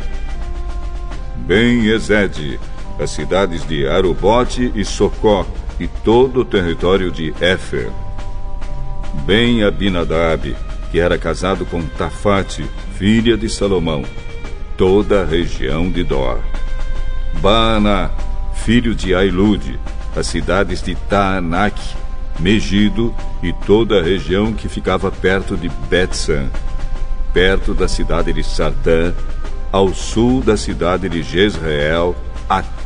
Ben-Ezed, 1.47 2.59
as 2.99 3.11
cidades 3.11 3.67
de 3.67 3.87
Arubote 3.87 4.71
e 4.75 4.83
Socó 4.83 5.45
e 5.79 5.87
todo 5.87 6.41
o 6.41 6.45
território 6.45 7.11
de 7.11 7.33
Éfer. 7.39 7.89
Ben-Abinadab, 9.25 10.55
que 10.91 10.99
era 10.99 11.17
casado 11.17 11.65
com 11.65 11.81
Tafate, 11.81 12.65
filha 12.97 13.37
de 13.37 13.49
Salomão, 13.49 14.03
toda 14.75 15.21
a 15.21 15.25
região 15.25 15.89
de 15.89 16.03
Dor. 16.03 16.39
Baaná, 17.41 18.11
filho 18.53 18.95
de 18.95 19.13
Ailude, 19.13 19.79
as 20.15 20.27
cidades 20.27 20.81
de 20.81 20.95
Taanak, 20.95 21.79
Megido 22.39 23.15
e 23.41 23.51
toda 23.51 23.99
a 23.99 24.03
região 24.03 24.53
que 24.53 24.69
ficava 24.69 25.09
perto 25.09 25.57
de 25.57 25.69
Betsan 25.89 26.49
perto 27.37 27.75
da 27.75 27.87
cidade 27.87 28.33
de 28.33 28.43
Sartã, 28.43 29.13
ao 29.71 29.93
sul 29.93 30.41
da 30.41 30.57
cidade 30.57 31.07
de 31.07 31.21
Jezreel, 31.21 32.15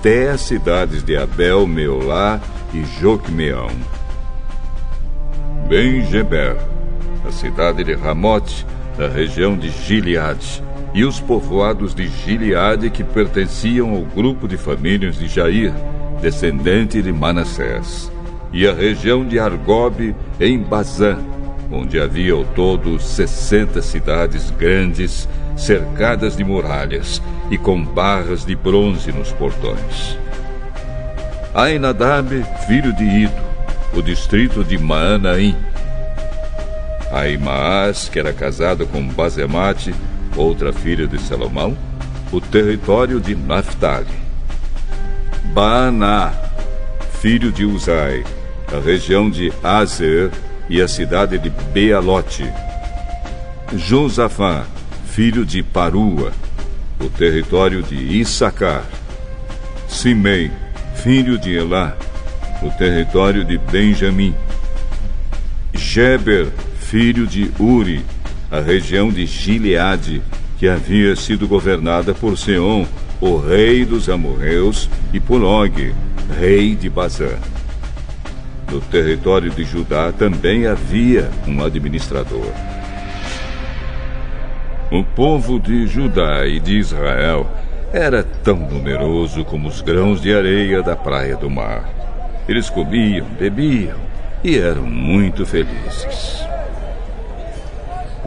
até 0.02 0.32
as 0.32 0.42
cidades 0.42 1.04
de 1.04 1.16
Abel, 1.16 1.68
Meolá 1.68 2.42
e 2.74 2.84
Jocmeão. 3.00 3.70
Ben-Geber, 5.70 6.58
a 7.24 7.32
cidade 7.32 7.84
de 7.84 7.94
Ramote, 7.94 8.66
na 8.98 9.08
região 9.08 9.56
de 9.56 9.70
Gileade, 9.70 10.64
e 10.92 11.06
os 11.06 11.20
povoados 11.20 11.94
de 11.94 12.08
Gileade 12.08 12.90
que 12.90 13.04
pertenciam 13.04 13.92
ao 13.92 14.02
grupo 14.02 14.48
de 14.48 14.58
famílias 14.58 15.20
de 15.20 15.28
Jair, 15.28 15.72
descendente 16.20 17.00
de 17.00 17.14
Manassés, 17.14 18.12
e 18.52 18.68
a 18.68 18.74
região 18.74 19.24
de 19.24 19.38
Argobe, 19.38 20.16
em 20.40 20.58
Bazã, 20.58 21.20
onde 21.72 22.00
havia 22.00 22.34
ao 22.34 22.44
todo 22.44 23.00
60 23.00 23.80
cidades 23.84 24.50
grandes, 24.50 25.30
cercadas 25.56 26.36
de 26.36 26.44
muralhas 26.44 27.22
e 27.50 27.58
com 27.58 27.84
barras 27.84 28.46
de 28.46 28.56
bronze 28.56 29.12
nos 29.12 29.32
portões. 29.32 30.18
Ainadab, 31.54 32.30
filho 32.66 32.94
de 32.94 33.04
Ido, 33.04 33.42
o 33.94 34.02
distrito 34.02 34.64
de 34.64 34.78
Maanaim. 34.78 35.56
Aimaas, 37.12 38.08
que 38.08 38.20
era 38.20 38.32
casado 38.32 38.88
com 38.88 39.06
Bazemate, 39.10 39.94
outra 40.36 40.72
filha 40.72 41.06
de 41.06 41.20
Salomão, 41.20 41.78
o 42.32 42.40
território 42.40 43.20
de 43.20 43.36
Naphtali. 43.36 44.22
Baaná, 45.54 46.32
filho 47.20 47.52
de 47.52 47.66
Uzai, 47.66 48.24
a 48.74 48.80
região 48.80 49.30
de 49.30 49.52
Azer 49.62 50.32
e 50.70 50.82
a 50.82 50.88
cidade 50.88 51.38
de 51.38 51.50
Bealote. 51.50 52.50
Josafá, 53.76 54.66
filho 55.12 55.46
de 55.46 55.62
Parua, 55.62 56.32
o 56.98 57.10
território 57.10 57.84
de 57.84 57.96
Issacar. 57.96 58.86
Simei, 59.86 60.50
filho 60.96 61.38
de 61.38 61.54
Elá, 61.54 61.98
o 62.64 62.70
território 62.78 63.44
de 63.44 63.58
Benjamim. 63.58 64.34
Geber, 65.74 66.48
filho 66.80 67.28
de 67.28 67.52
Uri, 67.60 68.06
a 68.50 68.62
região 68.62 69.10
de 69.12 69.26
Gileade, 69.26 70.22
que 70.58 70.70
havia 70.70 71.14
sido 71.18 71.46
governada 71.46 72.14
por 72.14 72.38
Seom, 72.38 72.86
o 73.20 73.36
rei 73.36 73.84
dos 73.84 74.08
amorreus, 74.08 74.90
e 75.12 75.20
por 75.20 75.44
Og, 75.44 75.94
rei 76.40 76.74
de 76.74 76.90
Bazã. 76.90 77.38
No 78.72 78.80
território 78.80 79.50
de 79.52 79.66
Judá 79.66 80.14
também 80.14 80.68
havia 80.68 81.30
um 81.46 81.62
administrador. 81.62 82.50
O 84.92 85.06
povo 85.06 85.58
de 85.58 85.88
Judá 85.88 86.46
e 86.46 86.60
de 86.60 86.78
Israel 86.78 87.48
era 87.94 88.22
tão 88.24 88.58
numeroso 88.58 89.46
como 89.46 89.70
os 89.70 89.80
grãos 89.80 90.20
de 90.20 90.34
areia 90.34 90.84
da 90.84 90.98
praia 90.98 91.38
do 91.38 91.50
mar. 91.50 91.90
Eles 92.46 92.70
comiam, 92.70 93.26
bebiam 93.40 93.96
e 94.44 94.58
eram 94.58 94.84
muito 94.84 95.46
felizes. 95.46 96.46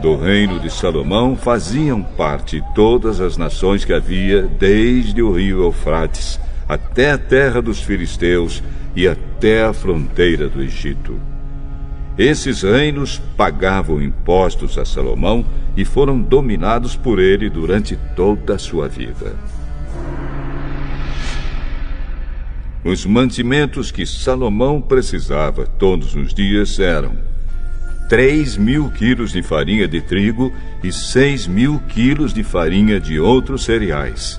Do 0.00 0.16
reino 0.16 0.58
de 0.58 0.70
Salomão 0.70 1.36
faziam 1.36 2.02
parte 2.02 2.64
todas 2.74 3.20
as 3.20 3.36
nações 3.36 3.84
que 3.84 3.92
havia 3.92 4.40
desde 4.40 5.20
o 5.20 5.32
rio 5.32 5.64
Eufrates 5.64 6.40
até 6.66 7.10
a 7.10 7.18
terra 7.18 7.60
dos 7.60 7.82
filisteus 7.82 8.62
e 8.96 9.06
até 9.06 9.64
a 9.64 9.74
fronteira 9.74 10.48
do 10.48 10.62
Egito. 10.62 11.33
Esses 12.16 12.62
reinos 12.62 13.20
pagavam 13.36 14.00
impostos 14.00 14.78
a 14.78 14.84
Salomão 14.84 15.44
e 15.76 15.84
foram 15.84 16.20
dominados 16.20 16.94
por 16.94 17.18
ele 17.18 17.50
durante 17.50 17.98
toda 18.14 18.54
a 18.54 18.58
sua 18.58 18.88
vida. 18.88 19.34
Os 22.84 23.04
mantimentos 23.04 23.90
que 23.90 24.06
Salomão 24.06 24.80
precisava 24.80 25.66
todos 25.66 26.14
os 26.14 26.32
dias 26.32 26.78
eram 26.78 27.16
3 28.08 28.58
mil 28.58 28.90
quilos 28.90 29.32
de 29.32 29.42
farinha 29.42 29.88
de 29.88 30.00
trigo 30.00 30.52
e 30.84 30.92
6 30.92 31.46
mil 31.48 31.80
quilos 31.88 32.32
de 32.32 32.44
farinha 32.44 33.00
de 33.00 33.18
outros 33.18 33.64
cereais, 33.64 34.38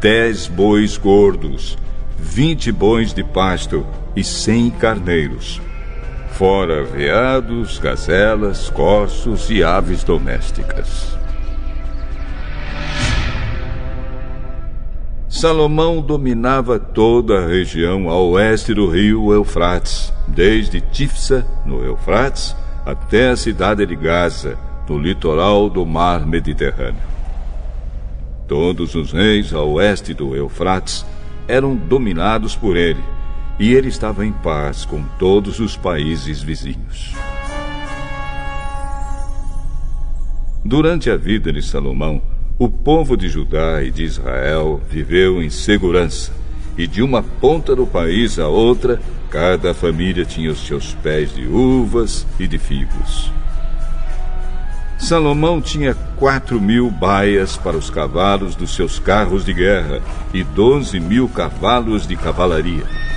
10 0.00 0.48
bois 0.48 0.98
gordos, 0.98 1.78
vinte 2.18 2.70
bois 2.72 3.14
de 3.14 3.22
pasto 3.22 3.86
e 4.16 4.24
cem 4.24 4.68
carneiros, 4.68 5.60
fora 6.32 6.82
veados, 6.82 7.78
gazelas, 7.78 8.70
corços 8.70 9.50
e 9.50 9.62
aves 9.62 10.02
domésticas. 10.02 11.16
Salomão 15.28 16.00
dominava 16.00 16.78
toda 16.78 17.38
a 17.38 17.46
região 17.46 18.08
a 18.08 18.18
oeste 18.18 18.74
do 18.74 18.88
rio 18.88 19.32
Eufrates, 19.32 20.12
desde 20.26 20.80
Tifsa, 20.80 21.46
no 21.64 21.84
Eufrates, 21.84 22.54
até 22.84 23.30
a 23.30 23.36
cidade 23.36 23.84
de 23.86 23.96
Gaza, 23.96 24.58
no 24.88 24.98
litoral 24.98 25.68
do 25.70 25.86
mar 25.86 26.26
Mediterrâneo. 26.26 27.12
Todos 28.46 28.94
os 28.94 29.12
reis 29.12 29.54
a 29.54 29.62
oeste 29.62 30.12
do 30.12 30.36
Eufrates 30.36 31.04
eram 31.48 31.74
dominados 31.74 32.54
por 32.54 32.76
ele, 32.76 33.02
e 33.62 33.74
ele 33.74 33.86
estava 33.86 34.26
em 34.26 34.32
paz 34.32 34.84
com 34.84 35.04
todos 35.20 35.60
os 35.60 35.76
países 35.76 36.42
vizinhos. 36.42 37.14
Durante 40.64 41.08
a 41.08 41.16
vida 41.16 41.52
de 41.52 41.62
Salomão, 41.62 42.20
o 42.58 42.68
povo 42.68 43.16
de 43.16 43.28
Judá 43.28 43.80
e 43.80 43.92
de 43.92 44.02
Israel 44.02 44.80
viveu 44.90 45.40
em 45.40 45.48
segurança, 45.48 46.32
e 46.76 46.88
de 46.88 47.04
uma 47.04 47.22
ponta 47.22 47.76
do 47.76 47.86
país 47.86 48.36
à 48.36 48.48
outra, 48.48 49.00
cada 49.30 49.72
família 49.72 50.24
tinha 50.24 50.50
os 50.50 50.66
seus 50.66 50.94
pés 50.94 51.32
de 51.32 51.46
uvas 51.46 52.26
e 52.40 52.48
de 52.48 52.58
figos. 52.58 53.30
Salomão 54.98 55.60
tinha 55.60 55.94
quatro 56.16 56.60
mil 56.60 56.90
baias 56.90 57.56
para 57.56 57.76
os 57.76 57.90
cavalos 57.90 58.56
dos 58.56 58.74
seus 58.74 58.98
carros 58.98 59.44
de 59.44 59.52
guerra 59.52 60.00
e 60.34 60.42
doze 60.42 60.98
mil 60.98 61.28
cavalos 61.28 62.08
de 62.08 62.16
cavalaria. 62.16 63.12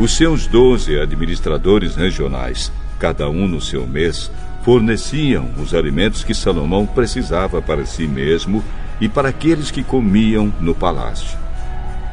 Os 0.00 0.16
seus 0.16 0.46
doze 0.46 0.98
administradores 0.98 1.94
regionais, 1.94 2.72
cada 2.98 3.28
um 3.28 3.46
no 3.46 3.60
seu 3.60 3.86
mês, 3.86 4.32
forneciam 4.62 5.50
os 5.58 5.74
alimentos 5.74 6.24
que 6.24 6.32
Salomão 6.32 6.86
precisava 6.86 7.60
para 7.60 7.84
si 7.84 8.06
mesmo 8.06 8.64
e 8.98 9.10
para 9.10 9.28
aqueles 9.28 9.70
que 9.70 9.82
comiam 9.84 10.50
no 10.58 10.74
palácio. 10.74 11.38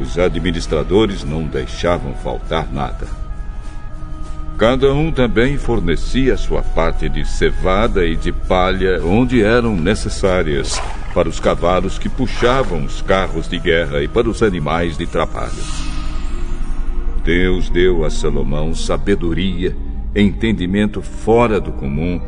Os 0.01 0.19
administradores 0.19 1.23
não 1.23 1.43
deixavam 1.43 2.13
faltar 2.15 2.67
nada. 2.73 3.07
Cada 4.57 4.93
um 4.93 5.09
também 5.09 5.57
fornecia 5.57 6.35
sua 6.35 6.61
parte 6.61 7.07
de 7.07 7.23
cevada 7.23 8.05
e 8.05 8.17
de 8.17 8.33
palha 8.33 9.01
onde 9.01 9.41
eram 9.41 9.77
necessárias 9.77 10.77
para 11.13 11.29
os 11.29 11.39
cavalos 11.39 11.97
que 11.97 12.09
puxavam 12.09 12.83
os 12.83 13.01
carros 13.01 13.47
de 13.47 13.57
guerra 13.57 14.03
e 14.03 14.09
para 14.09 14.27
os 14.27 14.43
animais 14.43 14.97
de 14.97 15.07
trabalho. 15.07 15.96
Deus 17.27 17.69
deu 17.69 18.05
a 18.05 18.09
Salomão 18.09 18.73
sabedoria, 18.73 19.75
entendimento 20.15 21.01
fora 21.01 21.59
do 21.59 21.73
comum 21.73 22.21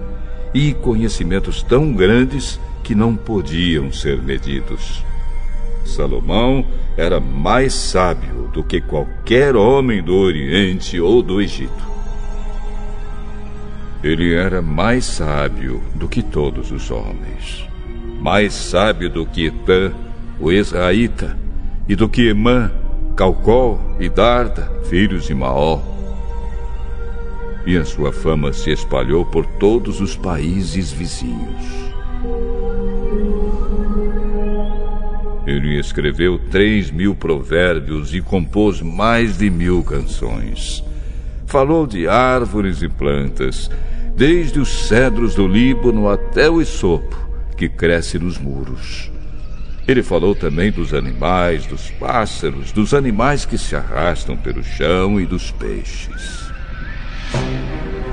e 0.54 0.74
conhecimentos 0.74 1.64
tão 1.64 1.94
grandes 1.94 2.60
que 2.84 2.94
não 2.94 3.16
podiam 3.16 3.94
ser 3.94 4.22
medidos. 4.22 5.02
Salomão 5.86 6.66
era 6.98 7.18
mais 7.18 7.74
sábio 7.74 8.50
do 8.52 8.62
que 8.62 8.82
qualquer 8.82 9.56
homem 9.56 10.04
do 10.04 10.18
Oriente 10.18 11.00
ou 11.00 11.24
do 11.24 11.40
Egito. 11.40 11.88
Ele 14.04 14.34
era 14.34 14.62
mais 14.62 15.06
sábio 15.06 15.82
do 15.96 16.10
que 16.10 16.22
todos 16.22 16.74
os 16.74 16.92
homens, 16.92 17.66
mais 18.20 18.54
sábio 18.54 19.10
do 19.10 19.26
que 19.26 19.46
Etã, 19.46 19.94
o 20.42 20.52
Israelita, 20.52 21.38
e 21.88 21.96
do 21.96 22.10
que 22.10 22.28
Emã, 22.28 22.70
Calcol 23.20 23.78
e 24.00 24.08
Darda, 24.08 24.72
filhos 24.86 25.26
de 25.26 25.36
Maó. 25.36 25.82
E 27.66 27.76
a 27.76 27.84
sua 27.84 28.14
fama 28.14 28.54
se 28.54 28.72
espalhou 28.72 29.26
por 29.26 29.46
todos 29.46 30.00
os 30.00 30.16
países 30.16 30.90
vizinhos. 30.90 31.92
Ele 35.46 35.78
escreveu 35.78 36.40
três 36.50 36.90
mil 36.90 37.14
provérbios 37.14 38.16
e 38.16 38.22
compôs 38.22 38.82
mais 38.82 39.38
de 39.38 39.50
mil 39.50 39.84
canções. 39.84 40.82
Falou 41.46 41.86
de 41.86 42.08
árvores 42.08 42.82
e 42.82 42.88
plantas, 42.88 43.70
desde 44.16 44.62
os 44.62 44.70
cedros 44.88 45.36
do 45.36 45.46
Líbano 45.46 46.08
até 46.08 46.50
o 46.50 46.62
esopo, 46.62 47.18
que 47.58 47.68
cresce 47.68 48.18
nos 48.18 48.38
muros. 48.38 49.12
Ele 49.90 50.04
falou 50.04 50.36
também 50.36 50.72
dos 50.72 50.94
animais, 50.94 51.66
dos 51.66 51.90
pássaros, 51.90 52.72
dos 52.72 52.94
animais 52.94 53.44
que 53.44 53.58
se 53.58 53.76
arrastam 53.76 54.38
pelo 54.38 54.64
chão 54.64 55.20
e 55.20 55.26
dos 55.26 55.50
peixes. 55.50 56.48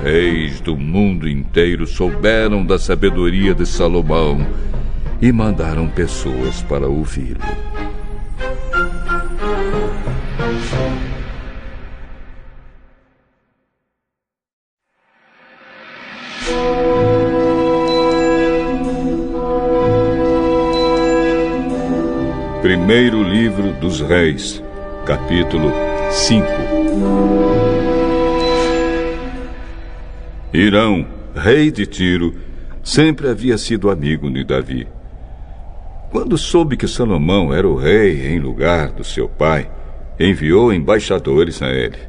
Reis 0.03 0.59
do 0.59 0.75
mundo 0.75 1.29
inteiro 1.29 1.85
souberam 1.85 2.65
da 2.65 2.79
sabedoria 2.79 3.53
de 3.53 3.63
Salomão 3.63 4.39
e 5.21 5.31
mandaram 5.31 5.87
pessoas 5.87 6.63
para 6.63 6.87
ouvi-lo. 6.87 7.76
Primeiro 22.87 23.21
Livro 23.21 23.73
dos 23.81 23.99
Reis, 23.99 24.63
capítulo 25.05 25.73
5 26.09 26.47
Irão, 30.53 31.05
rei 31.35 31.69
de 31.69 31.85
Tiro, 31.85 32.33
sempre 32.81 33.27
havia 33.27 33.57
sido 33.57 33.89
amigo 33.89 34.31
de 34.31 34.41
Davi. 34.45 34.87
Quando 36.11 36.37
soube 36.37 36.77
que 36.77 36.87
Salomão 36.87 37.53
era 37.53 37.67
o 37.67 37.75
rei 37.75 38.25
em 38.25 38.39
lugar 38.39 38.93
do 38.93 39.03
seu 39.03 39.27
pai, 39.27 39.69
enviou 40.17 40.71
embaixadores 40.71 41.61
a 41.61 41.67
ele. 41.67 41.99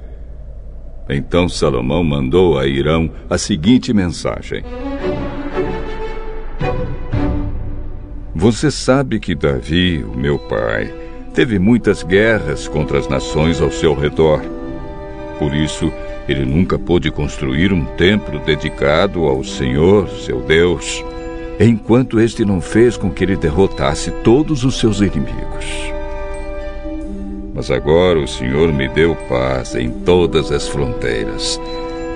Então 1.09 1.49
Salomão 1.49 2.05
mandou 2.05 2.57
a 2.57 2.69
Irão 2.69 3.11
a 3.29 3.37
seguinte 3.37 3.93
mensagem: 3.93 4.63
Você 8.39 8.71
sabe 8.71 9.19
que 9.21 9.35
Davi, 9.35 10.03
o 10.03 10.17
meu 10.17 10.39
pai, 10.39 10.95
teve 11.35 11.59
muitas 11.59 12.03
guerras 12.03 12.67
contra 12.67 12.99
as 12.99 13.09
nações 13.09 13.61
ao 13.61 13.71
seu 13.71 13.95
redor. 13.95 14.41
Por 15.39 15.55
isso, 15.55 15.93
ele 16.29 16.45
nunca 16.45 16.79
pôde 16.79 17.11
construir 17.11 17.73
um 17.73 17.85
templo 17.85 18.39
dedicado 18.39 19.25
ao 19.25 19.43
Senhor, 19.43 20.09
seu 20.09 20.41
Deus 20.41 21.05
enquanto 21.61 22.21
este 22.21 22.45
não 22.45 22.61
fez 22.61 22.97
com 22.97 23.11
que 23.11 23.25
ele 23.25 23.37
derrotasse 23.37 24.11
todos 24.23 24.65
os 24.65 24.79
seus 24.79 25.01
inimigos. 25.01 25.67
Mas 27.53 27.71
agora 27.71 28.21
o 28.21 28.29
Senhor 28.29 28.73
me 28.73 28.89
deu 28.89 29.17
paz 29.29 29.75
em 29.75 29.91
todas 29.91 30.53
as 30.53 30.69
fronteiras. 30.69 31.61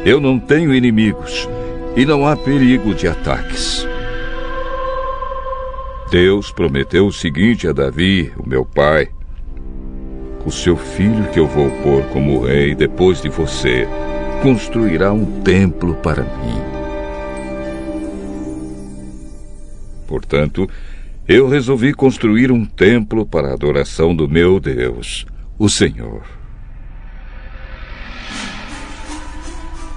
Eu 0.05 0.21
não 0.21 0.39
tenho 0.39 0.73
inimigos 0.73 1.49
e 1.97 2.07
não 2.07 2.27
há 2.27 2.37
perigo 2.37 2.95
de 2.95 3.09
ataques. 3.09 3.87
Deus 6.13 6.53
prometeu 6.53 7.07
o 7.07 7.13
seguinte 7.13 7.67
a 7.67 7.73
Davi, 7.73 8.31
o 8.37 8.47
meu 8.47 8.67
pai: 8.67 9.09
O 10.45 10.51
seu 10.51 10.77
filho 10.77 11.31
que 11.31 11.41
eu 11.41 11.47
vou 11.47 11.71
pôr 11.83 12.03
como 12.13 12.45
rei 12.45 12.75
depois 12.75 13.23
de 13.23 13.31
você 13.31 13.89
construirá 14.43 15.11
um 15.11 15.41
templo 15.41 15.95
para 15.95 16.23
mim. 16.23 16.61
Portanto, 20.07 20.69
eu 21.27 21.49
resolvi 21.49 21.95
construir 21.95 22.53
um 22.53 22.67
templo 22.67 23.25
para 23.25 23.49
a 23.49 23.55
adoração 23.55 24.15
do 24.15 24.29
meu 24.29 24.61
Deus, 24.61 25.25
o 25.59 25.67
Senhor. 25.67 26.21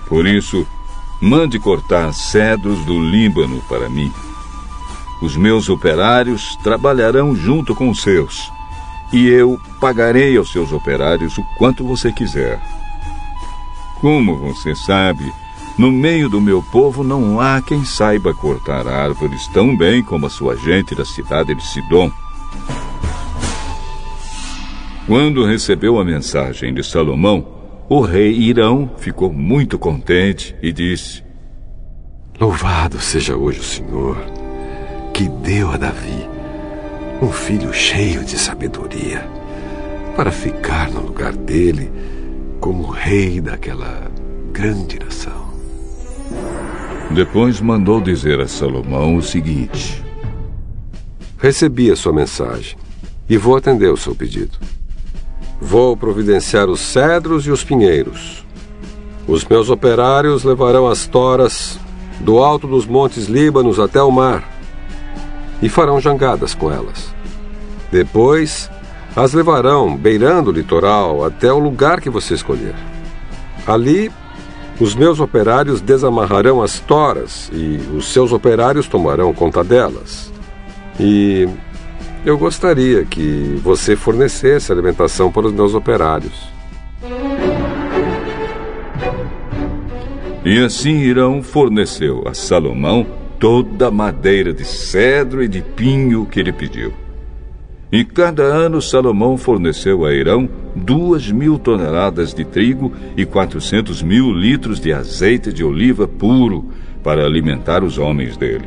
Por 0.08 0.26
isso, 0.26 0.66
mande 1.22 1.60
cortar 1.60 2.14
cedros 2.14 2.86
do 2.86 2.98
Líbano 3.02 3.62
para 3.68 3.90
mim. 3.90 4.10
Os 5.22 5.36
meus 5.36 5.70
operários 5.70 6.56
trabalharão 6.64 7.36
junto 7.36 7.74
com 7.74 7.90
os 7.90 8.02
seus, 8.02 8.52
e 9.14 9.28
eu 9.28 9.60
pagarei 9.80 10.36
aos 10.36 10.52
seus 10.52 10.72
operários 10.72 11.38
o 11.38 11.44
quanto 11.58 11.86
você 11.86 12.12
quiser. 12.12 12.62
Como 14.02 14.38
você 14.38 14.76
sabe, 14.76 15.32
no 15.78 15.92
meio 15.92 16.30
do 16.30 16.40
meu 16.40 16.62
povo 16.62 17.04
não 17.04 17.40
há 17.40 17.62
quem 17.62 17.84
saiba 17.84 18.34
cortar 18.34 18.88
árvores 18.88 19.48
tão 19.48 19.76
bem 19.76 20.04
como 20.04 20.26
a 20.26 20.30
sua 20.30 20.56
gente 20.56 20.96
da 20.96 21.04
cidade 21.04 21.54
de 21.54 21.66
Sidom. 21.66 22.12
Quando 25.06 25.46
recebeu 25.46 26.00
a 26.00 26.06
mensagem 26.06 26.74
de 26.74 26.84
Salomão, 26.84 27.46
o 27.88 28.02
rei 28.02 28.32
Irão 28.34 28.90
ficou 28.98 29.32
muito 29.32 29.78
contente 29.78 30.56
e 30.62 30.72
disse: 30.72 31.24
Louvado 32.40 33.00
seja 33.00 33.36
hoje 33.36 33.60
o 33.60 33.64
Senhor, 33.64 34.18
que 35.16 35.30
deu 35.30 35.72
a 35.72 35.78
Davi 35.78 36.28
um 37.22 37.32
filho 37.32 37.74
cheio 37.74 38.26
de 38.26 38.38
sabedoria, 38.38 39.26
para 40.14 40.30
ficar 40.30 40.92
no 40.92 41.00
lugar 41.00 41.32
dele 41.32 41.90
como 42.60 42.90
rei 42.90 43.40
daquela 43.40 44.12
grande 44.52 45.00
nação. 45.00 45.54
Depois 47.12 47.62
mandou 47.62 48.02
dizer 48.02 48.42
a 48.42 48.48
Salomão 48.50 49.16
o 49.16 49.22
seguinte: 49.22 50.04
Recebi 51.38 51.90
a 51.90 51.96
sua 51.96 52.12
mensagem 52.12 52.78
e 53.30 53.38
vou 53.38 53.56
atender 53.56 53.90
o 53.90 53.98
seu 53.98 54.14
pedido. 54.14 54.60
Vou 55.62 55.96
providenciar 55.96 56.70
os 56.70 56.82
cedros 56.82 57.48
e 57.48 57.52
os 57.52 57.64
pinheiros. 57.64 58.46
Os 59.26 59.46
meus 59.46 59.70
operários 59.70 60.44
levarão 60.44 60.86
as 60.86 61.08
toras 61.08 61.80
do 62.20 62.40
alto 62.40 62.68
dos 62.68 62.86
montes 62.86 63.28
Líbanos 63.28 63.80
até 63.80 64.04
o 64.04 64.12
mar 64.12 64.55
e 65.62 65.70
farão 65.70 66.00
jangadas 66.00 66.54
com 66.54 66.72
elas. 66.72 67.14
Depois, 67.92 68.70
as 69.16 69.34
levarão 69.34 69.96
beirando 69.96 70.50
o 70.50 70.54
litoral 70.54 71.24
até 71.24 71.52
o 71.52 71.60
lugar 71.60 72.02
que 72.02 72.10
você 72.10 72.34
escolher. 72.34 72.76
Ali 73.66 74.12
os 74.80 74.94
meus 74.94 75.22
operários 75.22 75.80
desamarrarão 75.80 76.62
as 76.62 76.80
toras 76.80 77.50
e 77.54 77.80
os 77.96 78.12
seus 78.12 78.34
operários 78.34 78.88
tomarão 78.88 79.34
conta 79.34 79.64
delas. 79.64 80.32
E 81.00 81.48
eu 82.26 82.38
gostaria 82.38 83.06
que 83.06 83.58
você 83.64 83.96
fornecesse 83.96 84.72
alimentação 84.72 85.32
para 85.32 85.48
os 85.48 85.54
meus 85.54 85.74
operários. 85.74 86.50
E 90.44 90.60
assim 90.64 90.98
Irão 90.98 91.42
forneceu 91.42 92.24
a 92.28 92.34
Salomão 92.34 93.08
toda 93.46 93.90
a 93.90 93.92
madeira 93.92 94.52
de 94.52 94.66
cedro 94.66 95.44
e 95.44 95.48
de 95.48 95.62
pinho 95.62 96.26
que 96.26 96.40
ele 96.40 96.52
pediu. 96.52 96.92
E 97.92 98.04
cada 98.04 98.42
ano 98.42 98.82
Salomão 98.82 99.38
forneceu 99.38 100.04
a 100.04 100.12
Irão 100.12 100.50
duas 100.76 101.32
mil 101.32 101.60
toneladas 101.60 102.34
de 102.34 102.44
trigo 102.44 102.92
e 103.16 103.24
quatrocentos 103.24 104.02
mil 104.02 104.32
litros 104.32 104.80
de 104.80 104.92
azeite 104.92 105.54
de 105.54 105.64
oliva 105.64 106.08
puro 106.08 106.72
para 107.04 107.24
alimentar 107.24 107.84
os 107.84 108.00
homens 108.00 108.36
dele. 108.36 108.66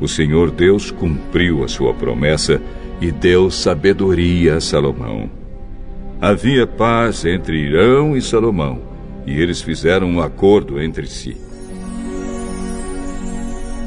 O 0.00 0.08
Senhor 0.08 0.50
Deus 0.50 0.90
cumpriu 0.90 1.62
a 1.62 1.68
sua 1.68 1.94
promessa 1.94 2.60
e 3.00 3.12
deu 3.12 3.52
sabedoria 3.52 4.56
a 4.56 4.60
Salomão. 4.60 5.30
Havia 6.20 6.66
paz 6.66 7.24
entre 7.24 7.56
Irão 7.56 8.16
e 8.16 8.20
Salomão, 8.20 8.80
e 9.24 9.40
eles 9.40 9.62
fizeram 9.62 10.08
um 10.08 10.20
acordo 10.20 10.82
entre 10.82 11.06
si. 11.06 11.49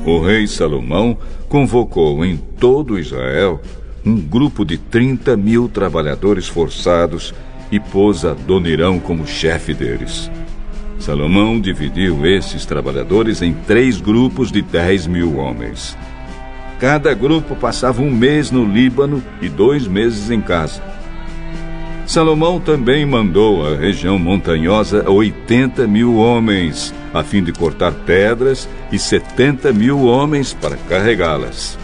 O 0.05 0.19
rei 0.19 0.47
Salomão 0.47 1.17
convocou 1.47 2.25
em 2.25 2.35
todo 2.35 2.99
Israel 2.99 3.61
um 4.05 4.17
grupo 4.17 4.65
de 4.65 4.77
30 4.77 5.37
mil 5.37 5.69
trabalhadores 5.69 6.45
forçados 6.45 7.33
e 7.71 7.79
pôs 7.79 8.25
Adonirão 8.25 8.99
como 8.99 9.25
chefe 9.25 9.73
deles. 9.73 10.29
Salomão 10.99 11.59
dividiu 11.59 12.25
esses 12.25 12.65
trabalhadores 12.65 13.41
em 13.41 13.53
três 13.53 14.01
grupos 14.01 14.51
de 14.51 14.61
10 14.61 15.07
mil 15.07 15.37
homens. 15.37 15.97
Cada 16.79 17.13
grupo 17.13 17.55
passava 17.55 18.01
um 18.01 18.11
mês 18.11 18.51
no 18.51 18.65
Líbano 18.65 19.23
e 19.41 19.47
dois 19.47 19.87
meses 19.87 20.29
em 20.29 20.41
casa. 20.41 20.81
Salomão 22.05 22.59
também 22.59 23.05
mandou 23.05 23.65
à 23.65 23.75
região 23.75 24.19
montanhosa 24.19 25.09
80 25.09 25.87
mil 25.87 26.17
homens, 26.17 26.93
a 27.13 27.23
fim 27.23 27.41
de 27.41 27.53
cortar 27.53 27.93
pedras, 27.93 28.67
e 28.91 28.99
70 28.99 29.71
mil 29.71 30.03
homens 30.03 30.53
para 30.53 30.75
carregá-las. 30.75 31.77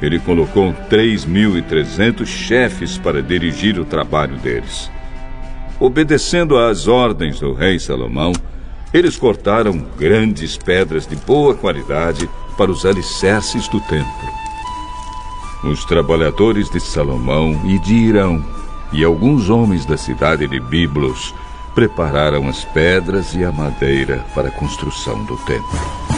Ele 0.00 0.20
colocou 0.20 0.72
3.300 0.88 2.24
chefes 2.26 2.96
para 2.96 3.22
dirigir 3.22 3.78
o 3.78 3.84
trabalho 3.84 4.36
deles. 4.36 4.90
Obedecendo 5.80 6.56
às 6.56 6.86
ordens 6.86 7.40
do 7.40 7.52
rei 7.52 7.78
Salomão, 7.78 8.32
eles 8.92 9.16
cortaram 9.16 9.84
grandes 9.98 10.56
pedras 10.56 11.06
de 11.06 11.16
boa 11.16 11.54
qualidade 11.54 12.30
para 12.56 12.70
os 12.70 12.86
alicerces 12.86 13.66
do 13.66 13.80
templo. 13.80 14.34
Os 15.64 15.84
trabalhadores 15.84 16.70
de 16.70 16.78
Salomão 16.78 17.60
e 17.64 17.78
de 17.80 17.94
Irão 17.94 18.63
e 18.92 19.04
alguns 19.04 19.50
homens 19.50 19.84
da 19.84 19.96
cidade 19.96 20.46
de 20.46 20.60
Biblos 20.60 21.34
prepararam 21.74 22.48
as 22.48 22.64
pedras 22.64 23.34
e 23.34 23.44
a 23.44 23.50
madeira 23.50 24.24
para 24.34 24.48
a 24.48 24.50
construção 24.50 25.24
do 25.24 25.36
templo. 25.38 26.14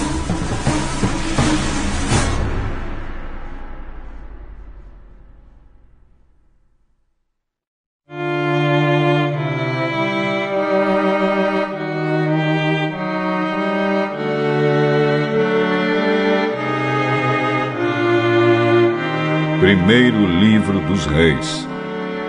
Primeiro 19.61 20.27
Livro 20.27 20.81
dos 20.81 21.07
Reis, 21.07 21.67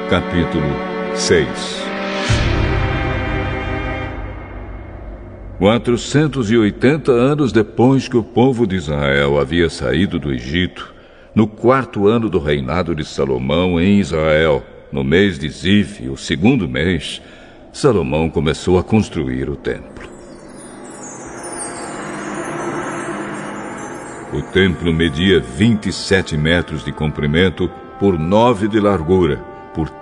capítulo 0.10 0.64
6 1.16 1.47
480 5.60 7.12
anos 7.12 7.51
depois 7.51 8.08
que 8.08 8.16
o 8.16 8.24
povo 8.24 8.66
de 8.66 8.78
Israel 8.78 9.38
havia 9.38 9.70
saído 9.70 10.18
do 10.18 10.32
Egito, 10.32 10.95
no 11.36 11.45
quarto 11.45 12.08
ano 12.08 12.30
do 12.30 12.39
reinado 12.39 12.95
de 12.95 13.03
Salomão 13.03 13.82
em 13.82 13.99
Israel, 13.99 14.64
no 14.93 15.03
mês 15.03 15.38
de 15.38 15.49
Ziv, 15.49 16.10
o 16.10 16.16
segundo 16.16 16.70
mês, 16.70 17.22
Salomão 17.74 18.30
começou 18.30 18.80
a 18.80 18.84
construir 18.84 19.49
o 19.49 19.58
templo. 19.58 20.08
O 24.32 24.41
templo 24.53 24.93
media 24.93 25.41
27 25.41 26.38
metros 26.38 26.86
de 26.86 26.93
comprimento 26.93 27.70
por 27.99 28.18
9 28.18 28.70
de 28.70 28.80
largura 28.80 29.46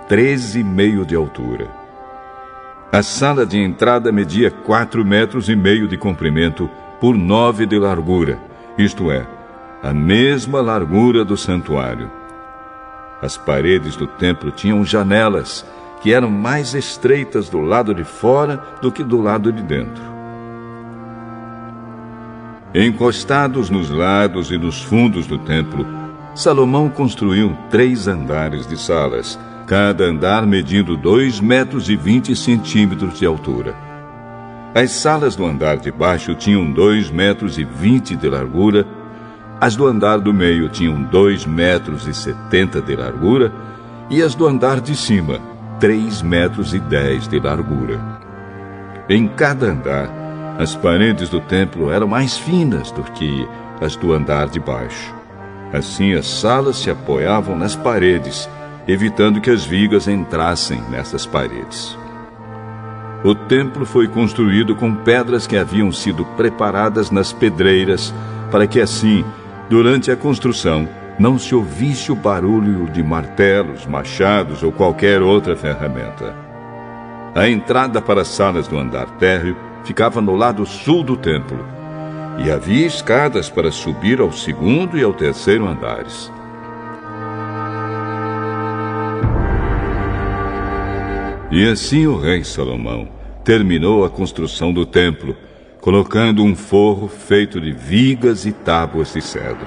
por 0.06 0.16
13,5 0.16 1.04
de 1.04 1.14
altura. 1.14 1.68
A 2.92 3.02
sala 3.02 3.44
de 3.44 3.58
entrada 3.58 4.12
media 4.12 4.50
4 4.50 5.04
metros 5.04 5.48
e 5.48 5.56
meio 5.56 5.88
de 5.88 5.96
comprimento 5.96 6.70
por 7.00 7.16
9 7.16 7.66
de 7.66 7.78
largura, 7.78 8.38
isto 8.78 9.10
é, 9.10 9.26
a 9.82 9.92
mesma 9.92 10.60
largura 10.60 11.24
do 11.24 11.36
santuário. 11.36 12.10
As 13.20 13.36
paredes 13.36 13.96
do 13.96 14.06
templo 14.06 14.50
tinham 14.50 14.84
janelas 14.84 15.66
que 16.00 16.12
eram 16.12 16.30
mais 16.30 16.74
estreitas 16.74 17.48
do 17.48 17.60
lado 17.60 17.94
de 17.94 18.04
fora 18.04 18.62
do 18.80 18.92
que 18.92 19.02
do 19.02 19.20
lado 19.20 19.52
de 19.52 19.62
dentro. 19.62 20.02
Encostados 22.74 23.70
nos 23.70 23.90
lados 23.90 24.50
e 24.50 24.58
nos 24.58 24.82
fundos 24.82 25.26
do 25.26 25.38
templo, 25.38 25.86
Salomão 26.34 26.90
construiu 26.90 27.56
três 27.70 28.06
andares 28.06 28.66
de 28.66 28.78
salas, 28.78 29.38
cada 29.66 30.04
andar 30.04 30.46
medindo 30.46 30.96
2 30.96 31.40
metros 31.40 31.90
e 31.90 31.96
20 31.96 32.36
centímetros 32.36 33.18
de 33.18 33.26
altura. 33.26 33.74
As 34.72 34.92
salas 34.92 35.34
do 35.34 35.44
andar 35.44 35.78
de 35.78 35.90
baixo 35.90 36.36
tinham 36.36 36.70
2 36.70 37.10
metros 37.10 37.58
e 37.58 37.64
20 37.64 38.14
de 38.14 38.28
largura, 38.28 38.86
as 39.60 39.74
do 39.74 39.86
andar 39.86 40.18
do 40.18 40.32
meio 40.32 40.68
tinham 40.68 41.02
2 41.02 41.46
metros 41.46 42.06
e 42.06 42.14
70 42.14 42.80
de 42.80 42.94
largura 42.94 43.52
e 44.08 44.22
as 44.22 44.36
do 44.36 44.46
andar 44.46 44.80
de 44.80 44.94
cima 44.94 45.40
3 45.80 46.22
metros 46.22 46.72
e 46.72 46.78
10 46.78 47.26
de 47.26 47.40
largura. 47.40 47.98
Em 49.08 49.26
cada 49.26 49.66
andar, 49.66 50.08
as 50.60 50.76
paredes 50.76 51.28
do 51.28 51.40
templo 51.40 51.90
eram 51.90 52.06
mais 52.06 52.38
finas 52.38 52.92
do 52.92 53.02
que 53.02 53.48
as 53.80 53.96
do 53.96 54.12
andar 54.12 54.48
de 54.48 54.60
baixo. 54.60 55.12
Assim, 55.72 56.14
as 56.14 56.26
salas 56.26 56.76
se 56.76 56.88
apoiavam 56.88 57.58
nas 57.58 57.74
paredes 57.74 58.48
evitando 58.86 59.40
que 59.40 59.50
as 59.50 59.64
vigas 59.64 60.06
entrassem 60.06 60.80
nessas 60.90 61.26
paredes. 61.26 61.96
O 63.24 63.34
templo 63.34 63.84
foi 63.84 64.06
construído 64.06 64.76
com 64.76 64.94
pedras 64.94 65.46
que 65.46 65.56
haviam 65.56 65.90
sido 65.90 66.24
preparadas 66.36 67.10
nas 67.10 67.32
pedreiras, 67.32 68.14
para 68.50 68.66
que 68.66 68.80
assim, 68.80 69.24
durante 69.68 70.10
a 70.10 70.16
construção, 70.16 70.88
não 71.18 71.38
se 71.38 71.54
ouvisse 71.54 72.12
o 72.12 72.14
barulho 72.14 72.88
de 72.90 73.02
martelos, 73.02 73.86
machados 73.86 74.62
ou 74.62 74.70
qualquer 74.70 75.22
outra 75.22 75.56
ferramenta. 75.56 76.36
A 77.34 77.48
entrada 77.48 78.00
para 78.00 78.22
as 78.22 78.28
salas 78.28 78.68
do 78.68 78.78
andar 78.78 79.06
térreo 79.18 79.56
ficava 79.82 80.20
no 80.20 80.36
lado 80.36 80.64
sul 80.66 81.02
do 81.02 81.16
templo, 81.16 81.64
e 82.38 82.50
havia 82.50 82.86
escadas 82.86 83.48
para 83.48 83.72
subir 83.72 84.20
ao 84.20 84.30
segundo 84.30 84.98
e 84.98 85.02
ao 85.02 85.12
terceiro 85.12 85.66
andares. 85.66 86.30
E 91.56 91.66
assim 91.66 92.06
o 92.06 92.18
rei 92.18 92.44
Salomão 92.44 93.08
terminou 93.42 94.04
a 94.04 94.10
construção 94.10 94.74
do 94.74 94.84
templo, 94.84 95.34
colocando 95.80 96.44
um 96.44 96.54
forro 96.54 97.08
feito 97.08 97.58
de 97.58 97.72
vigas 97.72 98.44
e 98.44 98.52
tábuas 98.52 99.14
de 99.14 99.22
cedro. 99.22 99.66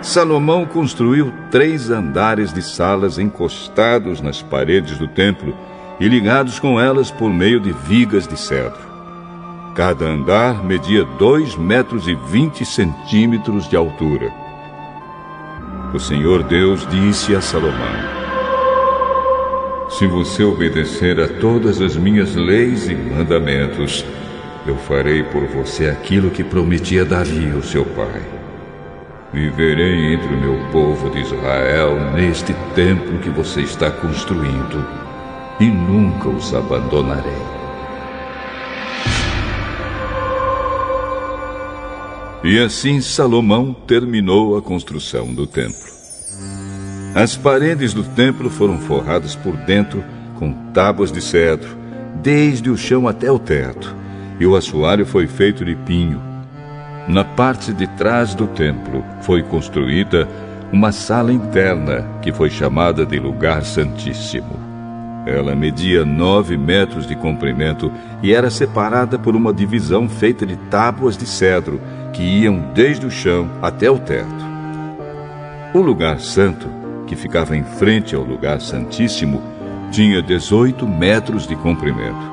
Salomão 0.00 0.66
construiu 0.66 1.32
três 1.48 1.90
andares 1.90 2.52
de 2.52 2.60
salas 2.60 3.20
encostados 3.20 4.20
nas 4.20 4.42
paredes 4.42 4.98
do 4.98 5.06
templo 5.06 5.56
e 6.00 6.08
ligados 6.08 6.58
com 6.58 6.80
elas 6.80 7.08
por 7.08 7.30
meio 7.30 7.60
de 7.60 7.70
vigas 7.70 8.26
de 8.26 8.36
cedro. 8.36 8.82
Cada 9.76 10.06
andar 10.06 10.64
media 10.64 11.04
dois 11.20 11.54
metros 11.54 12.08
e 12.08 12.16
vinte 12.16 12.64
centímetros 12.64 13.68
de 13.68 13.76
altura. 13.76 14.32
O 15.94 16.00
Senhor 16.00 16.42
Deus 16.42 16.84
disse 16.90 17.32
a 17.32 17.40
Salomão: 17.40 18.21
se 19.98 20.06
você 20.06 20.42
obedecer 20.42 21.20
a 21.20 21.28
todas 21.28 21.80
as 21.80 21.96
minhas 21.96 22.34
leis 22.34 22.88
e 22.88 22.94
mandamentos, 22.94 24.04
eu 24.66 24.76
farei 24.76 25.22
por 25.22 25.44
você 25.46 25.86
aquilo 25.86 26.30
que 26.30 26.42
prometi 26.42 26.98
a 26.98 27.04
Davi, 27.04 27.46
o 27.48 27.62
seu 27.62 27.84
pai. 27.84 28.22
Viverei 29.32 30.14
entre 30.14 30.28
o 30.28 30.40
meu 30.40 30.58
povo 30.70 31.10
de 31.10 31.20
Israel 31.20 32.12
neste 32.12 32.54
templo 32.74 33.18
que 33.18 33.30
você 33.30 33.60
está 33.60 33.90
construindo 33.90 34.84
e 35.60 35.66
nunca 35.66 36.28
os 36.28 36.54
abandonarei. 36.54 37.32
E 42.44 42.58
assim 42.58 43.00
Salomão 43.00 43.72
terminou 43.72 44.56
a 44.56 44.62
construção 44.62 45.32
do 45.32 45.46
templo. 45.46 45.91
As 47.14 47.36
paredes 47.36 47.92
do 47.92 48.02
templo 48.02 48.48
foram 48.48 48.78
forradas 48.78 49.36
por 49.36 49.54
dentro 49.54 50.02
com 50.38 50.50
tábuas 50.72 51.12
de 51.12 51.20
cedro, 51.20 51.76
desde 52.22 52.70
o 52.70 52.76
chão 52.76 53.06
até 53.06 53.30
o 53.30 53.38
teto, 53.38 53.94
e 54.40 54.46
o 54.46 54.56
assoalho 54.56 55.04
foi 55.04 55.26
feito 55.26 55.62
de 55.62 55.74
pinho. 55.74 56.22
Na 57.06 57.22
parte 57.22 57.70
de 57.70 57.86
trás 57.86 58.34
do 58.34 58.46
templo 58.46 59.04
foi 59.20 59.42
construída 59.42 60.26
uma 60.72 60.90
sala 60.90 61.30
interna 61.30 62.08
que 62.22 62.32
foi 62.32 62.48
chamada 62.48 63.04
de 63.04 63.18
Lugar 63.18 63.62
Santíssimo. 63.62 64.58
Ela 65.26 65.54
media 65.54 66.06
nove 66.06 66.56
metros 66.56 67.06
de 67.06 67.14
comprimento 67.14 67.92
e 68.22 68.32
era 68.32 68.50
separada 68.50 69.18
por 69.18 69.36
uma 69.36 69.52
divisão 69.52 70.08
feita 70.08 70.46
de 70.46 70.56
tábuas 70.70 71.18
de 71.18 71.26
cedro 71.26 71.78
que 72.14 72.22
iam 72.22 72.72
desde 72.72 73.04
o 73.04 73.10
chão 73.10 73.50
até 73.60 73.90
o 73.90 73.98
teto. 73.98 74.50
O 75.74 75.80
lugar 75.80 76.18
santo 76.18 76.81
que 77.12 77.16
ficava 77.16 77.54
em 77.54 77.62
frente 77.62 78.14
ao 78.14 78.22
lugar 78.22 78.58
santíssimo, 78.62 79.42
tinha 79.90 80.22
18 80.22 80.88
metros 80.88 81.46
de 81.46 81.54
comprimento. 81.54 82.32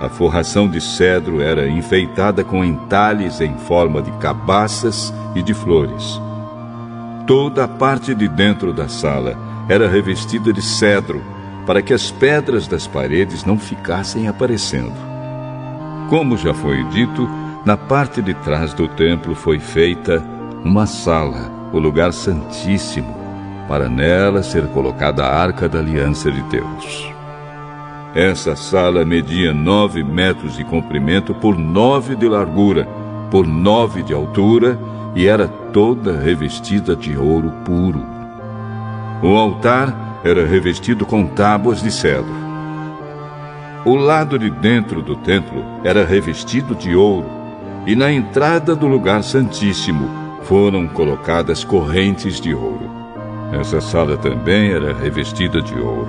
A 0.00 0.08
forração 0.08 0.68
de 0.68 0.80
cedro 0.80 1.40
era 1.40 1.68
enfeitada 1.68 2.44
com 2.44 2.64
entalhes 2.64 3.40
em 3.40 3.52
forma 3.58 4.00
de 4.00 4.12
cabaças 4.12 5.12
e 5.34 5.42
de 5.42 5.52
flores. 5.52 6.20
Toda 7.26 7.64
a 7.64 7.68
parte 7.68 8.14
de 8.14 8.28
dentro 8.28 8.72
da 8.72 8.86
sala 8.88 9.36
era 9.68 9.88
revestida 9.88 10.52
de 10.52 10.62
cedro, 10.62 11.20
para 11.66 11.82
que 11.82 11.92
as 11.92 12.12
pedras 12.12 12.68
das 12.68 12.86
paredes 12.86 13.44
não 13.44 13.58
ficassem 13.58 14.28
aparecendo. 14.28 14.94
Como 16.08 16.36
já 16.36 16.54
foi 16.54 16.84
dito, 16.90 17.28
na 17.66 17.76
parte 17.76 18.22
de 18.22 18.34
trás 18.34 18.72
do 18.72 18.86
templo 18.86 19.34
foi 19.34 19.58
feita 19.58 20.22
uma 20.64 20.86
sala, 20.86 21.50
o 21.72 21.78
lugar 21.80 22.12
santíssimo, 22.12 23.19
para 23.70 23.88
nela 23.88 24.42
ser 24.42 24.66
colocada 24.66 25.24
a 25.24 25.32
arca 25.32 25.68
da 25.68 25.78
aliança 25.78 26.28
de 26.28 26.42
Deus. 26.42 27.08
Essa 28.16 28.56
sala 28.56 29.04
media 29.04 29.54
nove 29.54 30.02
metros 30.02 30.56
de 30.56 30.64
comprimento 30.64 31.32
por 31.32 31.56
nove 31.56 32.16
de 32.16 32.28
largura, 32.28 32.88
por 33.30 33.46
nove 33.46 34.02
de 34.02 34.12
altura 34.12 34.76
e 35.14 35.28
era 35.28 35.46
toda 35.46 36.18
revestida 36.18 36.96
de 36.96 37.16
ouro 37.16 37.52
puro. 37.64 38.04
O 39.22 39.36
altar 39.36 40.18
era 40.24 40.44
revestido 40.44 41.06
com 41.06 41.24
tábuas 41.24 41.80
de 41.80 41.92
cedro. 41.92 42.34
O 43.84 43.94
lado 43.94 44.36
de 44.36 44.50
dentro 44.50 45.00
do 45.00 45.14
templo 45.14 45.62
era 45.84 46.04
revestido 46.04 46.74
de 46.74 46.96
ouro, 46.96 47.30
e 47.86 47.94
na 47.94 48.10
entrada 48.10 48.74
do 48.74 48.88
lugar 48.88 49.22
santíssimo 49.22 50.10
foram 50.42 50.88
colocadas 50.88 51.62
correntes 51.62 52.40
de 52.40 52.52
ouro. 52.52 52.89
Essa 53.52 53.80
sala 53.80 54.16
também 54.16 54.70
era 54.70 54.94
revestida 54.94 55.60
de 55.60 55.74
ouro. 55.74 56.08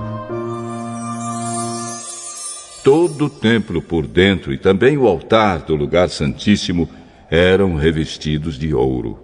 Todo 2.84 3.26
o 3.26 3.30
templo 3.30 3.82
por 3.82 4.06
dentro 4.06 4.54
e 4.54 4.58
também 4.58 4.98
o 4.98 5.08
altar 5.08 5.60
do 5.60 5.76
lugar 5.76 6.10
santíssimo 6.10 6.88
eram 7.30 7.76
revestidos 7.76 8.58
de 8.58 8.74
ouro. 8.74 9.20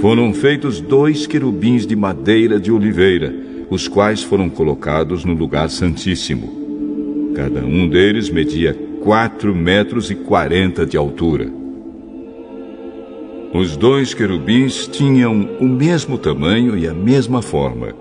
Foram 0.00 0.32
feitos 0.32 0.80
dois 0.80 1.26
querubins 1.26 1.86
de 1.86 1.94
madeira 1.94 2.58
de 2.58 2.72
oliveira, 2.72 3.34
os 3.70 3.88
quais 3.88 4.22
foram 4.22 4.48
colocados 4.48 5.24
no 5.24 5.34
lugar 5.34 5.70
santíssimo. 5.70 7.32
Cada 7.34 7.64
um 7.64 7.88
deles 7.88 8.30
media 8.30 8.74
quatro 9.00 9.54
metros 9.54 10.10
e 10.10 10.14
quarenta 10.14 10.86
de 10.86 10.96
altura. 10.96 11.63
Os 13.54 13.76
dois 13.76 14.12
querubins 14.12 14.88
tinham 14.88 15.48
o 15.60 15.64
mesmo 15.64 16.18
tamanho 16.18 16.76
e 16.76 16.88
a 16.88 16.92
mesma 16.92 17.40
forma. 17.40 17.94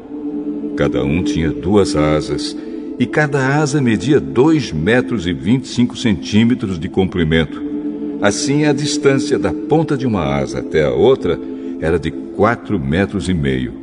Cada 0.75 1.03
um 1.03 1.21
tinha 1.21 1.51
duas 1.51 1.95
asas, 1.95 2.57
e 2.97 3.05
cada 3.05 3.59
asa 3.59 3.79
media 3.79 4.19
dois 4.19 4.71
metros 4.71 5.27
e 5.27 5.31
vinte 5.31 5.65
e 5.65 5.67
cinco 5.67 5.95
centímetros 5.95 6.79
de 6.79 6.89
comprimento. 6.89 7.61
Assim, 8.19 8.65
a 8.65 8.73
distância 8.73 9.37
da 9.37 9.53
ponta 9.53 9.95
de 9.95 10.07
uma 10.07 10.23
asa 10.23 10.57
até 10.57 10.85
a 10.85 10.91
outra 10.91 11.39
era 11.79 11.99
de 11.99 12.09
quatro 12.09 12.79
metros 12.79 13.29
e 13.29 13.33
meio. 13.35 13.73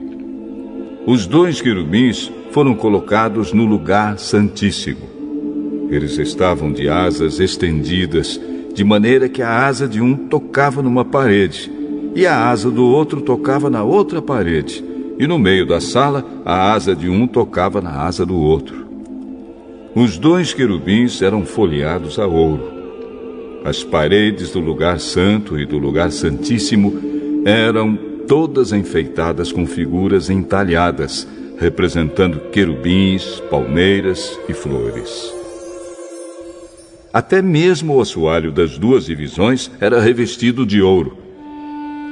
Os 1.06 1.24
dois 1.24 1.60
querubins 1.60 2.32
foram 2.50 2.74
colocados 2.74 3.52
no 3.52 3.64
lugar 3.64 4.18
santíssimo. 4.18 5.08
Eles 5.88 6.18
estavam 6.18 6.72
de 6.72 6.88
asas 6.88 7.38
estendidas, 7.38 8.40
de 8.80 8.84
maneira 8.84 9.28
que 9.28 9.42
a 9.42 9.66
asa 9.66 9.86
de 9.86 10.00
um 10.00 10.16
tocava 10.16 10.80
numa 10.80 11.04
parede 11.04 11.70
e 12.14 12.26
a 12.26 12.48
asa 12.48 12.70
do 12.70 12.82
outro 12.82 13.20
tocava 13.20 13.68
na 13.68 13.84
outra 13.84 14.22
parede, 14.22 14.82
e 15.18 15.26
no 15.26 15.38
meio 15.38 15.66
da 15.66 15.82
sala 15.82 16.24
a 16.46 16.72
asa 16.72 16.96
de 16.96 17.06
um 17.06 17.26
tocava 17.26 17.82
na 17.82 17.90
asa 17.90 18.24
do 18.24 18.38
outro. 18.38 18.86
Os 19.94 20.16
dois 20.16 20.54
querubins 20.54 21.20
eram 21.20 21.44
folheados 21.44 22.18
a 22.18 22.26
ouro. 22.26 22.72
As 23.66 23.84
paredes 23.84 24.50
do 24.50 24.60
lugar 24.60 24.98
santo 24.98 25.60
e 25.60 25.66
do 25.66 25.76
lugar 25.76 26.10
santíssimo 26.10 27.42
eram 27.44 27.98
todas 28.26 28.72
enfeitadas 28.72 29.52
com 29.52 29.66
figuras 29.66 30.30
entalhadas, 30.30 31.28
representando 31.58 32.48
querubins, 32.50 33.42
palmeiras 33.50 34.40
e 34.48 34.54
flores. 34.54 35.38
Até 37.12 37.42
mesmo 37.42 37.96
o 37.96 38.00
assoalho 38.00 38.52
das 38.52 38.78
duas 38.78 39.06
divisões 39.06 39.70
era 39.80 40.00
revestido 40.00 40.64
de 40.64 40.80
ouro. 40.80 41.18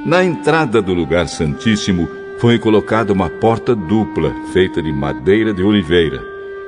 Na 0.05 0.25
entrada 0.25 0.83
do 0.83 0.93
lugar 0.93 1.29
santíssimo 1.29 2.09
foi 2.39 2.59
colocada 2.59 3.13
uma 3.13 3.31
porta 3.31 3.77
dupla, 3.77 4.35
feita 4.53 4.83
de 4.83 4.93
madeira 4.93 5.55
de 5.55 5.63
oliveira. 5.63 6.21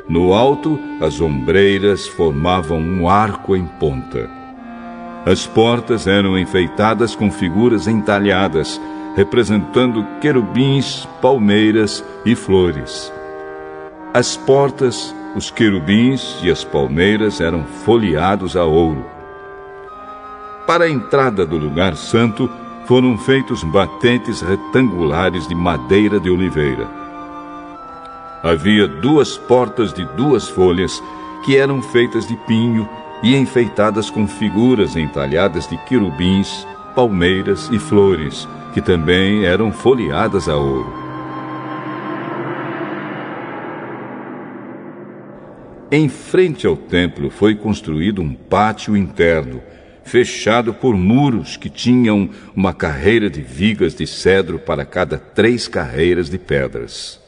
No 0.09 0.32
alto, 0.32 0.78
as 1.01 1.20
ombreiras 1.20 2.07
formavam 2.07 2.78
um 2.78 3.09
arco 3.09 3.57
em 3.57 3.65
ponta. 3.65 4.31
As 5.27 5.47
portas 5.47 6.07
eram 6.07 6.39
enfeitadas 6.39 7.15
com 7.15 7.31
figuras 7.31 7.86
entalhadas, 7.86 8.81
representando 9.16 10.07
querubins, 10.20 11.07
palmeiras 11.20 12.05
e 12.24 12.35
flores. 12.35 13.12
As 14.15 14.36
portas, 14.36 15.15
os 15.35 15.51
querubins 15.51 16.39
e 16.43 16.51
as 16.51 16.65
palmeiras 16.65 17.40
eram 17.40 17.65
folheados 17.65 18.57
a 18.57 18.65
ouro. 18.65 19.05
Para 20.66 20.85
a 20.85 20.90
entrada 20.90 21.47
do 21.47 21.57
lugar 21.57 21.97
santo 21.97 22.51
foram 22.86 23.16
feitos 23.16 23.62
batentes 23.62 24.40
retangulares 24.40 25.47
de 25.47 25.55
madeira 25.55 26.19
de 26.19 26.31
oliveira. 26.31 26.89
Havia 28.43 28.89
duas 28.89 29.36
portas 29.36 29.93
de 29.93 30.05
duas 30.16 30.48
folhas 30.48 31.02
que 31.44 31.57
eram 31.57 31.82
feitas 31.82 32.27
de 32.27 32.36
pinho 32.36 32.89
e 33.23 33.36
enfeitadas 33.36 34.11
com 34.11 34.27
figuras 34.27 34.97
entalhadas 34.97 35.69
de 35.69 35.77
querubins, 35.85 36.66
palmeiras 36.94 37.69
e 37.70 37.78
flores, 37.78 38.48
que 38.73 38.81
também 38.81 39.44
eram 39.44 39.70
folheadas 39.70 40.48
a 40.48 40.57
ouro. 40.57 40.99
Em 45.93 46.09
frente 46.09 46.69
ao 46.69 46.77
templo 46.77 47.31
foi 47.31 47.57
construído 47.57 48.23
um 48.23 48.33
pátio 48.33 48.97
interno, 48.97 49.61
fechado 50.05 50.73
por 50.73 50.97
muros 50.97 51.57
que 51.57 51.69
tinham 51.69 52.31
uma 52.55 52.73
carreira 52.73 53.29
de 53.29 53.43
vigas 53.43 53.93
de 53.97 54.07
cedro 54.07 54.61
para 54.61 54.85
cada 54.85 55.19
três 55.19 55.67
carreiras 55.67 56.31
de 56.31 56.39
pedras. 56.39 57.21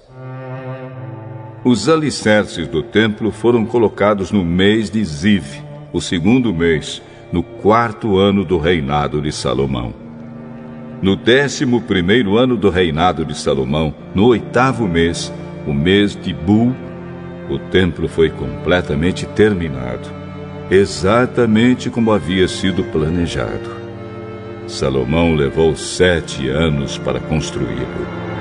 Os 1.64 1.88
alicerces 1.88 2.68
do 2.68 2.84
templo 2.84 3.32
foram 3.32 3.66
colocados 3.66 4.30
no 4.30 4.44
mês 4.44 4.88
de 4.88 5.04
Ziv, 5.04 5.60
o 5.92 6.00
segundo 6.00 6.54
mês, 6.54 7.02
no 7.32 7.42
quarto 7.42 8.16
ano 8.16 8.44
do 8.44 8.58
reinado 8.58 9.20
de 9.20 9.32
Salomão. 9.32 9.92
No 11.02 11.16
décimo 11.16 11.80
primeiro 11.80 12.36
ano 12.36 12.56
do 12.56 12.70
reinado 12.70 13.24
de 13.24 13.36
Salomão, 13.36 13.92
no 14.14 14.26
oitavo 14.26 14.86
mês, 14.86 15.32
o 15.66 15.74
mês 15.74 16.14
de 16.14 16.32
Bul, 16.32 16.72
o 17.48 17.58
templo 17.58 18.08
foi 18.08 18.30
completamente 18.30 19.26
terminado, 19.26 20.08
exatamente 20.70 21.90
como 21.90 22.12
havia 22.12 22.48
sido 22.48 22.84
planejado. 22.84 23.82
Salomão 24.66 25.34
levou 25.34 25.76
sete 25.76 26.48
anos 26.48 26.96
para 26.98 27.20
construí-lo. 27.20 28.31